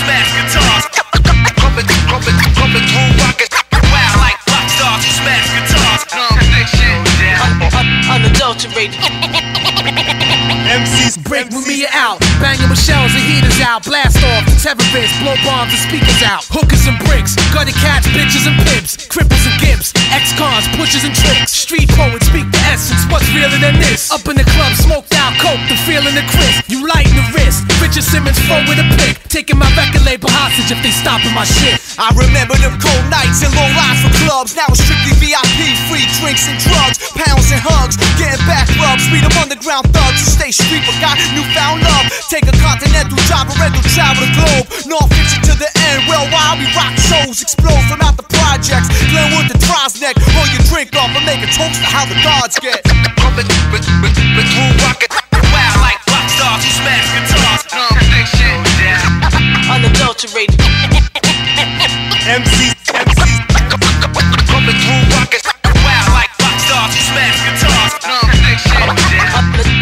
[0.00, 0.84] Smash guitars.
[1.60, 3.75] Coming, coming, coming through rockets.
[8.56, 10.32] Unadulterated.
[10.54, 12.20] MCs break with me out.
[12.38, 13.82] Banging with shells and heaters out.
[13.82, 16.44] Blast off the terrorists, blow bombs and speakers out.
[16.52, 18.94] Hookers and bricks, gutted cats, bitches and pimps.
[19.08, 21.56] Cripples and gimps, ex-cons, pushers and tricks.
[21.56, 24.12] Street poets speak the essence, what's realer than this?
[24.12, 26.68] Up in the club, smoked out coke, the feeling the crisp.
[26.68, 27.64] You lighten the wrist.
[27.80, 29.16] Richard Simmons flow with a pick.
[29.32, 31.80] Taking my record label hostage if they stopping my shit.
[31.96, 34.52] I remember them cold nights and long lines for clubs.
[34.52, 39.08] Now it's strictly VIP, free drinks and drugs, pounds and hugs, getting back rubs.
[39.08, 42.06] Read them underground thugs stay street but got newfound love.
[42.28, 44.66] Take a continental job, a rental travel the globe.
[44.84, 46.04] North fiction to the end.
[46.08, 48.92] Well, while we rock shows, explode from out the projects.
[49.08, 52.18] Glenwood to Throgs Neck, pour your drink off and make a toast to how the
[52.20, 52.84] gods get.
[53.16, 55.10] Coming with, with, with through rocket.
[55.54, 57.62] Wow, like rock stars who smash guitars.
[57.72, 57.76] Uh.
[57.76, 58.58] Non Phixion,
[59.74, 60.60] Unadulterated.
[62.26, 63.40] MCs, MCs,
[64.50, 65.55] coming through rockets.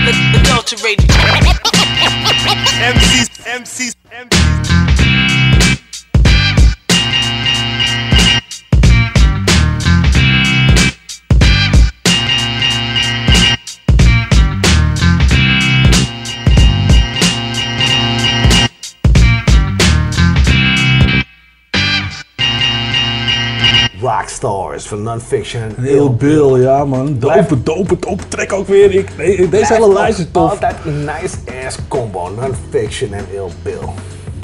[0.07, 1.09] Unadulterated.
[2.79, 4.74] MCs, MCs, MCs.
[24.49, 27.19] Rockstars van Non-Fiction en Heel Bill, ja man.
[27.19, 28.95] Dope, dope, dope track ook weer.
[28.95, 30.51] Ik, nee, deze hele lijst is tof.
[30.51, 32.31] Altijd een nice ass combo.
[32.41, 33.89] Non-Fiction en Ill Bill.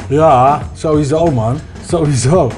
[0.09, 1.59] Ja, sowieso man.
[1.89, 2.51] Sowieso.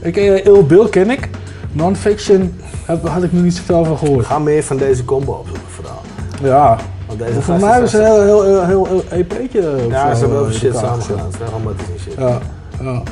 [0.00, 1.28] Ik, eh, Ill Bill ken ik.
[1.72, 4.26] Non-fiction heb, had ik nog niet zoveel van gehoord.
[4.26, 6.00] Ga meer van deze combo opzoeken vooral.
[6.42, 6.76] Ja.
[7.06, 9.60] Want deze voor mij was het een heel, heel, heel, heel EP'tje.
[9.88, 11.16] Ja, ze hebben eh, wel shit elkaar samen gezet.
[11.16, 11.30] gedaan.
[11.30, 12.14] Ze zijn allemaal te shit.
[12.18, 12.38] Ja,
[12.80, 13.02] ja.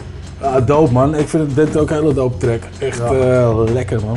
[0.41, 1.15] Ja, dope man.
[1.15, 2.61] Ik vind dit ook een hele dope track.
[2.79, 3.05] Echt Ja.
[3.05, 4.17] eh, lekker man.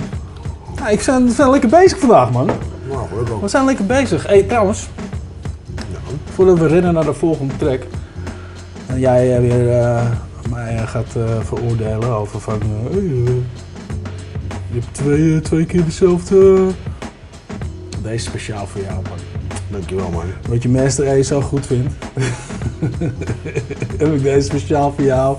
[0.75, 2.45] Ja, ik zijn, we zijn lekker bezig vandaag man.
[2.89, 3.07] Nou.
[3.41, 4.27] We zijn lekker bezig.
[4.27, 4.87] Hé, trouwens.
[6.33, 7.81] Voordat we rennen naar de volgende track.
[8.85, 10.05] En jij eh, weer eh,
[10.49, 12.59] mij gaat veroordelen over van...
[12.91, 13.01] hey,
[14.71, 16.67] je hebt twee, twee keer dezelfde...
[18.01, 19.17] Deze is speciaal voor jou man.
[19.69, 20.23] Dankjewel man.
[20.49, 21.93] Wat je Master A zo goed vindt.
[23.97, 25.37] heb ik deze speciaal voor jou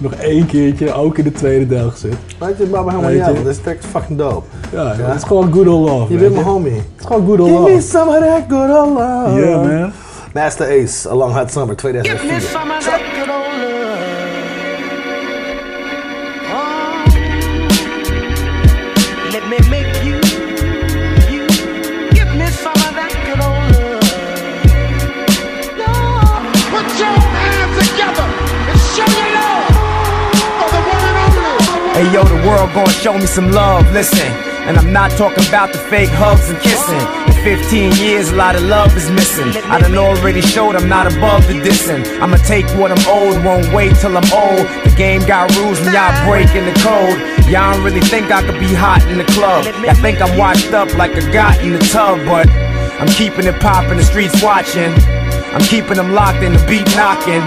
[0.00, 2.16] nog één keertje ook in de tweede deel gezet.
[2.38, 4.46] Weet je, het maakt me helemaal Weet niet uit, track is fucking dope.
[4.72, 6.12] Ja, het is gewoon good old love.
[6.12, 6.72] Je bent mijn homie.
[6.72, 7.82] Het is gewoon good old Give me love.
[7.82, 9.40] some of that good old love.
[9.40, 9.92] Yeah man.
[10.34, 13.05] Master Ace, Along Hot Summer 2004.
[32.16, 34.26] Yo, the world gonna show me some love, listen.
[34.66, 37.04] And I'm not talking about the fake hugs and kissing.
[37.28, 39.48] In 15 years, a lot of love is missing.
[39.70, 42.02] I done already showed I'm not above the dissing.
[42.22, 44.64] I'ma take what I'm owed, won't wait till I'm old.
[44.88, 47.18] The game got rules and y'all breaking the code.
[47.52, 49.66] Y'all don't really think I could be hot in the club.
[49.84, 52.48] Y'all think I'm washed up like a got in the tub, but
[52.98, 54.90] I'm keeping it poppin', the streets watching.
[55.52, 57.44] I'm keeping them locked in the beat knocking.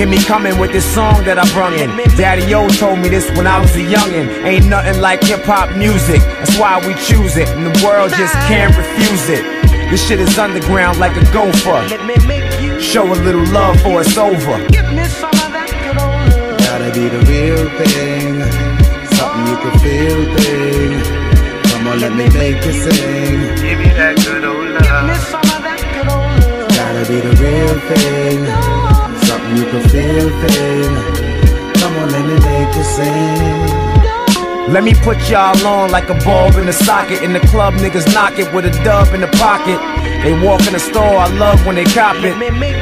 [0.00, 1.92] Hear me coming with this song that I brung in.
[2.16, 4.32] Daddy O told me this when I was a youngin'.
[4.48, 6.24] Ain't nothing like hip hop music.
[6.40, 9.44] That's why we choose it, and the world just can't refuse it.
[9.92, 11.84] This shit is underground like a gopher.
[12.80, 14.56] Show a little love for it's over.
[16.64, 18.40] Gotta be the real thing.
[19.20, 20.96] Something you can feel thing.
[21.76, 23.52] Come on, let me make you sing.
[23.60, 25.12] Give me that good old love.
[26.72, 28.89] Gotta be the real thing.
[29.56, 30.94] You can feel thing.
[31.74, 33.80] Come on, let me make you sing.
[34.72, 37.22] Let me put y'all on like a bulb in the socket.
[37.24, 39.80] In the club, niggas knock it with a dub in the pocket.
[40.22, 42.36] They walk in the store, I love when they cop it.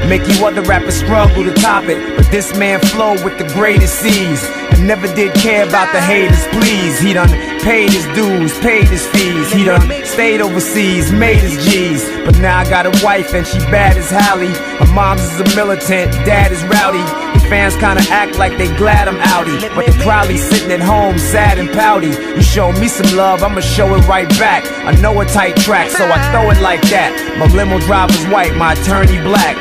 [0.09, 2.17] Make you other rappers struggle to top it.
[2.17, 4.45] But this man flow with the greatest ease.
[4.81, 6.99] Never did care about the haters, please.
[6.99, 7.29] He done
[7.61, 9.53] paid his dues, paid his fees.
[9.53, 12.09] He done stayed overseas, made his G's.
[12.25, 14.47] But now I got a wife and she bad as Halle.
[14.47, 17.03] Her mom's is a militant, dad is rowdy.
[17.35, 19.61] The fans kinda act like they glad I'm outie.
[19.75, 22.09] But they probably sitting at home sad and pouty.
[22.09, 24.65] You show me some love, I'ma show it right back.
[24.87, 27.13] I know a tight track, so I throw it like that.
[27.39, 29.57] My limo driver's white, my attorney black.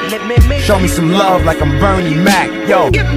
[0.62, 2.50] Show me some love like I'm Bernie Mac.
[2.70, 2.92] Yo.
[2.92, 3.16] Gotta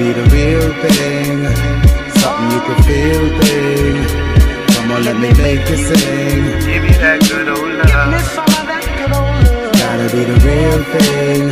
[0.00, 1.44] be the real thing.
[2.20, 3.96] Something you can feel thing.
[4.72, 6.40] Come on, let me make you sing.
[6.64, 8.12] Give me that good old love.
[9.76, 11.42] Gotta be the real thing.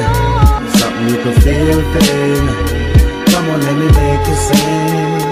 [0.80, 2.44] Something you can feel thing.
[3.32, 5.28] Come on, let me make you sing.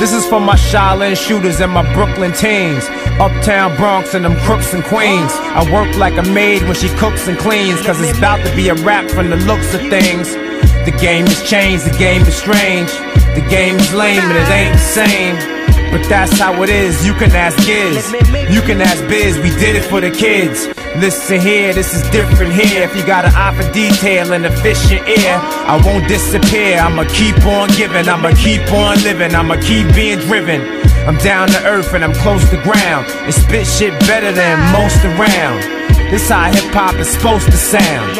[0.00, 2.84] This is for my Shaolin shooters and my Brooklyn teens.
[3.20, 5.30] Uptown Bronx and them crooks and queens.
[5.54, 7.80] I work like a maid when she cooks and cleans.
[7.86, 10.34] Cause it's about to be a rap from the looks of things.
[10.84, 12.90] The game has changed, the game is strange.
[13.34, 15.58] The game is lame and it ain't the same.
[15.90, 18.12] But that's how it is, you can ask Giz.
[18.52, 20.66] You can ask Biz, we did it for the kids.
[21.00, 22.82] Listen here, this is different here.
[22.82, 25.34] If you got an eye for detail and in ear,
[25.64, 26.78] I won't disappear.
[26.78, 30.60] I'ma keep on giving, I'ma keep on living, I'ma keep being driven.
[31.06, 33.06] I'm down to earth and I'm close to ground.
[33.24, 35.77] And spit shit better than most around.
[36.10, 38.16] This how hip hop is supposed to sound.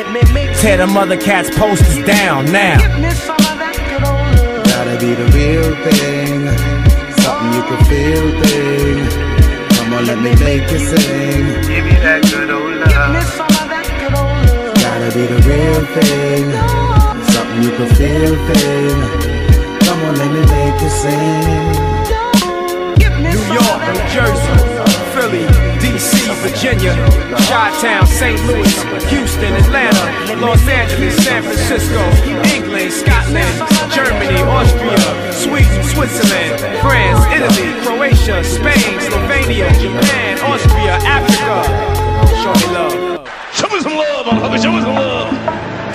[0.61, 2.77] Tear them other cats' posters down now.
[4.69, 6.49] Gotta be the real thing.
[7.23, 9.09] Something you can feel thing.
[9.77, 11.45] Come on, let me make you sing.
[11.65, 13.25] Give me that good old love.
[14.85, 16.45] Gotta be the real thing.
[17.33, 18.97] Something you can feel thing.
[19.81, 21.98] Come on, let me make you sing.
[23.39, 24.57] New York, New Jersey,
[25.15, 25.47] Philly,
[25.79, 26.95] DC, Virginia,
[27.47, 28.41] Chi-Town, St.
[28.47, 28.75] Louis,
[29.11, 32.03] Houston, Atlanta, Los Angeles, San Francisco,
[32.51, 33.55] England, Scotland,
[33.95, 34.99] Germany, Austria,
[35.33, 41.63] Sweden, Switzerland, France, Italy, Croatia, Spain, Slovenia, Japan, Austria, Africa.
[42.43, 43.29] Show me love.
[43.55, 44.27] Show me some love.
[44.61, 45.88] Show me some love.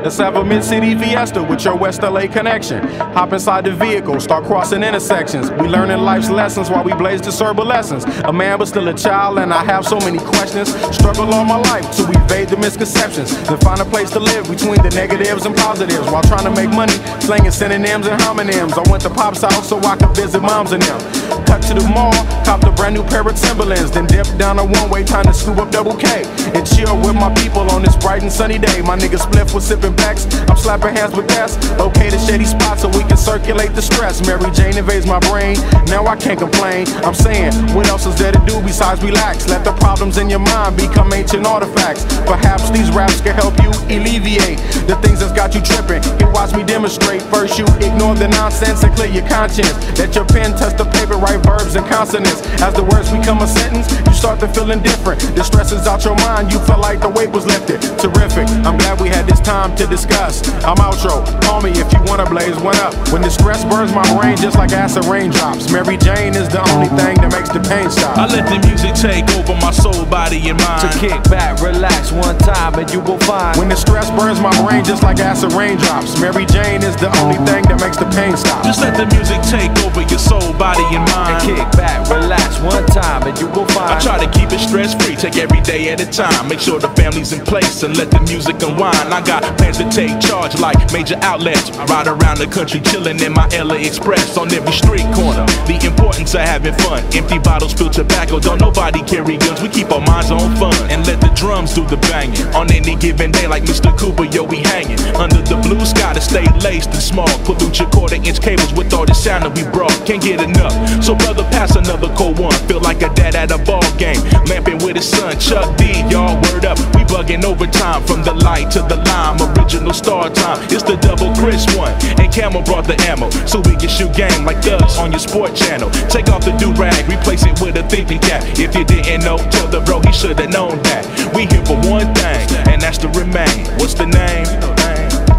[0.00, 2.86] Have a mid city fiesta with your West LA connection.
[3.14, 5.50] Hop inside the vehicle, start crossing intersections.
[5.50, 8.04] We learning life's lessons while we blaze the serba lessons.
[8.24, 10.74] A man, but still a child, and I have so many questions.
[10.94, 13.30] Struggle all my life to evade the misconceptions.
[13.48, 16.70] Then find a place to live between the negatives and positives while trying to make
[16.70, 18.76] money, slinging synonyms and homonyms.
[18.76, 21.00] I went to Pop's house so I could visit moms and them.
[21.46, 22.12] Cut to the mall,
[22.44, 25.34] copped a brand new pair of Timberlands, then dipped down a one way trying to
[25.34, 26.24] scoop up double K.
[26.52, 28.82] And chill with my people on this bright and sunny day.
[28.82, 31.56] My nigga Spliff was sipping I'm slapping hands with gas.
[31.78, 34.24] Locate a shady spot so we can circulate the stress.
[34.26, 35.56] Mary Jane invades my brain.
[35.86, 36.86] Now I can't complain.
[37.04, 39.48] I'm saying, what else is there to do besides relax?
[39.48, 42.04] Let the problems in your mind become ancient artifacts.
[42.26, 46.02] Perhaps these raps can help you alleviate the things that's got you tripping.
[46.20, 47.22] You watch me demonstrate.
[47.22, 49.74] First, you ignore the nonsense and clear your conscience.
[49.98, 52.42] Let your pen touch the paper, write verbs and consonants.
[52.62, 55.20] As the words become a sentence, you start to feel indifferent.
[55.34, 56.52] The stress is out your mind.
[56.52, 57.82] You feel like the weight was lifted.
[57.98, 58.46] Terrific.
[58.66, 60.44] I'm glad we had this time to discuss.
[60.60, 61.24] I'm outro.
[61.40, 62.92] Call me if you wanna blaze one up.
[63.08, 65.72] When the stress burns my brain just like acid raindrops.
[65.72, 68.18] Mary Jane is the only thing that makes the pain stop.
[68.18, 70.84] I let the music take over my soul, body, and mind.
[70.84, 73.56] To kick back, relax one time, and you will find.
[73.56, 76.20] When the stress burns my brain just like acid raindrops.
[76.20, 78.60] Mary Jane is the only thing that makes the pain stop.
[78.64, 81.40] Just let the music take over your soul, body, and mind.
[81.40, 83.96] And kick back, relax one time, and you will find.
[83.96, 86.52] I try to keep it stress free, take every day at a time.
[86.52, 89.08] Make sure the family's in place and let the music unwind.
[89.08, 89.40] I got
[89.70, 91.70] plans to take charge like major outlets.
[91.70, 95.46] I ride around the country chilling in my LA Express on every street corner.
[95.66, 97.02] The importance of having fun.
[97.14, 98.38] Empty bottles, fill tobacco.
[98.38, 99.60] Don't nobody carry guns.
[99.62, 102.46] We keep our minds on fun and let the drums do the banging.
[102.54, 103.96] On any given day, like Mr.
[103.98, 104.98] Cooper, yo, we hanging.
[105.16, 107.30] Under the blue sky to stay laced and small.
[107.44, 109.94] Pollute your quarter inch cables with all the sound that we brought.
[110.06, 110.74] Can't get enough.
[111.02, 112.54] So, brother, pass another cold one.
[112.66, 114.20] Feel like a dad at a ball game.
[114.46, 116.78] Lamping with his son, Chuck D, y'all word up.
[116.94, 119.38] We bugging overtime from the light to the lime.
[119.60, 120.62] Original star time.
[120.70, 121.92] It's the double Chris one.
[122.18, 123.30] And Camel brought the ammo.
[123.46, 125.90] So we can shoot game like thugs on your sport channel.
[126.08, 128.42] Take off the do rag, replace it with a thinking cap.
[128.58, 131.04] If you didn't know, tell the bro he should have known that.
[131.34, 133.66] We here for one thing, and that's to remain.
[133.78, 134.46] What's the name?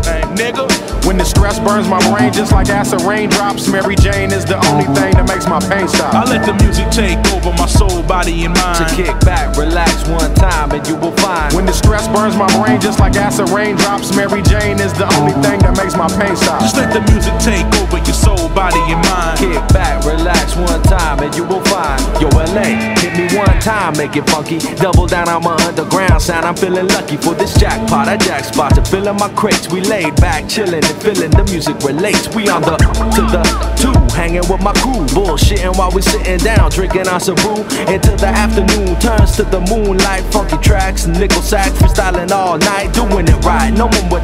[0.06, 0.91] Name, nigga.
[1.06, 4.86] When the stress burns my brain just like acid raindrops, Mary Jane is the only
[4.94, 6.14] thing that makes my pain stop.
[6.14, 8.90] I let the music take over my soul, body, and mind.
[8.90, 11.54] So kick back, relax one time, and you will find.
[11.54, 15.34] When the stress burns my brain just like acid raindrops, Mary Jane is the only
[15.42, 16.62] thing that makes my pain stop.
[16.62, 19.42] Just let the music take over your soul, body, and mind.
[19.42, 21.98] Kick back, relax one time, and you will find.
[22.22, 24.60] Yo, LA, hit me one time, make it funky.
[24.78, 26.46] Double down on my underground sound.
[26.46, 28.08] I'm feeling lucky for this jackpot.
[28.08, 29.70] I jack to fill filling my crates.
[29.70, 32.28] We laid back, chilling and feeling the music relates.
[32.36, 33.42] We on the to the
[33.80, 37.64] two, hanging with my crew, bullshitting while we sitting down, drinking on some brew.
[37.88, 43.28] Until the afternoon turns to the moonlight, funky tracks, nickel sack, freestyling all night, doing
[43.28, 43.72] it right.
[43.72, 44.22] No one with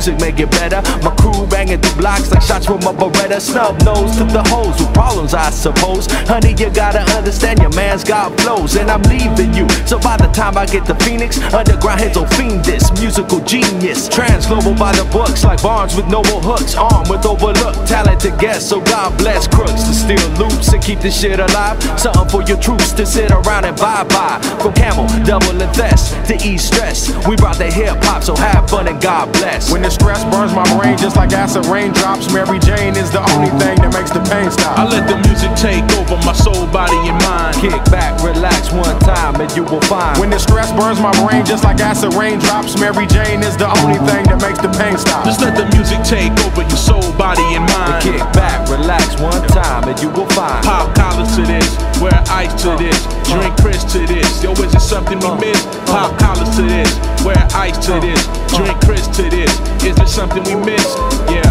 [0.00, 0.80] music make it better.
[1.02, 3.40] My crew banging through blocks like shots from a Beretta.
[3.40, 6.06] Snub nose to the hoes with problems, I suppose.
[6.28, 9.68] Honey, you gotta understand your man's got flows, and I'm leaving you.
[9.86, 14.08] So by the time I get to Phoenix, underground hits will fiend this musical genius.
[14.08, 18.68] Trans global by the books like Barnes with noble hooks, armed with overlooked talented guests.
[18.68, 21.78] So God bless crooks to steal loops and keep this shit alive.
[21.98, 24.42] Something for your troops to sit around and bye bye.
[24.60, 27.08] From Camel, double and Thes to ease stress.
[27.26, 29.70] We brought the hip hop, so have fun and God bless.
[29.70, 33.50] When the stress burns my brain just like acid raindrops, Mary Jane is the only
[33.62, 34.78] thing that makes the pain stop.
[34.78, 37.54] I let the music take over my soul, body, and mind.
[37.62, 40.18] Kick back, relax one time, and you will find.
[40.18, 43.98] When the stress burns my brain just like acid raindrops, Mary Jane is the only
[44.10, 45.24] thing that makes the pain stop.
[45.24, 48.02] Just let the music take over your soul, body, and mind.
[48.02, 50.64] Kick back, relax one time, and you will find.
[50.64, 51.68] Pop collars to this,
[52.00, 52.98] wear ice to this,
[53.28, 54.42] drink Chris to this.
[54.42, 55.60] Yo, is it something we miss?
[55.86, 56.90] Pop collars to this,
[57.24, 58.20] wear ice to this,
[58.56, 59.52] drink Chris to this.
[59.84, 60.86] Is it something we miss?
[61.28, 61.48] Yeah,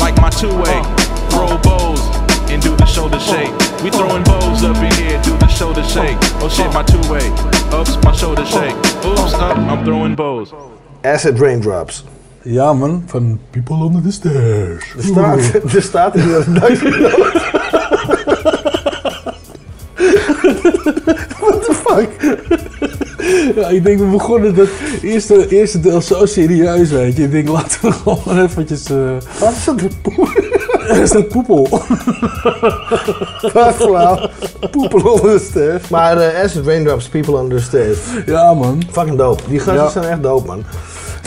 [0.00, 0.82] like my two-way,
[1.30, 2.00] throw bows
[2.50, 3.52] and do the shoulder shake.
[3.82, 6.16] We throwing bows up in here, do the shoulder shake.
[6.40, 7.28] Oh shit, my two-way.
[7.78, 8.74] Oops, my shoulder shake.
[9.04, 10.54] Oops, up, I'm throwing bows.
[11.04, 12.04] Acid Raindrops.
[12.50, 14.94] Ja man, van People Under the Stairs.
[14.96, 16.94] Er staat, er staat een duizend
[21.40, 22.36] What the fuck?
[23.56, 24.68] Ja, ik denk we begonnen dat
[25.02, 27.22] eerste, eerste deel zo serieus, weet je.
[27.22, 28.90] Ik denk laten we gewoon eventjes...
[28.90, 28.96] eh
[29.40, 29.82] Wat is dat?
[31.02, 31.68] is dat poepel?
[33.52, 34.28] Wat flauw.
[34.70, 35.88] Poepel onder de stairs.
[35.88, 37.98] Maar eh, Acid Raindrops, People Under the Stairs.
[38.26, 38.82] Ja man.
[38.90, 39.42] Fucking dope.
[39.48, 39.88] Die gasten Ja.
[39.90, 40.64] zijn echt dope man.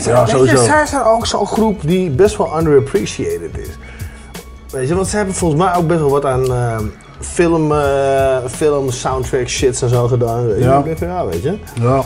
[0.04, 0.64] Ja, je, sowieso.
[0.64, 3.68] zij zijn ook zo'n groep die best wel underappreciated is.
[4.70, 6.78] Weet je, want ze hebben volgens mij ook best wel wat aan eh,
[7.20, 10.46] film, eh, film, soundtrack shits en zo gedaan.
[10.46, 10.64] Weet je.
[10.64, 10.78] Ja.
[10.78, 11.56] Ik denk van, ja, weet je.
[11.80, 12.02] Ja.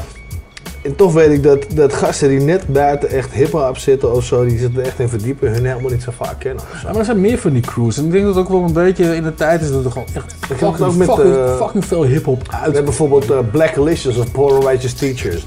[0.83, 4.45] En toch weet ik dat, dat gasten die net buiten echt hip-hop zitten of zo,
[4.45, 6.63] die zitten echt in verdiepen, hun helemaal niet zo vaak kennen.
[6.73, 6.83] of.
[6.83, 7.99] Ja, maar er zijn meer van die crews.
[7.99, 9.91] En ik denk dat het ook wel een beetje in de tijd is dat er
[9.91, 12.63] gewoon echt Ik fucking, ook met, fucking, eh, fucking veel hip-hop We uit.
[12.63, 15.47] hebben bijvoorbeeld eh, Black Alicious of Poor Righteous Teachers.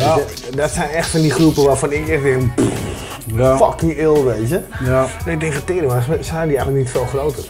[0.00, 0.18] Ja.
[0.54, 2.80] Dat zijn echt van die groepen waarvan ik echt denk, pff,
[3.26, 3.56] Ja.
[3.56, 4.60] fucking ill, weet je.
[4.84, 5.06] Ja.
[5.26, 7.44] En ik denk, maar zijn die eigenlijk niet veel groter?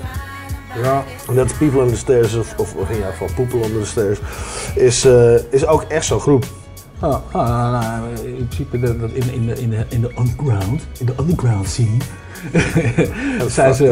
[0.83, 1.05] Ja.
[1.29, 4.19] En dat People Under the Stairs, of, of in ieder geval People Under the Stairs,
[4.75, 6.45] is, eh, is ook echt zo'n groep.
[7.01, 11.07] Ah, ah, nou, in principe dat in, in, de, in, de, in de underground, in
[11.07, 11.97] de underground scene,
[13.49, 13.85] zijn ze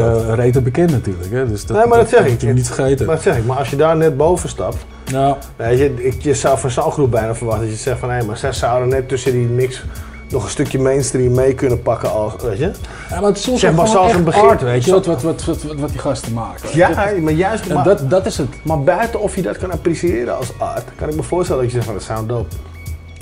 [0.53, 1.31] uh, bekend natuurlijk.
[1.31, 1.47] Hè?
[1.47, 2.41] Dus dat, nee, maar dat, zeg ik.
[2.41, 3.05] je niet vergeten.
[3.05, 3.45] Maar dat zeg ik.
[3.45, 4.77] Maar als je daar net boven stapt,
[5.11, 8.11] Nou, weet je, ik, je zou van zo'n groep bijna verwachten dat je zegt van,
[8.11, 9.83] hé, maar zij zouden net tussen die niks
[10.29, 12.71] nog een stukje mainstream mee kunnen pakken als, weet je.
[13.09, 15.21] ja, maar het is soms Zeg maar zoals een begin- art, weet je, wat, wat,
[15.21, 16.69] wat, wat, wat, die gasten maken.
[16.73, 18.47] Ja, maar juist, maar, dat, dat is het.
[18.63, 21.75] maar buiten of je dat kan appreciëren als art, kan ik me voorstellen dat je
[21.77, 22.55] zegt van, dat sound dope.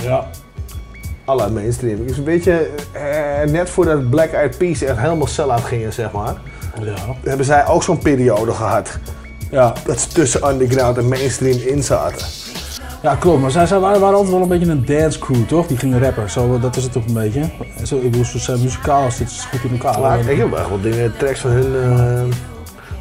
[0.04, 0.28] Ja.
[1.30, 2.08] Alle mainstream.
[2.08, 6.36] Dus weet je, eh, net voordat Black Eyed Peas echt helemaal sell-out gingen, zeg maar,
[6.84, 6.94] Ja.
[7.24, 8.98] hebben zij ook zo'n periode gehad.
[9.52, 9.74] Ja.
[9.86, 12.28] Dat ze tussen underground en mainstream in zaten.
[13.02, 13.42] ja, klopt.
[13.42, 15.68] Maar zij, zij waren, waren altijd wel een beetje een dance crew, toch?
[15.68, 16.30] Die gingen rappen.
[16.30, 17.44] Zo, dat is het toch een beetje.
[17.84, 20.20] Zo, ik bedoel, ze zijn muzikaal, zitten ze goed in elkaar.
[20.30, 22.36] Ik heb echt wel dingen, tracks van hun, eh,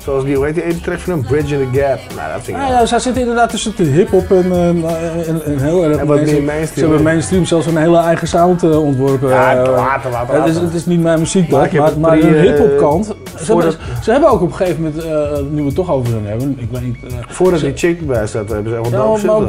[0.09, 1.99] zoals die, hoe heet die ene track van hun, Bridge in the Gap.
[2.17, 5.43] Nou, dat vind ik Ja, ja, zij zitten inderdaad tussen de hip-hop en, eh, en,
[5.45, 5.97] en heel erg.
[5.97, 6.89] En wat meer Ze mainstream.
[6.89, 9.29] hebben mainstream zelfs een hele eigen sound eh, ontworpen.
[9.29, 12.41] Ja, Eh, later, later, Het is, het is niet mijn muziek, Maar maar, maar eh,
[12.41, 13.07] hip-hop kant.
[13.39, 13.73] Ze hebben,
[14.03, 15.11] ze hebben ook op een gegeven moment, eh,
[15.51, 16.97] nu we het toch over hun hebben, ik weet niet.
[17.05, 19.49] eh, Voordat ze- die chick bij staat, hebben ze echt Nou, ook, gedaan.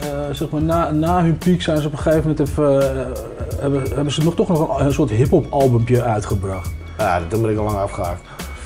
[0.00, 2.88] eh, zeg maar, na, na hun piek zijn ze op een gegeven moment even, eh,
[3.60, 6.70] hebben, hebben ze nog toch nog een, een soort hip-hop albumpje uitgebracht.
[6.98, 8.20] Ja, dat ben ik al lang afgehaakt.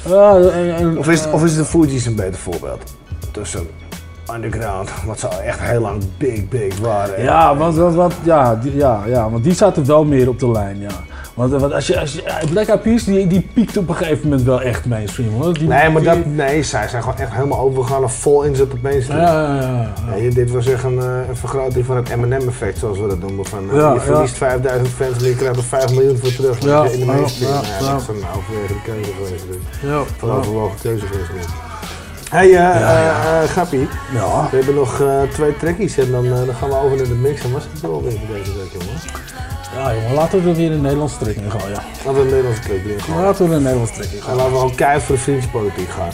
[0.08, 2.82] Ja, en, en, Of is, eh, of is de Fugees een beter voorbeeld?
[3.30, 3.66] Tussen
[4.34, 7.22] underground, wat ze echt heel lang big, big waren.
[7.22, 10.50] Ja, want, want, want, ja, die, ja, ja, want die zaten wel meer op de
[10.50, 10.90] lijn, ja.
[11.40, 13.94] Want, want als je, als je, ja, Black Eyed Peas, die, die piekt op een
[13.94, 15.54] gegeven moment wel echt mainstream, hoor.
[15.54, 18.72] Die, Nee, maar die- dat, nee, zij zijn gewoon echt helemaal overgegaan en vol inzet
[18.72, 19.20] op mainstream.
[19.20, 23.06] Ja, ja, ja, dit was echt een, eh, een vergroting van het Eminem-effect, zoals we
[23.06, 23.44] dat noemen.
[23.46, 26.62] Van, eh, Ja, je verliest 5000 fans en je krijgt er 5 miljoen voor terug.
[26.64, 27.52] Ja, in de mainstream.
[27.52, 29.44] ja, Ja, dat is een overwegende keuze geweest.
[29.46, 29.90] Dus.
[29.90, 31.48] Ja, Van overwogen keuze geweest.
[32.30, 33.88] Hey, eh Ja, eh, eh, Gappie.
[34.14, 34.48] Ja.
[34.50, 37.14] We hebben nog eh, twee trekkies en dan, eh, dan gaan we over naar de
[37.14, 37.42] mix.
[37.44, 38.98] En was het wel weer voor deze week, jongen?
[39.74, 41.78] Ja, jongen, laten we er weer een Nederlandse trek in gooien.
[42.04, 43.22] Laten we een Nederlandse trek in gaan.
[43.22, 44.36] Laten we een Nederlandse trek in En gooien.
[44.36, 46.08] laten we gewoon keihard voor de vriendjespolitiek gaan.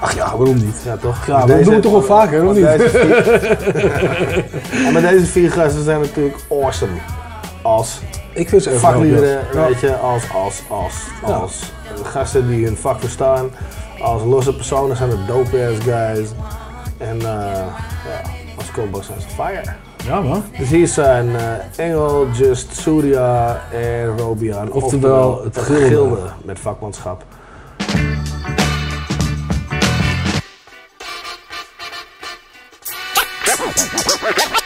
[0.00, 0.82] Ach ja, waarom niet?
[0.84, 1.26] Ja, toch?
[1.26, 2.66] Ja, dat doen we toch wel vaker, of want niet?
[2.66, 3.26] deze vier-
[4.86, 6.92] en maar deze vier gasten zijn natuurlijk awesome.
[7.62, 8.00] Als
[8.34, 9.66] Ik vind ze echt vakliederen, ja.
[9.66, 10.94] weet je, als, als, als,
[11.26, 11.32] Ja.
[11.32, 11.72] als
[12.02, 13.50] gasten die hun vak verstaan.
[14.02, 16.28] Als losse personen zijn het dope ass guys.
[16.98, 17.24] En eh,
[18.06, 18.20] ja,
[18.56, 19.62] als combo zijn ze fire.
[20.04, 20.44] Ja, man.
[20.58, 21.52] Dus hier zijn eh,
[21.86, 24.72] Engel, Just, Surya en Robian.
[24.72, 26.32] Oftewel het gilde.
[26.44, 27.24] met vakmanschap.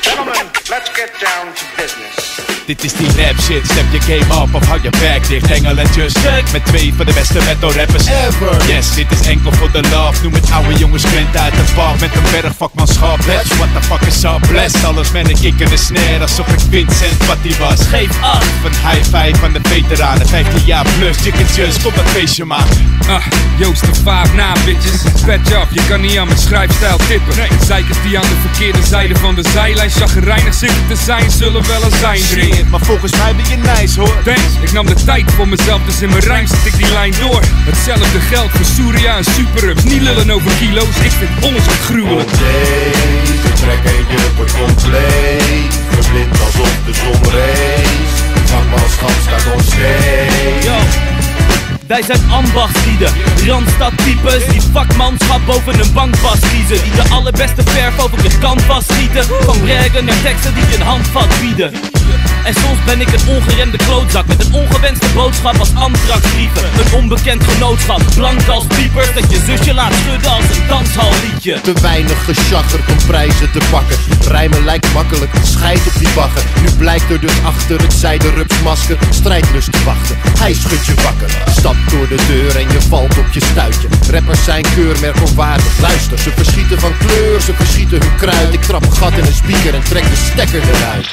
[0.00, 2.61] Gentlemen, let's get down to business.
[2.72, 5.50] Dit is die rap shit, step je game up of hou je back dicht.
[5.50, 6.18] Engel en Just
[6.52, 8.66] met twee van de beste metal rappers ever.
[8.66, 10.22] Yes, dit is enkel voor de love.
[10.22, 13.82] Noem het oude jongens Gwent uit de pub Met een berg vakmanschap Bitch, what the
[13.82, 14.40] fuck is up?
[14.48, 16.20] Bless alles met een kick en een snare.
[16.20, 17.80] Alsof ik Vincent wat die was.
[17.86, 18.44] Geef af.
[18.64, 20.26] Een high five van de veteranen.
[20.26, 23.24] 15 jaar plus, chicken just, kom dat feestje maken Ah,
[23.56, 25.02] Joost de vaaf na, bitches.
[25.26, 27.34] Patch up, je kan niet aan mijn schrijfstijl tippen.
[27.66, 29.90] Zeikers die aan de verkeerde zijde van de zijlijn.
[29.90, 32.20] Chagrijnig zitten te zijn, zullen wel een zijn
[32.62, 32.70] dringen.
[32.70, 36.02] Maar volgens mij ben je nice hoor Thanks, ik nam de tijd voor mezelf, dus
[36.02, 37.42] in mijn rijm zet ik die lijn door.
[37.44, 39.84] Hetzelfde geldt voor Surya en Superups.
[39.84, 42.30] Niet lullen over kilo's, ik vind ons wat gruwelijk.
[43.54, 51.11] Trek en je wordt compleet Verblind alsof de zon race Vakmanschap staat ons steeds Yo.
[51.86, 53.12] Wij zijn ambachtslieden,
[53.46, 59.24] Randstad-types Die vakmanschap boven een bankpas kiezen Die de allerbeste verf over de canvas schieten
[59.24, 61.72] Van braggen naar teksten die je een handvat bieden
[62.44, 67.44] en soms ben ik een ongeremde klootzak Met een ongewenste boodschap als antraxbrieven Een onbekend
[67.44, 72.88] genootschap, blank als piepers Dat je zusje laat schudden als een danshalliedje Te weinig geschaggerd
[72.88, 73.96] om prijzen te pakken.
[74.28, 76.42] Rijmen lijkt makkelijk, scheid op die bagger.
[76.62, 80.16] Nu blijkt er dus achter het zijde rupsmasker strijdlust te wachten.
[80.38, 81.42] Hij schudt je wakker,
[81.72, 83.88] stapt door de deur en je valt op je stuitje.
[84.10, 85.80] Rappers zijn keurmerk onwaardig.
[85.80, 88.54] Luister, ze verschieten van kleur, ze verschieten hun kruid.
[88.54, 91.06] Ik trap een gat in een speaker en trek de stekker eruit.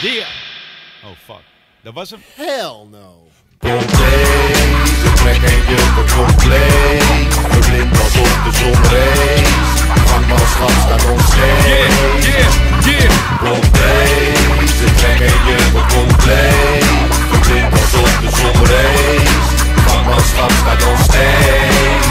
[1.03, 1.44] Oh fuck,
[1.81, 2.19] dat was hem?
[2.36, 3.27] Hell no.
[3.60, 12.56] Deze trek en je wordt compleet Verblind alsof de zon race Vakmanschap staat ons steeds
[13.52, 16.86] Op deze trek en je wordt compleet
[17.30, 19.59] Verblind alsof de zon
[20.10, 22.10] race Vakmanschap staat ons steeds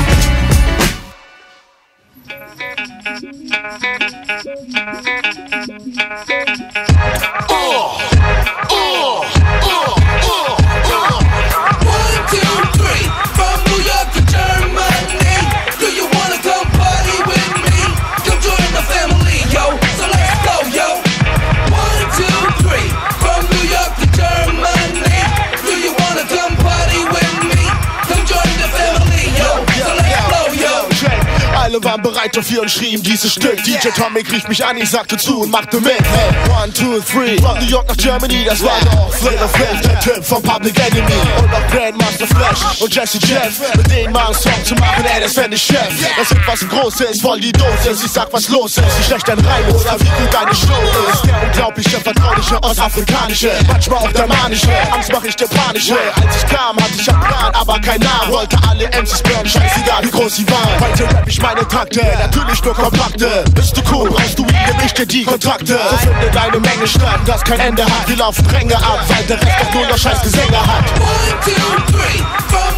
[32.19, 33.63] bereit dafür und schrieben dieses Stück.
[33.65, 35.93] DJ Tomic rief mich an, ich sagte zu und machte mit.
[35.99, 37.41] Hey, one, two, three.
[37.41, 41.13] Von New York nach Germany, das war doch Flavor Flav, der Typ von Public Enemy.
[41.39, 43.61] Und auch Grandmaster Flash und Jesse Jeff.
[43.77, 45.89] Mit denen mal einen Song zu machen, ey, das wär nicht Chef.
[46.17, 48.05] Das sind was Großes, voll die Dosis.
[48.05, 48.99] Ich sag, was los ist.
[48.99, 51.25] Wie schlecht dein Reim oder wie gut deine Show ist.
[51.25, 53.53] Der unglaubliche, vertrauliche, ostafrikanische.
[53.67, 54.69] Manchmal auch der manische.
[54.93, 55.97] Angst mach ich dir panische.
[56.17, 58.33] Als ich kam, hatte ich einen Plan, aber kein Namen.
[58.33, 60.81] Wollte alle MCs burnen, scheißegal, wie groß sie waren.
[60.81, 63.45] Heute rap ich meine Takte, natürlich nur kompakte.
[63.55, 65.79] Bist du cool, brauchst du ihn, geb ich die Kontakte.
[65.91, 68.09] So findet eine Menge statt, das kein Ende hat.
[68.09, 70.85] Wir laufen Ränge ab, weil der Rest doch nur noch scheiß Gesänge hat.
[71.01, 72.78] One, two, three, from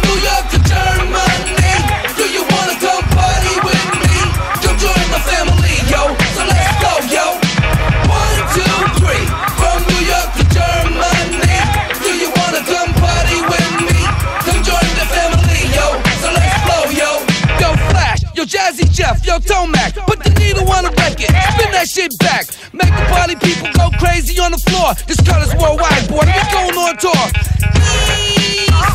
[18.51, 20.05] Jazzy Jeff, yo, Tomekk.
[20.05, 22.47] Put the on the record, spin that shit back.
[22.73, 24.39] Make the party people go crazy.
[24.41, 24.95] On the floor.
[25.05, 26.25] This cut is worldwide, boy.
[26.25, 27.25] We going on tour.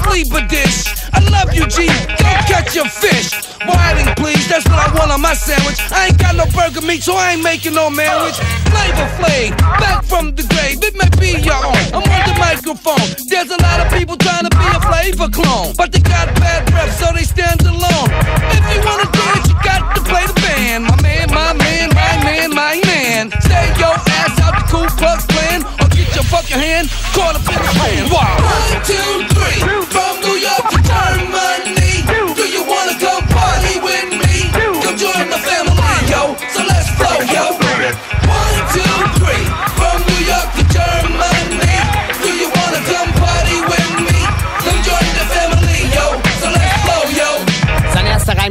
[0.02, 0.90] Sleeper dish.
[1.12, 1.86] I love you, G.
[1.86, 3.30] Go catch your fish.
[3.62, 4.48] Whiting, please.
[4.48, 5.78] That's what I want on my sandwich.
[5.92, 8.38] I ain't got no burger meat, so I ain't making no sandwich.
[8.72, 10.82] Flavor Flav, back from the grave.
[10.82, 11.78] It may be your own.
[11.94, 13.06] I'm on the microphone.
[13.28, 16.66] There's a lot of people trying to be a flavor clone, but they got bad
[16.70, 18.08] breath, so they stand alone.
[18.50, 20.84] If you wanna dance, you got to play the band.
[20.84, 23.31] My man, my man, my man, my man.
[23.40, 27.47] Stay your ass out the Ku Klux Klan, or get your fucking hand caught up
[27.47, 28.10] in the pan.
[28.10, 28.36] Wow.
[28.43, 29.60] One, two, three.
[29.93, 30.25] From New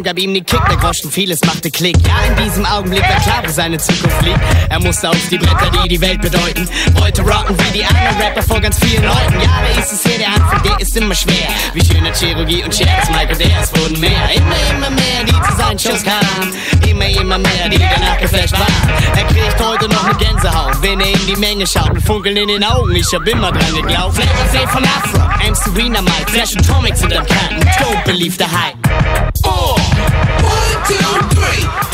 [0.06, 1.96] gab ihm den Kick, der vieles machte Klick.
[2.06, 4.40] Ja, in diesem Augenblick war klar, wo seine Zukunft liegt.
[4.70, 6.70] Er musste auf die Bretter, die die Welt bedeuten.
[6.94, 9.42] Wollte rocken wie die anderen Rapper vor ganz vielen Leuten.
[9.42, 11.48] Ja, da ist es hier, der Anfang, der ist immer schwer.
[11.74, 14.30] Wie schöne Chirurgie und Scherz, Michael, es wurden mehr.
[14.36, 16.54] Immer, immer mehr, die zu seinen Shows kamen.
[16.88, 18.94] Immer, immer mehr, die danach geflasht waren.
[19.16, 21.92] Er kriegt heute noch eine Gänsehaut, wenn er in die Menge schaut.
[21.92, 24.18] Mit Funkeln in den Augen, ich hab immer dran geglaubt.
[24.52, 25.56] Flav von Afro, M.
[25.56, 27.68] Serena Mike, Flash und Comics sind am Kanten.
[27.80, 28.76] Don't believe the hype.
[29.44, 29.85] Oh.
[30.44, 31.85] One, two, three.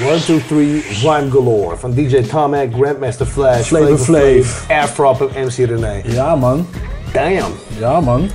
[0.00, 1.76] 1, 2, 3, Rhyme Galore.
[1.76, 6.02] Van DJ Tomac, Grandmaster Flash, Flavor Flav, Afrop en MC René.
[6.04, 6.66] Ja, man.
[7.12, 7.52] Damn.
[7.78, 8.28] Ja, man.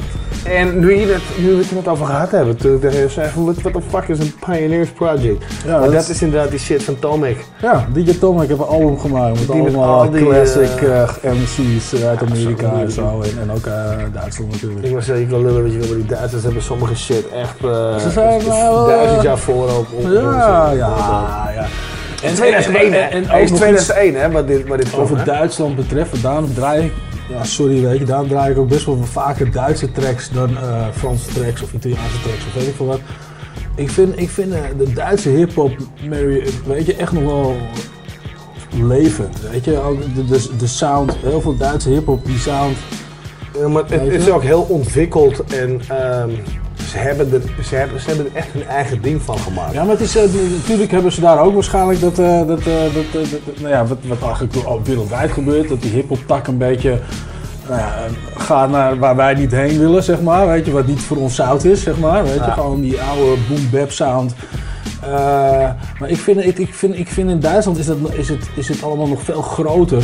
[0.44, 3.10] En nu, je het, nu we het er net over gehad hebben, toen tegen je
[3.10, 5.44] zei van, what the fuck is een Pioneers Project?
[5.66, 7.36] Ja, maar dat is- inderdaad die shit van Tomac.
[7.62, 10.82] Ja, DJ Tom, ik heb een album gemaakt met Die met allemaal al die, classic
[10.82, 13.22] eh, eh, MC's uit Amerika en zo.
[13.22, 13.74] En, en ook eh,
[14.14, 14.86] Duitsland natuurlijk.
[14.86, 17.30] Ik was zeggen, ik wil lullen, weet je wel, maar die Duitsers hebben sommige shit
[17.30, 17.56] echt
[18.02, 19.88] Ze zijn wel, duizend jaar voorop.
[19.94, 21.66] op- Ja, ja, ja.
[22.24, 23.00] En 2001, hè?
[23.00, 25.24] en Hij is ook nog 2001, hè, wat dit, wat dit Over?
[25.24, 26.92] Duitsland betreft, daarom draai ik,
[27.30, 30.88] ja sorry weet je, daarom draai ik ook best wel vaker Duitse tracks dan eh,
[30.94, 33.00] Franse tracks of Italiaanse tracks of weet ik veel wat.
[33.76, 35.72] Ik vind, ik vind eh, de Duitse hip-hop,
[36.10, 37.56] Mary, weet je, echt nog wel
[38.82, 39.50] levend.
[39.52, 42.78] Weet je, ook de, de, de sound, heel veel Duitse hip-hop, die sound.
[43.60, 46.30] Ja, maar het is ook heel ontwikkeld en ehm,
[46.88, 49.74] ze, hebben er, ze, hebben, ze hebben er echt hun eigen ding van gemaakt.
[49.74, 50.24] Ja, maar het is, eh,
[50.60, 53.98] natuurlijk hebben ze daar ook waarschijnlijk dat, eh, dat, eh, dat, dat- nou ja, wat,
[54.08, 57.00] wat eigenlijk al wereldwijd gebeurt, dat die hip-hop tak een beetje
[57.68, 57.94] nou ja,
[58.38, 60.48] gaat naar waar wij niet heen willen, zeg maar.
[60.48, 62.24] Weet je, wat niet voor ons zout is, zeg maar.
[62.24, 62.52] Weet je, Ja.
[62.54, 64.34] gewoon die oude boom-bap sound.
[66.00, 68.68] Maar ik vind, ik, ik, vind, ik vind in Duitsland is, dat, is, het, is
[68.68, 70.04] het allemaal nog veel groter.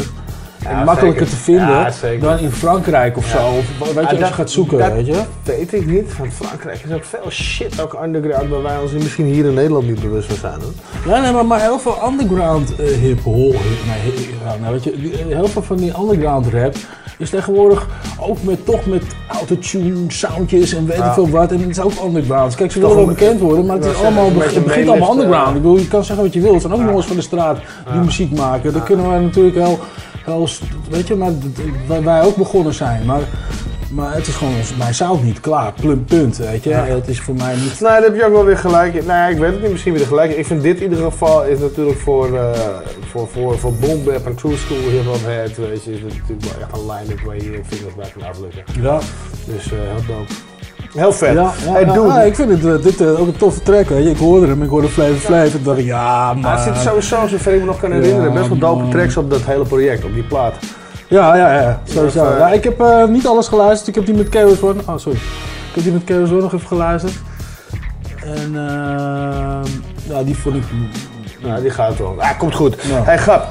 [0.63, 1.37] Ja, makkelijker zeker.
[1.37, 3.37] te vinden Ja, dan in Frankrijk of zo.
[3.47, 5.21] Of, weet je, als dat- je gaat zoeken, dat weet je.
[5.43, 6.11] weet ik niet.
[6.13, 9.87] Van Frankrijk is ook veel shit, ook underground, waar wij ons misschien hier in Nederland
[9.87, 10.59] niet bewust van zijn.
[10.61, 11.13] Hoor.
[11.15, 14.83] Ja, nee, maar, maar heel veel underground eh, hip-hop, hip, nee, hip- ja, nou, weet
[14.83, 16.75] je, eh, heel veel van die underground rap
[17.17, 17.87] is tegenwoordig
[18.19, 21.07] ook met, toch met autotune, soundjes en weet Ja.
[21.07, 21.51] ik veel wat.
[21.51, 22.55] En het is ook underground.
[22.55, 25.47] Kijk, ze willen wel bekend worden, maar het, is allemaal, het begint allemaal underground.
[25.47, 26.51] Ik bedoel, je kan zeggen wat je wil.
[26.53, 28.01] Het zijn ook jongens van de straat die Ja.
[28.03, 28.73] muziek maken.
[28.73, 29.57] Dat kunnen we natuurlijk
[30.25, 30.47] heel,
[30.89, 31.31] weet je, maar
[31.87, 33.05] waar wij ook begonnen zijn.
[33.05, 33.21] Maar,
[33.91, 35.73] maar het is gewoon mijn sound niet klaar.
[35.73, 36.69] Plum, punt, weet je.
[36.69, 36.85] Ja.
[36.85, 37.79] Het is voor mij niet...
[37.79, 38.93] Nee, daar heb je ook wel weer gelijk.
[38.93, 39.05] in.
[39.05, 40.37] Nou, ik weet het niet, misschien weer gelijk.
[40.37, 42.51] Ik vind dit in ieder geval is natuurlijk voor, eh
[43.13, 46.17] voor, voor, voor boom bap en true school hip hop head, weet je, is het
[46.17, 48.63] natuurlijk wel echt een line-up waar je je vingers bij kan aflukken.
[48.81, 48.99] Ja.
[49.45, 50.52] Dus eh, heel dope.
[50.93, 51.33] Heel vet.
[51.33, 52.07] Ja, ja, hey, ja, dude.
[52.07, 53.89] ja, ik vind het, eh, dit eh, ook een toffe track.
[53.89, 54.09] Je.
[54.09, 55.53] Ik hoorde hem, ik hoorde Flavor Flav.
[55.53, 58.47] En dacht ik, ja, Maar er zitten sowieso, zover ik me nog kan herinneren, best
[58.47, 60.53] wel dope tracks op dat hele project, op die plaat.
[61.07, 62.31] Ja, ja, ja, sowieso.
[62.31, 63.87] Eh, ja, ik heb niet alles geluisterd.
[63.87, 64.81] Ik heb die met Chaos One...
[64.85, 65.17] Oh, sorry.
[65.17, 67.13] Ik heb die met Chaos One nog even geluisterd.
[68.23, 69.69] En eh,
[70.09, 70.63] ja, die vond ik...
[71.41, 72.15] Nou, die gaat wel.
[72.17, 72.75] Ah, komt goed.
[72.81, 73.03] Ja.
[73.03, 73.47] Hey, grap.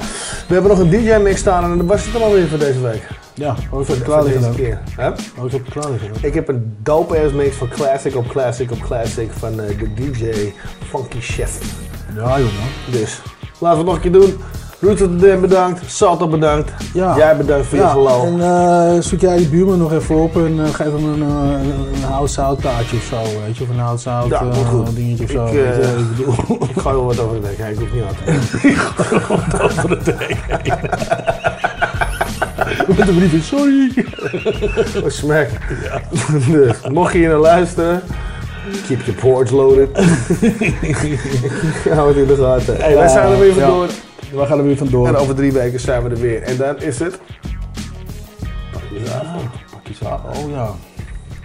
[0.47, 3.07] We hebben nog een DJ-mix staan en was het dan alweer voor deze week.
[3.35, 4.79] Ja, ook op voor klaar deze keer.
[4.95, 5.09] Hè?
[5.39, 5.89] Ook op klaar.
[6.21, 10.53] Ik heb een dope-ass mix van classic op classic op classic van eh, de DJ
[10.89, 11.59] Funky Chef.
[12.15, 12.51] Ja, jongen.
[12.91, 13.21] Dus,
[13.59, 14.37] laten we het nog een keer doen.
[14.83, 16.71] Roots bedankt, Salto bedankt.
[16.93, 17.17] Ja.
[17.17, 18.23] Jij bedankt voor je Ja, geloof.
[18.23, 21.95] En eh, zoek jij die buurman nog even op en eh, geef hem een, uh,
[21.95, 23.63] een houtzout taartje of zo, weet je.
[23.63, 25.45] Of een houtzout Ja, eh, dingetje of zo.
[25.45, 25.95] Ik, weet je.
[25.97, 26.33] ik bedoel...
[26.69, 29.61] Ik gooi wel wat over de dek heen, ik hoef niet aan te doen.
[29.61, 31.51] over de dek
[32.97, 34.05] Met een brief sorry.
[35.03, 35.47] Oh, smack.
[36.51, 38.01] Dus, mocht je hier naar luisteren,
[38.87, 39.89] keep your porch loaded.
[41.95, 42.75] Hou het in de gaten.
[42.77, 43.67] Hey, wij zijn er weer Ja.
[43.67, 43.87] vandoor.
[44.31, 45.07] We gaan er weer vandoor.
[45.07, 46.41] En over drie weken zijn we er weer.
[46.41, 47.19] En dan is het...
[48.71, 49.49] Pakjesavond.
[49.71, 50.69] Pakjesavond, oh ja.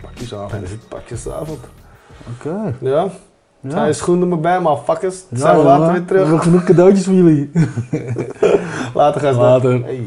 [0.02, 0.50] Pakjesavond.
[0.50, 1.58] Dan is het pakjesavond.
[2.36, 2.74] Oké.
[2.80, 3.06] Ja?
[3.60, 3.70] Ja.
[3.70, 5.16] Zijn je schoenen maar bij, motherfuckers.
[5.28, 6.42] Dan Ja, zijn we later weer We hebben terug.
[6.42, 7.50] genoeg cadeautjes voor jullie.
[8.94, 9.40] Later, gasten.
[9.42, 9.82] Later.
[9.84, 10.06] Hey.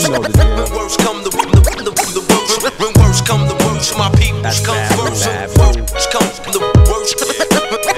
[0.00, 0.56] You know the deal.
[0.56, 2.80] When worst come the, the, the, the worst.
[2.80, 5.26] When worst come the worst, my peoples come first.
[5.28, 7.20] When worst come the worst.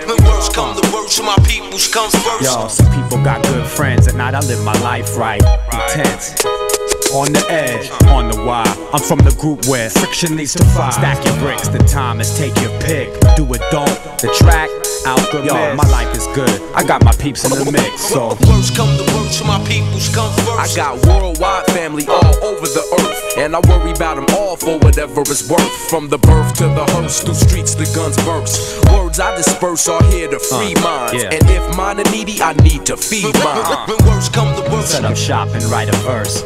[0.09, 2.43] When worst come the worst, my peoples come first.
[2.43, 4.09] Yo, some people got good friends.
[4.09, 5.43] At night, I live my life right.
[5.73, 6.72] Intense.
[7.13, 8.65] On the edge, on the wire.
[8.95, 10.91] I'm from the group where friction leads to fire.
[10.93, 13.13] Stack your bricks, the time is take your pick.
[13.37, 13.93] Do it, don't.
[14.25, 14.71] The track,
[15.05, 15.53] alchemist.
[15.53, 16.49] Yo, my life is good.
[16.75, 18.29] I got my peeps in the mix, so.
[18.49, 20.57] Worst come the worst, my peoples come first.
[20.57, 24.79] I got worldwide family all over the earth, and I worry about them all for
[24.79, 25.69] whatever it's worth.
[25.91, 28.81] From the birth to the hearse, through streets the guns burst.
[28.89, 31.29] Words I disperse are here to free Uh, minds, yeah.
[31.37, 33.85] and if mine are needy, I need to feed mine.
[33.85, 34.93] When worst come the worst.
[34.93, 36.43] Set up shop and write a verse.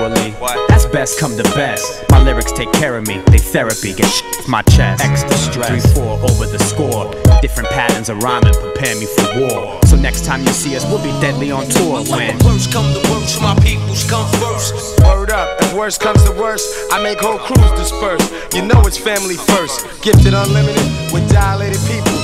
[0.00, 2.04] Actually, that's best come to best.
[2.10, 5.02] My lyrics take care of me, they therapy, get sh- my chest.
[5.04, 5.92] Extra stress.
[5.94, 7.10] 3 4 over the score.
[7.40, 9.80] Different patterns of rhyming prepare me for war.
[9.86, 12.36] So next time you see us, we'll be deadly on tour when.
[12.38, 15.00] the Worst come the worst, my peoples come first.
[15.00, 18.24] Word up, if worst comes to worst, I make whole crews disperse.
[18.54, 19.86] You know it's family first.
[20.02, 22.16] Gifted unlimited with dilated people.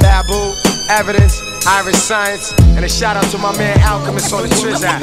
[0.00, 0.54] Babu,
[0.90, 5.02] evidence, Iriscience, and a shout out to my man Alchemist on the Triz app.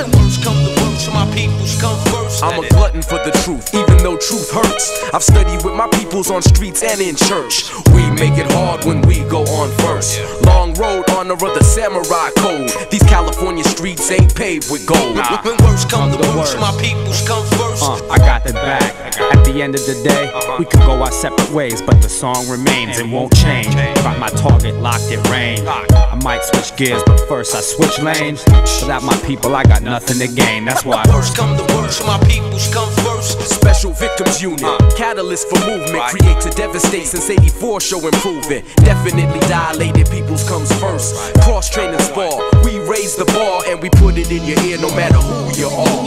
[0.94, 2.44] Worst come my peoples come first.
[2.44, 5.04] I'm a glutton for the truth, even though truth hurts.
[5.14, 7.66] I've studied with my peoples on streets and in church.
[7.94, 10.22] We make it hard when we go on first.
[10.46, 12.70] Long road, honor of the samurai code.
[12.92, 15.18] These California streets ain't paved with gold.
[15.18, 17.82] When worst come the worst, my peoples come first.
[17.82, 18.94] Uh, I got the back.
[19.20, 22.48] At the end of the day, we could go our separate ways, but the song
[22.50, 23.74] remains and won't change.
[24.04, 25.62] Got my target locked at range.
[25.66, 28.44] I might switch gears, but first I switch lanes.
[28.82, 30.66] Without my people, I got nothing to gain.
[30.66, 31.04] That's why.
[31.10, 33.40] Worst come the worst, my peoples come first.
[33.42, 34.78] Special Victims Unit, uh.
[34.96, 38.66] catalyst for movement, create to devastate since 84, show improvement.
[38.78, 40.10] Definitely dilated.
[40.10, 41.16] Peoples comes first.
[41.42, 42.32] Cross training spar,
[42.64, 45.68] we raise the bar and we put it in your ear no matter who you
[45.68, 46.04] are.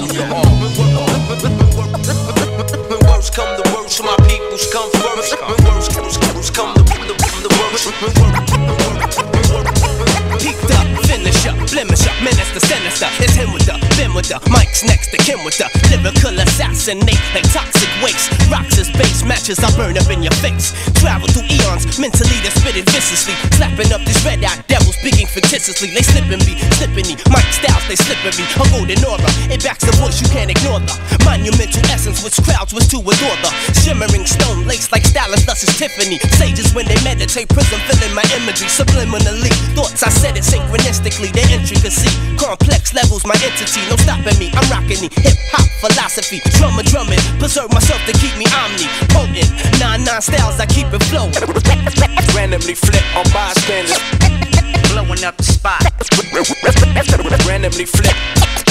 [2.90, 5.30] When worst come the worst, my peoples come first.
[5.38, 7.14] When worst, worst come the, the,
[7.46, 7.86] the worst.
[10.42, 13.06] Peaked up, finish up, blemish up, menace the sinister.
[13.22, 17.22] It's him with the, them with the, Mike's next to Kim with the lyrical assassinate
[17.30, 18.26] like toxic waste.
[18.50, 20.74] Rocks as base matches, I burn up in your face.
[20.98, 23.38] Travel through eons, mentally they spit it viciously.
[23.54, 25.94] Slapping up these red eyed devils, speaking fictitiously.
[25.94, 27.14] They slipping me, slipping me.
[27.30, 28.44] Mike styles, they slipping me.
[28.58, 32.74] A golden aura, it backs the voice, you can't ignore the monumental essence which crowds
[32.74, 33.50] was to adore the
[33.82, 36.18] shimmering stone lace like stylus, thus is Tiffany.
[36.38, 39.52] Sages when they meditate, prism filling my imagery subliminally.
[39.76, 42.10] Thoughts I said it synchronistically, the intricacy.
[42.36, 44.50] Complex levels, my entity, no stopping me.
[44.54, 46.40] I'm rocking the hip hop philosophy.
[46.56, 49.50] Drummer drumming, preserve myself to keep me omni potent.
[49.78, 51.32] Nine nine styles, I keep it flowing.
[52.36, 53.96] Randomly flip on bystanders.
[54.96, 55.84] Blowing up the spot.
[57.46, 58.16] Randomly flip.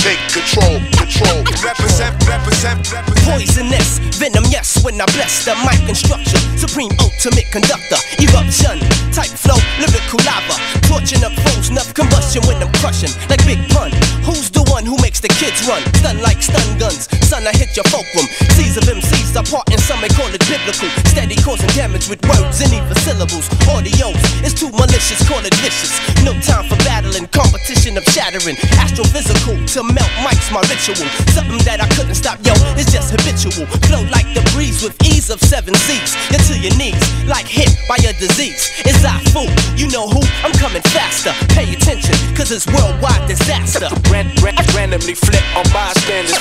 [0.02, 1.42] Take control, control.
[1.62, 3.26] Represent, represent, represent.
[3.26, 6.38] Poisonous, venom, yes, when I bless the mic instruction.
[6.58, 10.58] Supreme ultimate conductor, eruption, type flow, lyrical lava.
[10.86, 13.10] Torching up foes, enough combustion when I'm crushing.
[13.30, 13.90] Like Big Pun,
[14.22, 15.82] who's the one who makes the kids run?
[15.98, 18.30] Stun like stun guns, son, I hit your fulcrum.
[18.54, 20.90] Seas of MCs are part and some may call it biblical.
[21.10, 23.50] Steady causing damage with words and even syllables.
[23.74, 25.98] Audios, it's too malicious, call it vicious.
[26.24, 28.56] No time for battling, competition of shattering.
[28.80, 30.96] Astrophysical, to melt mics, my ritual.
[31.34, 33.66] Something that I couldn't stop, yo, it's just habitual.
[33.90, 36.16] Flow like the breeze with ease of seven seas.
[36.32, 38.72] You're to your knees, like hit by a disease.
[38.86, 40.22] It's I fool, you know who?
[40.46, 41.34] I'm coming faster.
[41.54, 43.90] Pay attention, cause it's worldwide disaster.
[44.10, 46.38] Ran, ran, randomly flip on bystanders.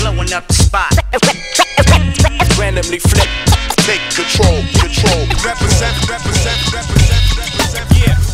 [0.00, 0.92] Blowing up the spot.
[2.58, 3.28] Randomly flip.
[3.84, 5.22] Take control, control.
[5.44, 7.86] Represent, represent, represent, represent.
[7.94, 8.25] Yeah.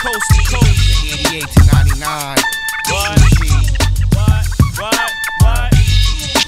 [0.00, 1.04] Coast to coast.
[1.04, 2.36] 88 to 99.
[2.88, 3.20] What?
[4.14, 4.46] What?
[4.78, 5.09] What?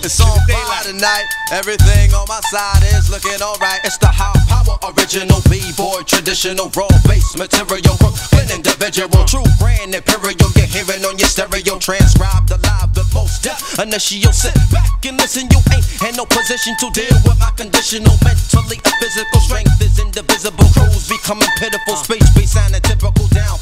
[0.02, 1.30] It's on fire tonight.
[1.54, 3.78] Everything on my side is looking alright.
[3.86, 7.94] It's the high power original B-boy, traditional raw bass material.
[8.02, 10.50] Brooklyn individual, true grand imperial.
[10.58, 13.78] You're hearing on your stereo, transcribed alive the live the most deaf.
[13.78, 15.46] Initial sit back and listen.
[15.54, 20.02] You ain't in no position to deal with my conditional mentally and physical strength is
[20.02, 20.66] indivisible.
[20.74, 21.94] Crews becoming pitiful.
[21.94, 23.54] Speech be sounding typical down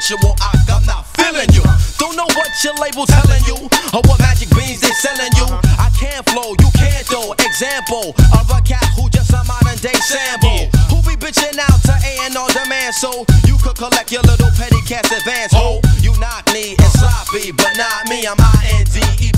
[0.00, 1.60] I, I'm not feeling you.
[2.00, 5.44] Don't know what your label telling you or what magic beans they selling you.
[5.76, 7.36] I can't flow, you can't though.
[7.36, 10.72] Example of a cat who just a modern day sample.
[10.88, 14.48] Who be bitching out to A and on demand so you could collect your little
[14.56, 15.52] petty cash advance.
[15.54, 18.24] Oh, you knock me and sloppy, but not me.
[18.24, 19.29] I'm I N D E P E N D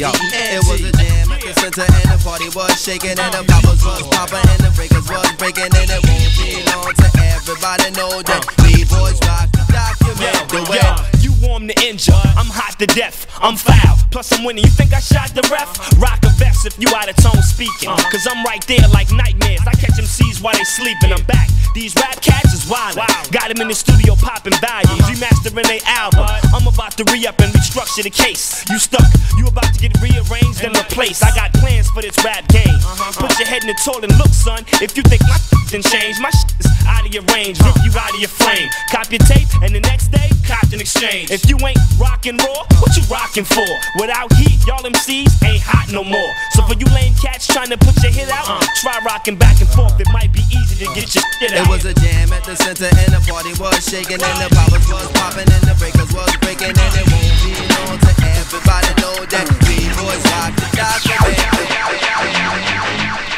[0.00, 3.44] Yo, it was a jam at the center and the party was shaking and the
[3.52, 7.90] poppers was popping and the breakers was breaking and it won't be long to everybody
[7.90, 9.52] know that B-boys rock.
[9.68, 11.09] Document the way.
[11.50, 13.98] Warm to injure, I'm hot to death, I'm foul.
[14.14, 14.62] Plus I'm winning.
[14.62, 15.66] You think I shot the ref?
[15.98, 17.90] Rock a vest if you out of tone speaking.
[17.90, 17.98] Uh-huh.
[18.06, 19.66] Cause I'm right there like nightmares.
[19.66, 21.10] I catch them MCs while they sleeping.
[21.10, 21.50] I'm back.
[21.74, 23.02] These rap cats is wild.
[23.34, 25.10] Got them in the studio popping values, uh-huh.
[25.10, 26.26] remastering their album.
[26.54, 28.62] I'm about to re up and restructure the case.
[28.70, 31.26] You stuck, you about to get rearranged and replaced.
[31.26, 32.78] I got plans for this rap game.
[32.78, 33.26] Uh-huh.
[33.26, 34.62] Put your head in the toilet and look, son.
[34.78, 35.38] If you think my
[35.70, 37.62] didn't change, my shit is out of your range.
[37.62, 38.66] Rip you out of your frame.
[38.90, 41.30] Cop your tape and the next day, cop an exchange.
[41.30, 43.66] If you ain't rockin' raw, what you rockin' for?
[44.00, 46.32] Without heat, y'all MCs ain't hot no more.
[46.52, 48.60] So for you lame cats trying to put your hit out, uh.
[48.82, 49.98] try rocking back and forth.
[50.00, 52.90] It might be easy to get your shit It was a jam at the center
[52.90, 56.74] and the party was shaking and the poppers was popping and the breakers was breaking
[56.74, 63.29] and it won't be long to everybody know that B-boys rock the document.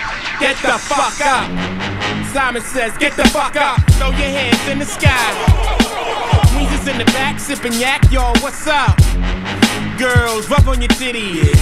[0.43, 1.47] Get the fuck up.
[2.35, 3.79] Simon says, get the fuck up.
[3.93, 5.31] Throw your hands in the sky.
[6.59, 8.99] Weezer's in the back, sipping yak, y'all, what's up?
[9.97, 11.55] Girls, rub on your titties.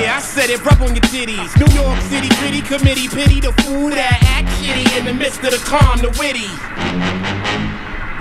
[0.00, 1.52] Yeah, I said it, rub on your titties.
[1.60, 5.50] New York City gritty committee, pity the fool that act shitty in the midst of
[5.50, 6.48] the calm, the witty.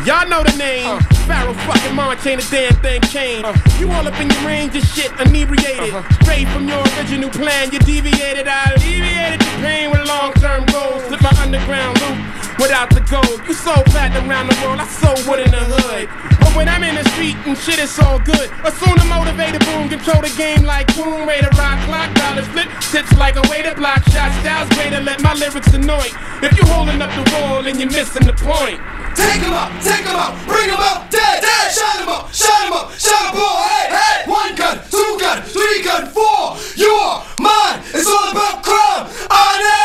[0.09, 0.89] Y'all know the name.
[0.89, 0.97] Uh.
[1.29, 3.45] Pharoahe fucking Monch ain't a damn thing changed.
[3.45, 3.53] Uh.
[3.77, 5.93] You all up in your range of shit, inebriated.
[5.93, 6.01] Uh-huh.
[6.25, 8.49] Straight from your original plan, you deviated.
[8.49, 11.05] I alleviated your pain with long term goals.
[11.05, 12.17] Slip my underground loop
[12.57, 13.37] without the gold.
[13.45, 16.09] You so fat around the world, I so wood in the hood.
[16.41, 18.49] But when I'm in the street and shit, it's all good.
[18.65, 21.29] Assume the motivated boom, control the game like boom.
[21.29, 22.65] Way to rock, clock, dollars flip.
[22.89, 24.33] Tips like a way to block shots.
[24.41, 26.09] Styles way to let my lyrics annoy.
[26.41, 28.81] If you holding up the wall and you're missing the point.
[29.15, 31.71] Take him out, take him out, bring him out, dead, dead.
[31.71, 34.29] Shine him up, shine him up, shine him up, hey, hey.
[34.29, 36.57] One gun, two gun, three gun, four.
[36.75, 37.81] You are mine.
[37.93, 39.07] It's all about crime.
[39.29, 39.78] Onyx.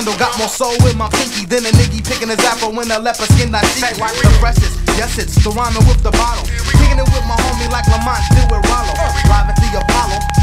[0.00, 0.16] Handle.
[0.16, 3.28] Got more soul in my pinky than a nigga picking his apple when a leper
[3.36, 3.84] skin I see.
[4.00, 6.44] The freshest, yes, it's the rhyming with the bottle.
[6.72, 8.64] Kicking it with my homie like Lamont did with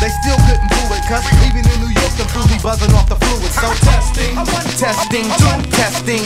[0.01, 1.03] they still couldn't do it.
[1.09, 3.51] Cause even in New York, the fools be buzzing off the fluid.
[3.57, 4.33] So testing,
[4.77, 6.23] testing, two, testing,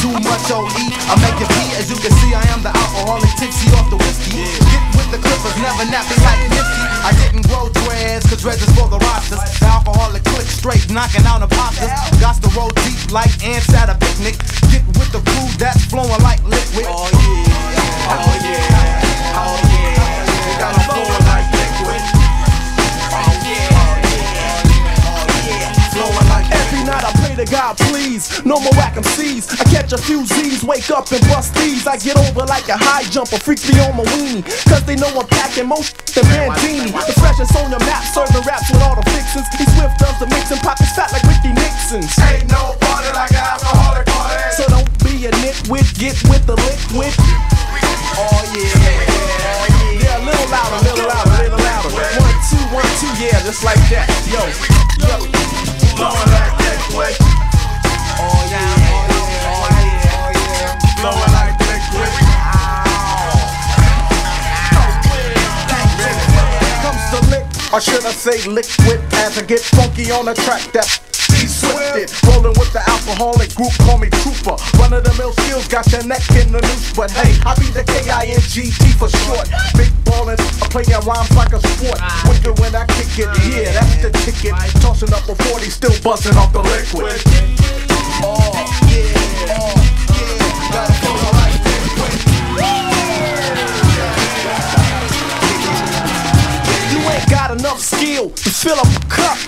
[0.00, 0.66] too much OE.
[1.08, 3.98] I make you pee, as you can see, I am the alcoholic tipsy off the
[4.00, 4.44] whiskey.
[4.44, 6.82] Get with the clippers, never nappy like Nipsey.
[7.04, 9.40] I didn't grow dreads, cause dreads is for the rosters.
[9.60, 11.92] The alcoholic click straight, knocking out imposters.
[12.20, 14.36] Got to roll deep like ants at a picnic.
[14.72, 16.86] Get with the crew that's flowing like liquid.
[16.88, 18.73] Oh yeah, oh yeah,
[27.44, 29.60] to God, please, no more whack MCs.
[29.60, 31.86] I catch a few Z's, wake up and bust these.
[31.86, 34.44] I get over like a high jumper, freak me on my weenie.
[34.68, 35.84] Cause they know I'm packing more
[36.14, 36.92] than Bandini.
[36.92, 39.46] The freshest on your map, serving raps with all the fixins.
[39.56, 42.12] He swift does the mixing, pockets fat like Ricky Nixon's.
[42.22, 44.54] Ain't no party like an alcoholic party.
[44.54, 47.12] So don't be a nitwit, get with the liquid.
[48.14, 48.72] Oh yeah,
[50.00, 51.90] yeah, a little louder, little louder, little louder.
[51.92, 54.06] One, two, one, two, yeah, just like that.
[54.30, 54.40] Yo,
[55.02, 55.18] yo,
[55.98, 57.16] blowing like liquid.
[57.20, 57.23] Oh
[67.74, 70.86] or should I say liquid, as I get funky on the track that
[71.34, 72.06] be swifted.
[72.22, 74.54] Rolling with the alcoholic group, call me trooper.
[74.78, 77.66] Run of the mill skills, got your neck in the noose, but hey, I be
[77.74, 79.50] the K-I-N-G-T for short.
[79.74, 81.98] Big ballin', I play your rhymes like a sport.
[82.30, 84.54] Wicked when I kick it, yeah, that's the ticket.
[84.78, 87.18] Tossing up a 40, still buzzing off the liquid.
[88.22, 88.54] Oh,
[88.86, 89.93] yeah, oh,
[97.58, 99.38] enough skill to fill up a cup.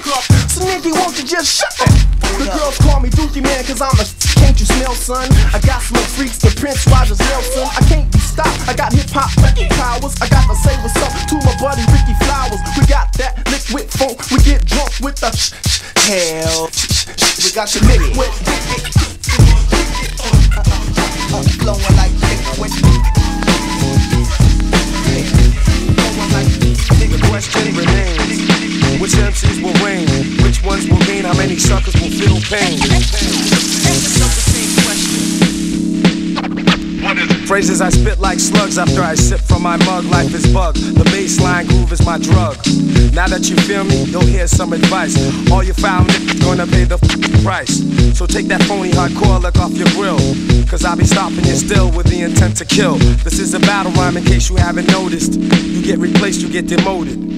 [0.51, 1.91] So nigga, won't you just shut up?
[2.39, 4.07] The girls call me Dookie Man cause I'm a
[4.37, 5.27] can't you smell son?
[5.53, 7.67] I got some freaks to Prince Rogers Nelson.
[7.67, 8.69] I can't be stopped.
[8.69, 9.31] I got hip hop
[9.75, 10.15] powers.
[10.21, 12.61] I got to say what's up to my buddy Ricky Flowers.
[12.79, 14.21] We got that liquid funk.
[14.31, 16.71] We get drunk with the sh- sh- hell.
[17.43, 18.31] We got the liquid.
[21.59, 22.71] Flowing like liquid.
[26.37, 26.66] The
[27.37, 30.09] question remains Which MCs will reign?
[30.43, 31.25] Which ones will gain?
[31.25, 32.79] How many suckers will feel pain?
[37.47, 40.05] Phrases I spit like slugs after I sip from my mug.
[40.05, 40.75] Life is bug.
[40.75, 42.57] The baseline groove is my drug.
[43.13, 45.17] Now that you feel me, you'll hear some advice.
[45.51, 46.99] All you foul niggas gonna pay the
[47.43, 47.83] price.
[48.17, 50.19] So take that phony hardcore look off your grill.
[50.67, 52.97] Cause I'll be stopping you still with the intent to kill.
[53.25, 55.35] This is a battle rhyme in case you haven't noticed.
[55.39, 57.36] You get replaced, you get demoted.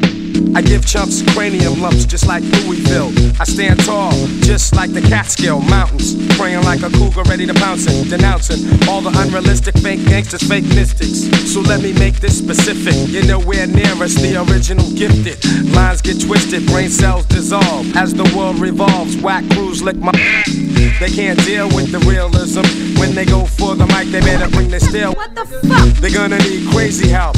[0.55, 3.13] I give chumps cranium lumps just like Louisville.
[3.41, 6.15] I stand tall, just like the Catskill Mountains.
[6.37, 8.11] Praying like a cougar ready to pounce it.
[8.11, 11.29] Denouncing all the unrealistic fake gangsters, fake mystics.
[11.53, 12.95] So let me make this specific.
[13.09, 15.39] You're nowhere near us, the original gifted.
[15.75, 17.97] Lines get twisted, brain cells dissolve.
[17.97, 20.13] As the world revolves, whack crews lick my.
[21.01, 22.63] They can't deal with the realism.
[22.99, 25.13] When they go for the mic, they better bring their steel.
[25.13, 25.89] What the fuck?
[26.01, 27.37] They're gonna need crazy help.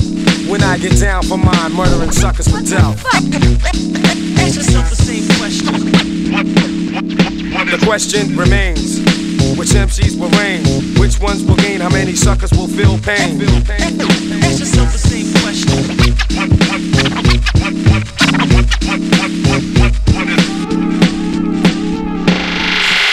[0.49, 2.97] When I get down for mine, murdering suckers for Dell.
[7.71, 8.37] The question.
[8.37, 8.99] Remains
[9.59, 10.65] Which MCs will reign?
[10.99, 11.81] Which ones will gain?
[11.81, 13.39] How many suckers will feel pain?
[15.41, 15.81] Question.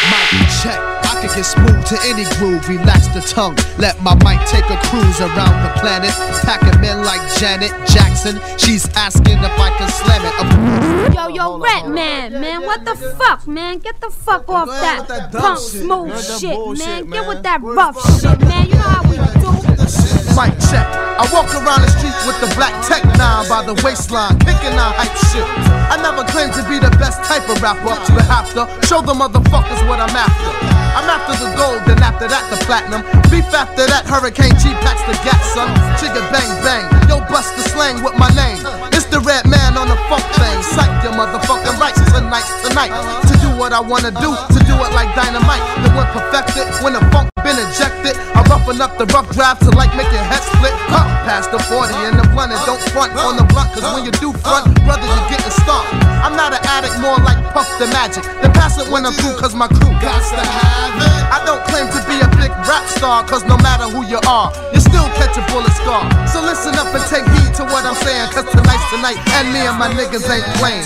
[0.09, 0.96] Mic check.
[1.17, 2.67] I can get smooth to any groove.
[2.69, 3.55] Relax the tongue.
[3.79, 6.11] Let my mic take a cruise around the planet.
[6.45, 8.39] Packing men like Janet Jackson.
[8.57, 10.33] She's asking if I can slam it.
[10.37, 13.79] A- Yo, yo, Rat Man, man, what the fuck, man?
[13.79, 17.09] Get the fuck off that, punk smooth shit, man.
[17.09, 18.67] Get with that rough shit, man.
[18.67, 20.16] You know how we do.
[20.37, 20.85] Mic check.
[21.17, 24.93] I walk around the street with the black tech nine by the waistline, kicking out
[24.93, 25.41] hype shit.
[25.89, 29.17] I never claimed to be the best type of rapper, but have to show the
[29.17, 30.53] motherfuckers what I'm after.
[30.93, 33.01] I'm after the gold, then after that the platinum.
[33.33, 35.73] Beef after that, Hurricane G packs the gas, son.
[35.97, 38.61] Chigga bang bang, yo bust the slang with my name.
[38.93, 40.61] It's the Redman on the funk thing.
[40.61, 43.36] Psych your motherfucking rights tonight, tonight.
[43.57, 45.65] What I wanna do, to do it like dynamite.
[45.81, 49.73] Then when perfected, when the funk been ejected, I roughen up the rough draft to
[49.73, 50.77] like make your head split.
[50.93, 54.05] Huh, past the 40 and the blunt and don't front on the blunt, cause when
[54.05, 55.89] you do front, brother, you're getting stomped.
[56.21, 58.21] I'm not an addict, more like Puff the Magic.
[58.45, 61.17] Then pass it when I'm through, cause my crew got to have it.
[61.33, 64.53] I don't claim to be a big rap star, cause no matter who you are,
[64.69, 66.05] you still catch a bullet scar.
[66.29, 69.65] So listen up and take heed to what I'm saying, cause tonight's tonight, and me
[69.65, 70.85] and my niggas ain't playing.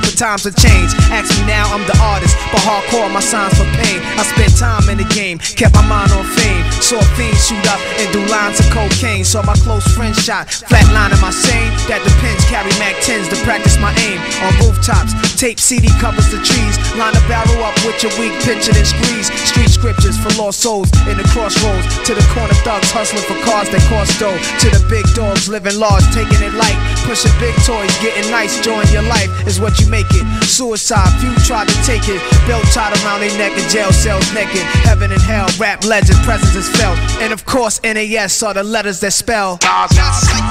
[0.21, 0.93] times have changed.
[1.09, 3.97] Ask me now, I'm the artist, but hardcore my signs for pain.
[4.21, 6.61] I spent time in the game, kept my mind on fame.
[6.77, 9.25] Saw fiends shoot up and do lines of cocaine.
[9.25, 11.73] Saw my close friend shot, flatline in my sane.
[11.89, 14.21] That depends, carry Mac 10s to practice my aim.
[14.45, 16.77] On rooftops, tape CD covers the trees.
[17.01, 19.25] Line a barrel up with your weak picture then squeeze.
[19.49, 21.81] Street scriptures for lost souls in the crossroads.
[22.05, 24.37] To the corner thugs hustling for cars that cost dough.
[24.37, 26.77] To the big dogs living large, taking it light.
[27.09, 28.61] Pushing big toys, getting nice.
[28.61, 30.21] Join your life is what you make it.
[30.45, 32.21] Suicide, few tried to take it.
[32.45, 34.61] Belt tied around their neck in jail cells naked.
[34.85, 37.01] Heaven and hell, rap legend, presence is felt.
[37.17, 39.57] And of course, NAS are the letters that spell.
[39.65, 39.89] Not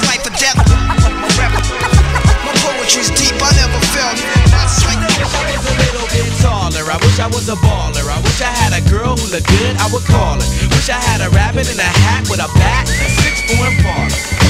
[0.03, 2.27] life or death.
[2.51, 4.19] My poetry's deep, I never felt.
[6.43, 6.91] Taller.
[6.91, 8.03] I wish I was a baller.
[8.11, 9.77] I wish I had a girl who looked good.
[9.77, 10.49] I would call her.
[10.75, 14.50] Wish I had a rabbit in a hat with a bat six four parlor.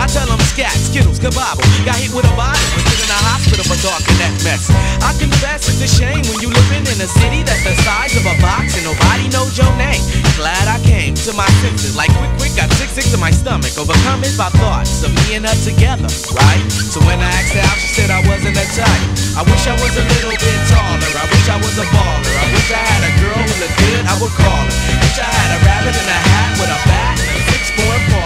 [0.01, 1.61] I tell them scat, skittles, kabobble.
[1.85, 4.65] Got hit with a bottle and put in a hospital for talking that mess.
[4.97, 8.25] I confess it's a shame when you living in a city that's the size of
[8.25, 10.01] a box and nobody knows your name.
[10.41, 13.77] Glad I came to my senses, like quick, quick, got sick, sick to my stomach.
[13.77, 16.65] Overcome it by thoughts of me and her together, right?
[16.89, 19.05] So when I asked her out, she said I wasn't a type.
[19.37, 21.13] I wish I was a little bit taller.
[21.13, 22.33] I wish I was a baller.
[22.41, 24.73] I wish I had a girl who looked good, I would call her.
[24.97, 28.20] Wish I had a rabbit in a hat with a bat and a parlor.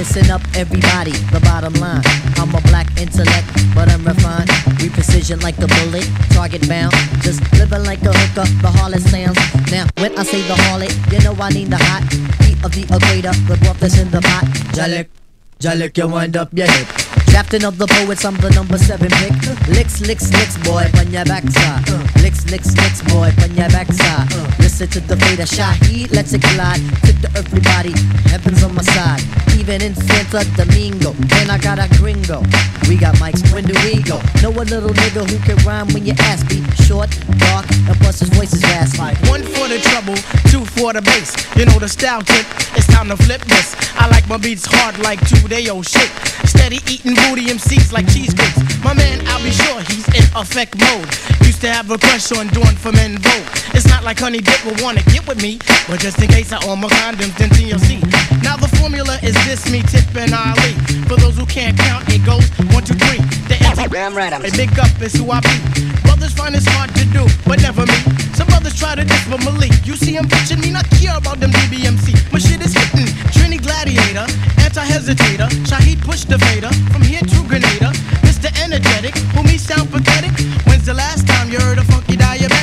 [0.00, 1.12] Listen up, everybody.
[1.34, 2.02] The bottom line.
[2.36, 4.50] I'm a black intellect, but I'm refined.
[4.80, 6.94] We precision like a bullet, target bound.
[7.22, 9.38] Just living like a hooker, the harlot sounds.
[9.70, 12.02] Now, when I say the harlot, you know I need the hot
[12.42, 14.44] heat of the equator, the warmth that's in the pot.
[14.74, 15.08] Jalik,
[15.58, 16.99] Jalik, you wind up your hip.
[17.30, 19.32] Captain of the poets, I'm the number seven pick.
[19.68, 21.86] Licks, licks, licks, boy, on your backside.
[22.22, 24.26] Licks, licks, licks, boy, on your backside.
[24.58, 26.82] Listen to the Vader Shaheed, let's it collide.
[27.06, 27.94] Tip to everybody,
[28.28, 29.22] heaven's on my side.
[29.58, 32.42] Even in Santo Domingo, and I got a gringo.
[32.88, 34.18] We got mics, when do we go?
[34.42, 36.62] Know a little nigga who can rhyme when you ask me.
[36.86, 39.14] Short, dark, and plus his voice is raspy.
[39.30, 40.16] One for the trouble,
[40.50, 41.30] two for the bass.
[41.56, 43.76] You know the style tip, it's time to flip this.
[43.94, 46.10] I like my beats hard like two day old shit.
[46.48, 48.58] Steady eating booty MCs like cheesecakes.
[48.84, 51.06] My man, I'll be sure he's in effect mode.
[51.46, 53.46] Used to have a crush on doing for men vote.
[53.74, 56.58] It's not like Honey Dip will wanna get with me, but just in case I
[56.66, 58.00] own my condoms, then TLC.
[58.42, 60.72] Now the formula is this, me, Tip, and Ali.
[61.08, 63.20] For those who can't count, it goes one, two, three.
[63.48, 63.56] The
[63.90, 66.09] Damn right, I'm big up is who I be.
[66.20, 67.96] Brothers find it's hard to do, but never me.
[68.36, 69.72] Some brothers try to diss but Malik.
[69.86, 72.12] You see him bitching me, not care about them DBMC.
[72.30, 73.08] My shit is hitting.
[73.32, 74.28] Trini Gladiator,
[74.60, 75.48] anti-hesitator.
[75.64, 76.68] Shaheed push the fader.
[76.92, 77.96] From here to Grenada.
[78.20, 78.52] Mr.
[78.62, 80.32] Energetic, who me sound pathetic.
[80.66, 82.59] When's the last time you heard a funky diabetic?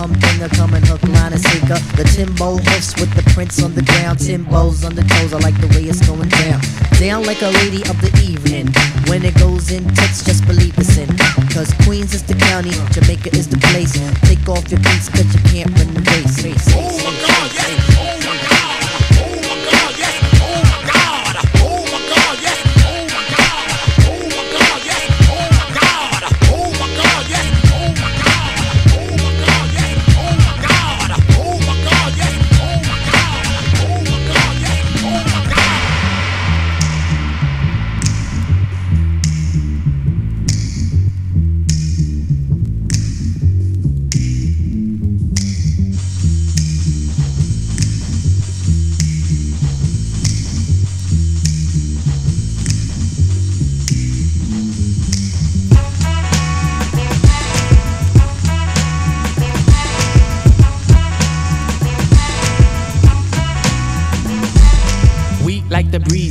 [0.00, 1.76] Humdinger coming hook, line, and sinker.
[1.92, 4.18] The Timbo hoofs with the prints on the ground.
[4.18, 6.60] Timbos on the toes, I like the way it's going down.
[6.96, 8.72] Down like a lady of the evening.
[9.12, 11.10] When it goes in tits, just believe it's in.
[11.52, 13.92] Cause Queens is the county, Jamaica is the place.
[14.24, 16.40] Take off your beats, cause you can't run the race.
[16.72, 17.49] Oh the breeze,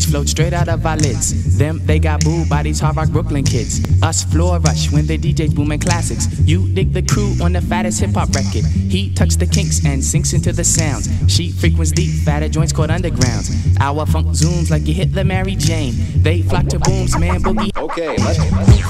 [0.10, 1.58] float straight out of our lids.
[1.58, 3.82] Them, they got booed by these hard rock Brooklyn kids.
[4.02, 6.28] Us floor rush when the DJ's booming classics.
[6.42, 8.66] You dig the crew on the fattest hip hop record.
[8.66, 11.08] He tucks the kinks and sinks into the sounds.
[11.28, 13.78] She frequents deep, fatter joints called undergrounds.
[13.80, 15.94] Our funk zooms like you hit the Mary Jane.
[16.24, 17.76] They flock to booms, man, boogie.
[17.78, 18.40] Okay, let's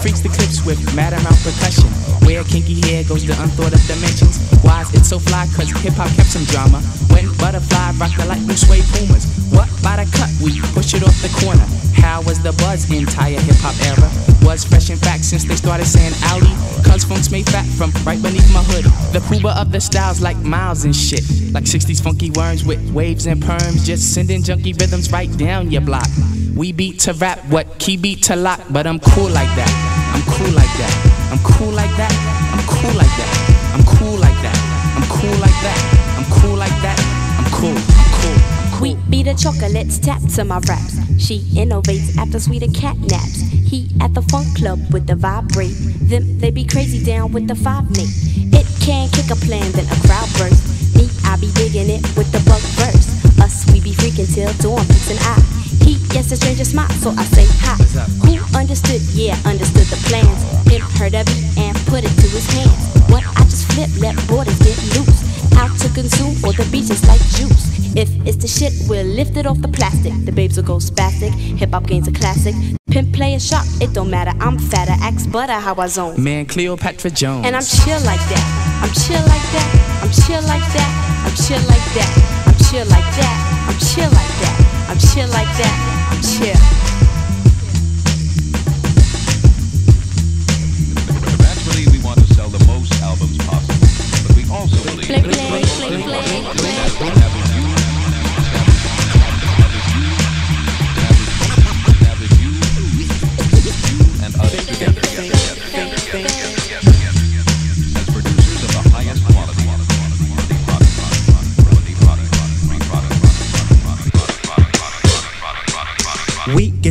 [0.01, 2.09] Freaks the clips with mad amount percussion.
[2.30, 4.38] Where kinky hair goes to unthought of dimensions.
[4.61, 5.49] Why is it so fly?
[5.57, 6.77] Cause hip hop kept some drama.
[7.10, 9.26] When butterfly rock the light blue suede pumas.
[9.49, 10.30] What by the cut?
[10.38, 11.65] We push it off the corner.
[11.97, 14.06] How was the buzz entire hip hop era?
[14.45, 16.53] Was fresh in fact since they started saying Audi.
[16.85, 18.85] Cause funks made fat from right beneath my hood.
[19.10, 21.26] The Cuba of the styles like miles and shit.
[21.49, 23.84] Like 60s funky worms with waves and perms.
[23.84, 26.07] Just sending junky rhythms right down your block.
[26.56, 30.14] We beat to rap, what key beat to lock, but I'm cool like that.
[30.14, 31.18] I'm cool like that.
[31.31, 32.11] I'm cool like that.
[32.53, 33.30] I'm cool like that.
[33.73, 34.57] I'm cool like that.
[34.97, 35.77] I'm cool like that.
[36.18, 36.97] I'm cool like that.
[37.38, 37.77] I'm cool.
[37.77, 38.81] I'm cool.
[38.81, 40.97] We beat the chocolates, tap to my raps.
[41.22, 43.41] She innovates after sweeter cat naps.
[43.51, 45.76] He at the funk club with the vibrate.
[46.10, 48.10] Them they be crazy down with the five mate.
[48.49, 50.65] It can kick a plan, then a crowd burst.
[50.95, 53.06] Me, I be digging it with the bug verse.
[53.38, 55.68] Us, we be freaking till dawn peaks and I.
[55.89, 57.73] He gets a stranger smile, so I say hi.
[58.21, 59.01] Who understood?
[59.17, 60.37] Yeah, understood the plans.
[60.69, 62.77] Pimp heard of it and put it to his hands.
[63.09, 65.17] What I just flip, let borders get loose.
[65.57, 67.73] Out to consume or the beaches like juice.
[67.97, 70.13] If it's the shit, we'll lift it off the plastic.
[70.25, 71.33] The babes will go spastic.
[71.57, 72.53] Hip hop gains a classic.
[72.91, 74.37] Pimp play a shot, it don't matter.
[74.39, 76.23] I'm fatter, axe butter, how I zone.
[76.23, 77.47] Man, Cleopatra Jones.
[77.47, 78.45] And I'm chill like that.
[78.85, 79.69] I'm chill like that.
[80.05, 80.91] I'm chill like that.
[81.25, 82.11] I'm chill like that.
[82.45, 83.65] I'm chill like that.
[83.67, 84.68] I'm chill like that.
[84.99, 86.19] Chill like that.
[86.21, 86.88] Chill.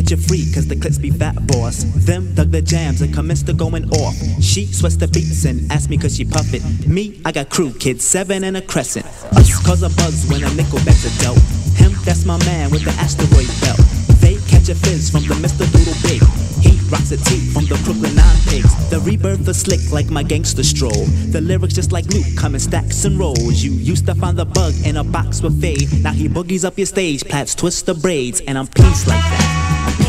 [0.09, 1.83] You free cause the clips be fat boss.
[2.03, 4.15] Them dug the jams and commenced to going off.
[4.41, 6.63] She sweats the beats and asked me cause she puff it.
[6.87, 9.05] Me, I got crew kids, seven and a crescent.
[9.37, 11.37] Us cause a buzz when a nickel backs a dope.
[11.77, 13.77] Him, that's my man with the asteroid belt.
[14.17, 15.69] They catch a fizz from the Mr.
[15.69, 16.25] Doodlebug.
[16.63, 18.89] He rocks a tee from the Brooklyn Nine Pigs.
[18.89, 21.05] The rebirth is slick like my gangster stroll.
[21.29, 23.61] The lyrics just like Luke come in stacks and rolls.
[23.61, 26.01] You used to find the bug in a box with fade.
[26.01, 29.58] Now he boogies up your stage, plats twist the braids, and I'm peace like that.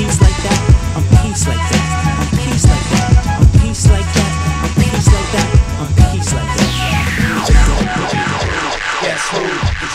[0.00, 0.60] Peace like that.
[0.96, 1.84] I'm peace like that.
[2.24, 3.04] I'm peace like that.
[3.36, 4.32] I'm peace like that.
[4.64, 5.48] I'm peace like that.
[5.76, 6.72] I'm peace like that.
[9.02, 9.44] Guess who?
[9.76, 9.88] The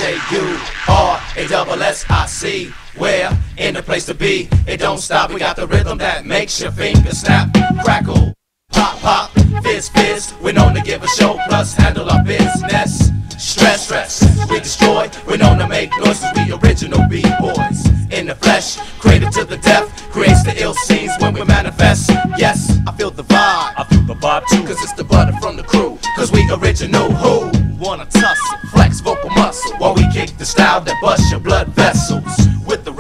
[1.41, 2.69] J-U-R-A-double-S-I-C.
[2.99, 3.33] Where?
[3.57, 4.47] In the place to be.
[4.67, 5.31] It don't stop.
[5.33, 7.51] We got the rhythm that makes your fingers snap,
[7.83, 8.35] crackle,
[8.71, 9.31] pop, pop,
[9.63, 10.35] fizz, fizz.
[10.39, 13.09] We're known to give a show, plus handle our business.
[13.39, 14.23] Stress, stress.
[14.51, 15.09] We destroy.
[15.25, 16.29] We're known to make noises.
[16.35, 17.94] We original B-boys.
[18.15, 19.91] In the flesh, created to the death.
[20.09, 22.09] Creates the ill scenes when we manifest.
[22.37, 23.73] Yes, I feel the vibe.
[23.75, 24.63] I feel the vibe too.
[24.63, 25.99] Cause it's the butter from the crew.
[26.15, 27.51] Cause we original who?
[27.77, 29.75] Wanna tussle, flex vocal muscle.
[29.79, 32.23] While we kick the style that busts your blood vessels.
[32.65, 32.93] With the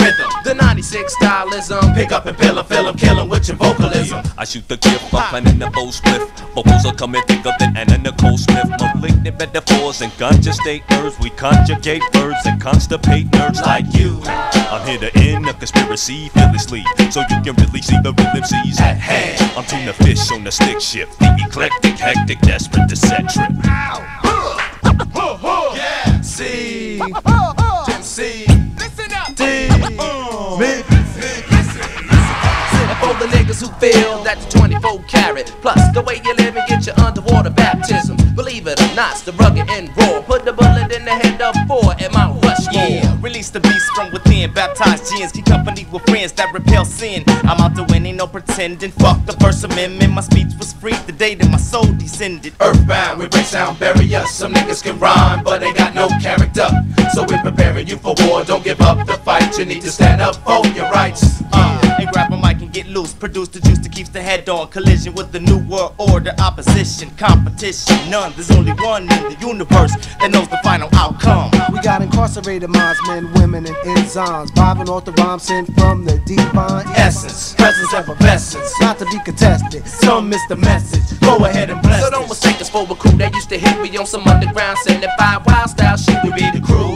[0.95, 1.93] 96 stylism.
[1.93, 4.23] Pick up and pill 'em, fill 'em, kill 'em with your vocalism.
[4.37, 6.21] I shoot the gift, I'm planning the bow split.
[6.55, 8.69] Vocals are coming thicker than Anna Nicole Smith.
[8.95, 11.19] Malignant metaphors and ganja state herbs.
[11.19, 14.21] We conjugate verbs and constipate nerds like you.
[14.71, 16.85] I'm here to end a conspiracy fearlessly.
[17.11, 19.51] So you can really see the real MCs at hand.
[19.57, 21.19] I'm tuna fish on the stick shift.
[21.19, 23.51] The eclectic, hectic, desperate trip.
[25.75, 27.01] Yeah, C,
[27.85, 28.44] Jim C, listen up, D,
[30.57, 30.94] me.
[33.05, 36.55] And for the niggas who feel that the 24 carat plus the way you live
[36.57, 38.17] and get your underwater baptism.
[38.33, 40.21] Believe it or not, it's the rugged and raw.
[40.21, 42.89] Put the bullet in the head of four at Mount Rushmore.
[42.89, 44.51] Yeah, release the beast from within.
[44.53, 47.23] Baptized gins, keep company with friends that repel sin.
[47.43, 48.91] I'm out to win, ain't no pretending.
[48.91, 50.11] Fuck the First Amendment.
[50.13, 52.53] My speech was free the day that my soul descended.
[52.59, 54.31] Earthbound, we break sound barriers.
[54.31, 56.67] Some niggas can rhyme, but they got no character.
[57.13, 58.43] So we're preparing you for war.
[58.43, 59.57] Don't give up the fight.
[59.59, 61.43] You need to stand up for your rights.
[61.53, 63.13] Uh, and grab a mic and get loose.
[63.13, 64.69] Produce the juice that keeps the head on.
[64.69, 66.33] Collision with the new world order.
[66.39, 68.31] Opposition, competition, none.
[68.33, 71.51] There's only one in the universe that knows the final outcome.
[71.71, 74.49] We got incarcerated minds, men, women, and enzymes.
[74.55, 78.71] Vibing off the rhyme sent from the divine Essence, presence, effervescence.
[78.81, 79.85] Not to be contested.
[79.85, 81.19] Some miss the message.
[81.19, 82.01] Go ahead and bless.
[82.03, 84.77] So don't mistake us for a crew that used to hit me on some underground
[84.79, 86.17] 75 wild style shit.
[86.23, 86.95] We be the crew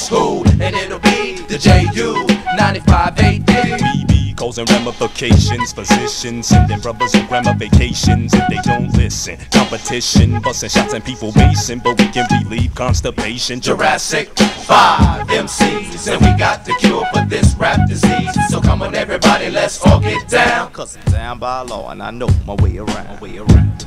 [0.00, 0.42] guess who?
[0.60, 5.72] And it'll be the JU 95 AD causing ramifications.
[5.72, 9.36] Physicians sending brothers on grammar vacations if they don't listen.
[9.52, 13.60] Competition, busting shots and people basing, but we can relieve constipation.
[13.60, 18.30] Jurassic 5 MCs, and we got the cure for this rap disease.
[18.48, 20.72] So come on, everybody, let's all get down.
[20.72, 23.08] Cause I'm down by law, and I know my way around.
[23.08, 23.86] My way around.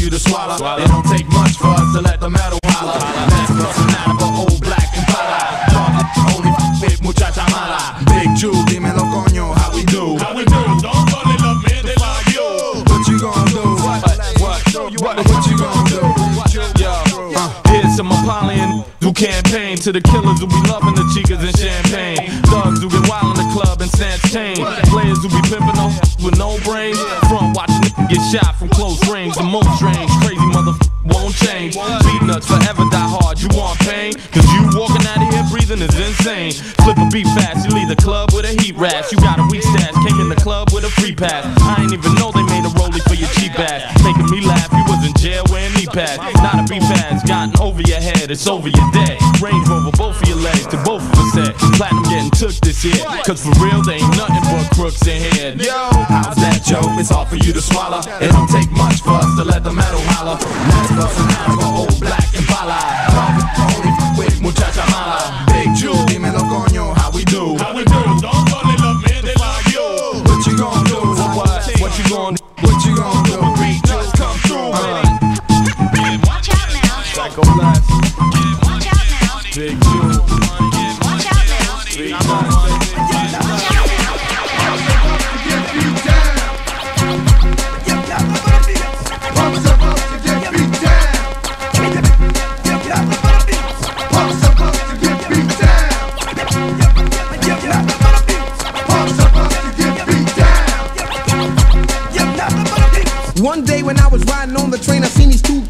[0.00, 0.54] you to swallow.
[0.78, 2.98] It don't take much for us to let the metal holler.
[2.98, 5.40] Let's bust out of a old black Impala.
[5.74, 7.98] Talking only with muchacha mala.
[8.06, 10.16] Big Jew, dímelo coño, how we do?
[10.18, 10.62] How we do?
[10.82, 11.82] Don't call it love, man.
[11.84, 12.46] They love you.
[12.86, 13.64] What you gonna do?
[13.82, 14.02] What?
[14.40, 14.60] What?
[15.02, 15.16] What?
[15.26, 16.02] What you gonna do?
[16.78, 16.92] Yo,
[17.34, 21.56] uh, here's some Apollyon who campaign to the killers who be loving the chicas and
[21.56, 22.30] champagne.
[22.46, 23.90] Thugs who get wild in the club and
[24.30, 24.56] chain.
[24.92, 26.98] Players who be pimping on with no brains.
[27.28, 28.57] Front watching get shot
[29.36, 31.76] The most strange, crazy motherfucker won't change.
[31.76, 33.40] Beatnuts forever die hard.
[33.40, 34.12] You want pain?
[34.32, 36.52] Cause you walking out of here breathing is insane.
[36.84, 39.12] Flip a beat fast, you leave the club with a heat rash.
[39.12, 41.44] You got a weak stash, came in the club with a free pass.
[41.60, 43.84] I ain't even know they made a rollie for your cheap ass.
[44.04, 46.20] Making me laugh, you was in jail wearing knee pads.
[46.40, 49.20] Not a beef ass, gotten over your head, it's over your dead.
[49.40, 51.17] Range Rover, both of your legs, to both of.
[51.78, 53.06] Platinum getting took this year.
[53.22, 55.54] Cause for real, they ain't nothing but crooks in here.
[55.54, 56.82] Yo, How's that, Joe?
[56.98, 58.00] It's hard for you to swallow.
[58.18, 60.34] It don't take much for us to let the metal holler.
[60.42, 61.87] Let's bust out of a old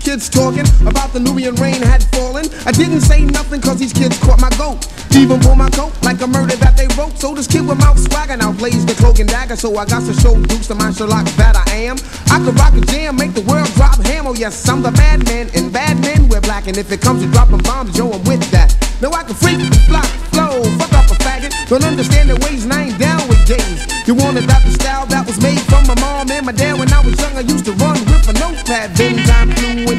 [0.09, 2.49] kids talking about the Nubian rain had fallen.
[2.65, 4.89] I didn't say nothing cause these kids caught my goat.
[5.13, 7.13] Even pull my coat like a murder that they wrote.
[7.21, 9.55] So this kid with mouth swagger now plays the cloak and dagger.
[9.57, 11.97] So I got to show Dukes to my Sherlock that I am.
[12.33, 14.27] I could rock a jam, make the world drop ham.
[14.27, 16.69] Oh yes, I'm the madman, and bad men wear black.
[16.69, 18.73] And if it comes to dropping bombs, yo, I'm with that.
[19.03, 19.61] No, I can freak,
[19.93, 21.53] block, flow, fuck up a faggot.
[21.69, 23.85] Don't understand the ways and I ain't down with games.
[24.09, 26.91] You want about the style that was made from my mom and my dad when
[26.91, 27.37] I was young.
[27.37, 28.97] I used to run with a notepad.
[28.97, 29.21] Then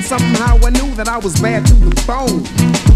[0.03, 2.88] somehow I knew that I was bad to the bone.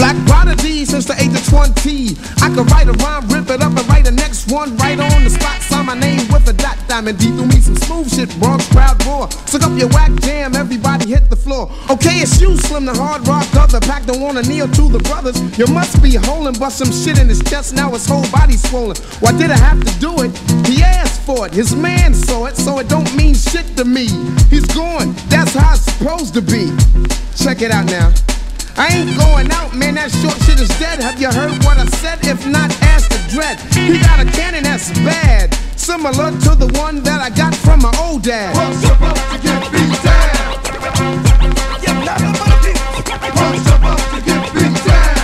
[0.00, 2.16] Black prodigy since the age of 20.
[2.40, 5.24] I could write a rhyme, rip it up, and write the next one right on
[5.24, 5.60] the spot.
[5.60, 7.18] Sign my name with a dot diamond.
[7.18, 9.30] D through me some smooth shit, Bronx crowd roar.
[9.44, 11.70] Suck up your whack jam, everybody hit the floor.
[11.90, 13.44] Okay, it's you, Slim the hard rock.
[13.54, 15.36] Other pack don't wanna kneel to the brothers.
[15.58, 17.74] You must be holding, bust some shit in his chest.
[17.74, 18.96] Now his whole body swollen.
[19.20, 20.32] Why did I have to do it?
[20.66, 21.52] He asked for it.
[21.52, 24.08] His man saw it, so it don't mean shit to me.
[24.48, 25.12] He's gone.
[25.28, 26.72] That's how it's supposed to be.
[27.36, 28.14] Check it out now.
[28.76, 31.00] I ain't going out, man, that short shit is dead.
[31.00, 32.18] Have you heard what I said?
[32.26, 33.58] If not, ask the dread.
[33.74, 37.92] He got a cannon that's bad, similar to the one that I got from my
[38.00, 38.54] old dad.
[38.54, 40.62] To get beat down.
[40.62, 40.72] To
[41.80, 42.34] get beat down.
[42.90, 43.86] To get beat down.
[44.10, 45.20] To get beat down.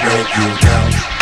[0.00, 1.13] break you down.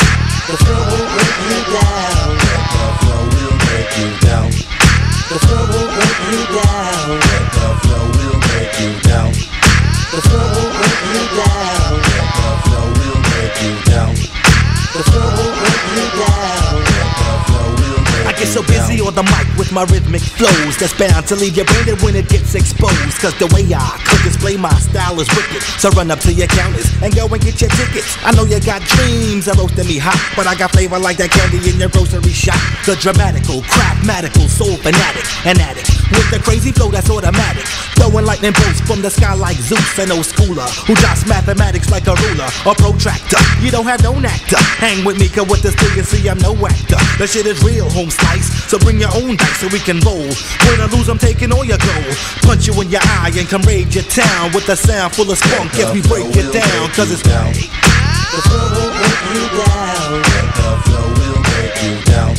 [18.42, 21.64] Get so busy on the mic with my rhythmic flows that's bound to leave you
[21.64, 23.14] branded when it gets exposed.
[23.22, 25.62] Cause the way I could display my style is wicked.
[25.78, 28.18] So run up to your counters and go and get your tickets.
[28.24, 31.30] I know you got dreams of roasting me hot, but I got flavor like that
[31.30, 32.58] candy in your grocery shop.
[32.84, 37.64] The dramatical, craftmatical, soul fanatic, an addict with the crazy flow that's automatic.
[37.96, 42.06] Throwing lightning bolts from the sky like Zeus, an old schooler who drops mathematics like
[42.06, 43.40] a ruler or protractor.
[43.60, 44.60] You don't have no actor.
[44.82, 47.00] Hang with me, cause with this thing you see, I'm no actor.
[47.18, 48.70] The shit is real, home slice.
[48.70, 50.28] So bring your own dice so we can roll.
[50.66, 52.16] Win or lose, I'm taking all your gold.
[52.42, 55.38] Punch you in your eye and come raid your town with a sound full of
[55.38, 55.72] spunk.
[55.74, 57.52] If we break it down, cause it's down.
[57.52, 60.22] The flow will break you down.
[60.56, 62.34] The flow will break you down.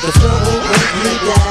[0.00, 1.49] The flow will break you down.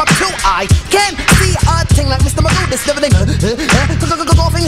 [0.00, 0.30] Up Tim two.
[0.44, 2.42] I can see a thing like Mr.
[2.42, 2.70] Magoo.
[2.70, 3.12] This everything.
[4.36, 4.64] Golfing.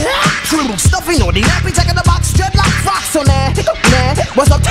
[1.11, 3.51] nappy, naughty nappy, checking the box, dreadlock rocks on there.
[3.91, 4.15] Man.
[4.35, 4.61] What's up?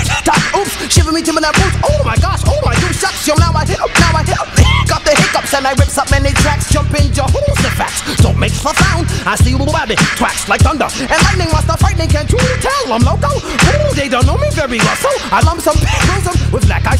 [0.56, 1.76] Oops, shiver me to my boots.
[1.84, 4.48] Oh my gosh, oh my goose shucks, yo, now I hiccup, now I hiccup.
[4.88, 8.00] Got the hiccups and I rips up many tracks, jump in your who's the facts.
[8.22, 9.06] Don't make for sound.
[9.26, 10.88] I see you rabbit, tracks like thunder.
[11.00, 12.92] And lightning must frightening, can't you tell?
[12.92, 13.28] I'm loco.
[13.28, 16.86] Ooh, they don't know me very well, so I lump some bruise 'em with black
[16.86, 16.99] eyes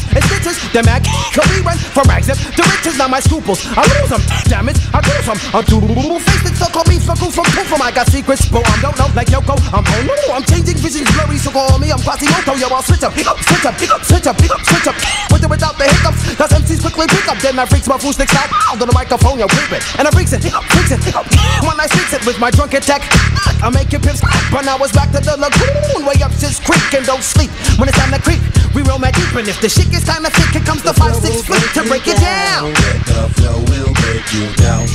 [0.71, 3.59] The mag can we run from rags up to riches, now my scruples.
[3.75, 4.23] I lose them,
[4.71, 5.35] it, I lose them.
[5.51, 8.79] I'm too face it, so call me from proof from I got secrets, but I
[8.79, 9.59] don't know like Yoko.
[9.75, 13.11] I'm no, I'm changing visions blurry, so call me, I'm Quasimodo, yo, I'll switch up,
[13.11, 14.95] pick up, switch up, pick up, switch up, pick up, switch up.
[15.27, 18.15] With or without the hiccups, cause MCs quickly pick up, then I freaks my food
[18.15, 18.47] sticks out,
[18.79, 19.83] to the microphone, yo, creep it.
[19.99, 21.27] And I freaks it, hiccup, freaks it, hiccup.
[21.67, 23.03] When I fix it with my drunken tech,
[23.59, 26.95] I make it pips, but now it's back to the lagoon, way up this creek
[26.95, 27.51] and don't sleep.
[27.75, 28.39] When it's time to creep,
[28.71, 31.15] we roll my deep, and if the shit gets kinda thick, here comes the five,
[31.15, 32.73] six feet to break it down.
[32.73, 34.85] Let The flow will break you down.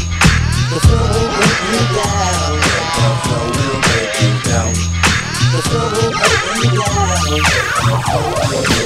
[0.70, 2.60] The flow will break you down.
[2.96, 4.72] The flow will break you down.
[5.52, 6.80] The flow will break you
[8.80, 8.85] down.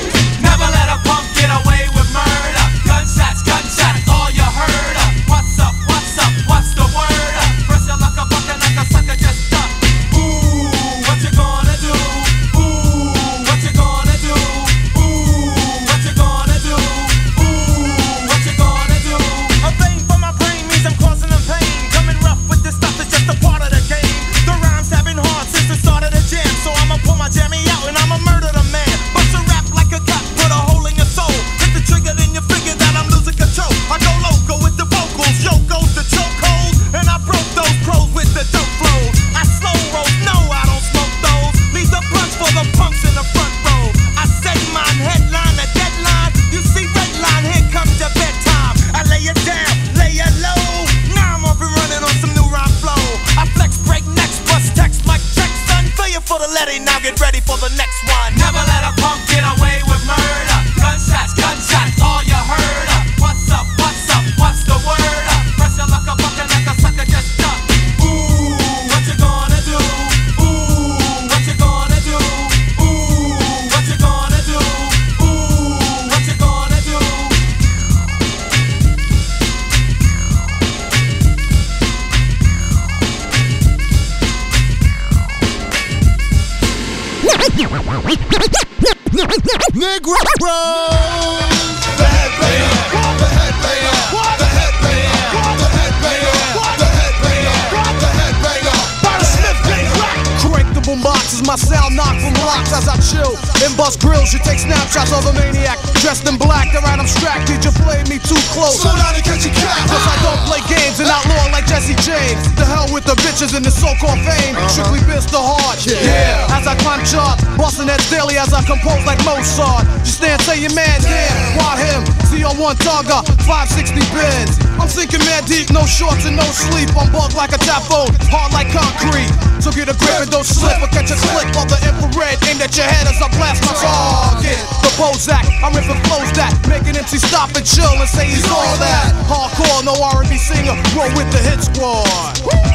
[127.40, 129.32] Like a tap phone, hard like concrete.
[129.64, 132.36] So get a grip and don't slip or catch a slip on the infrared.
[132.44, 134.60] Aim at your head as I blast my target.
[134.84, 138.44] The Bozak, I'm ripping flows that make an MC stop and chill and say he's
[138.44, 139.16] all that.
[139.24, 142.04] Hardcore, no R&B singer, roll with the hit squad.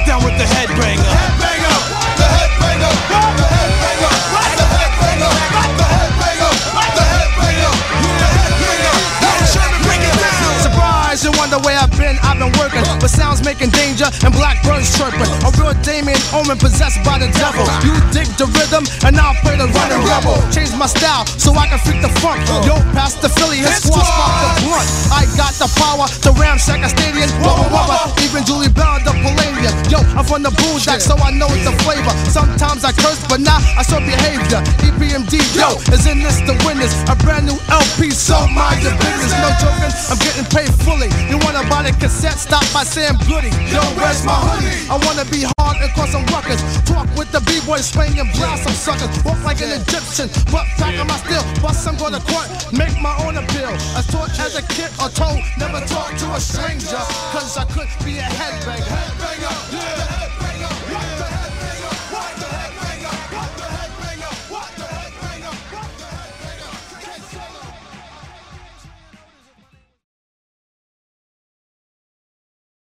[0.10, 0.98] Down with the headbanger.
[0.98, 1.65] Headbanger.
[13.66, 15.30] Making danger and blackbirds chirping.
[15.46, 17.66] A real Damien Omen possessed by the devil.
[17.82, 20.38] You dig the rhythm, and I'll play the running rebel.
[20.52, 22.42] Change my style so I can freak the funk.
[22.66, 24.88] Yo, past the Philly, his squad spark the blunt.
[25.14, 27.30] I got the power to ramshack a stadium.
[27.42, 29.74] Wubba wubba, even Julie Bell, the Palladium.
[29.90, 32.14] Yo, I'm from the Boondock, so I know it's the flavor.
[32.30, 34.62] Sometimes I curse, but now I show behavior.
[34.86, 36.94] EPMD, yo, is in this the winners.
[37.10, 39.34] A brand new LP, so mind your business.
[39.40, 41.10] No joking, I'm getting paid fully.
[41.30, 42.38] You wanna buy the cassette?
[42.38, 43.55] Stop by Sam Goody.
[43.72, 44.88] Yo, where's my hoodie?
[44.90, 46.62] I wanna be hard and cause some ruckus.
[46.86, 49.12] Talk with the B-boys, swing and blast some suckers.
[49.24, 51.44] Walk like an Egyptian, but pack on my steel.
[51.62, 53.74] Bust some gonna court, make my own appeal.
[53.98, 57.02] As taught as a kid or told, never talk to a stranger.
[57.34, 59.75] Cause I could be a headbanger.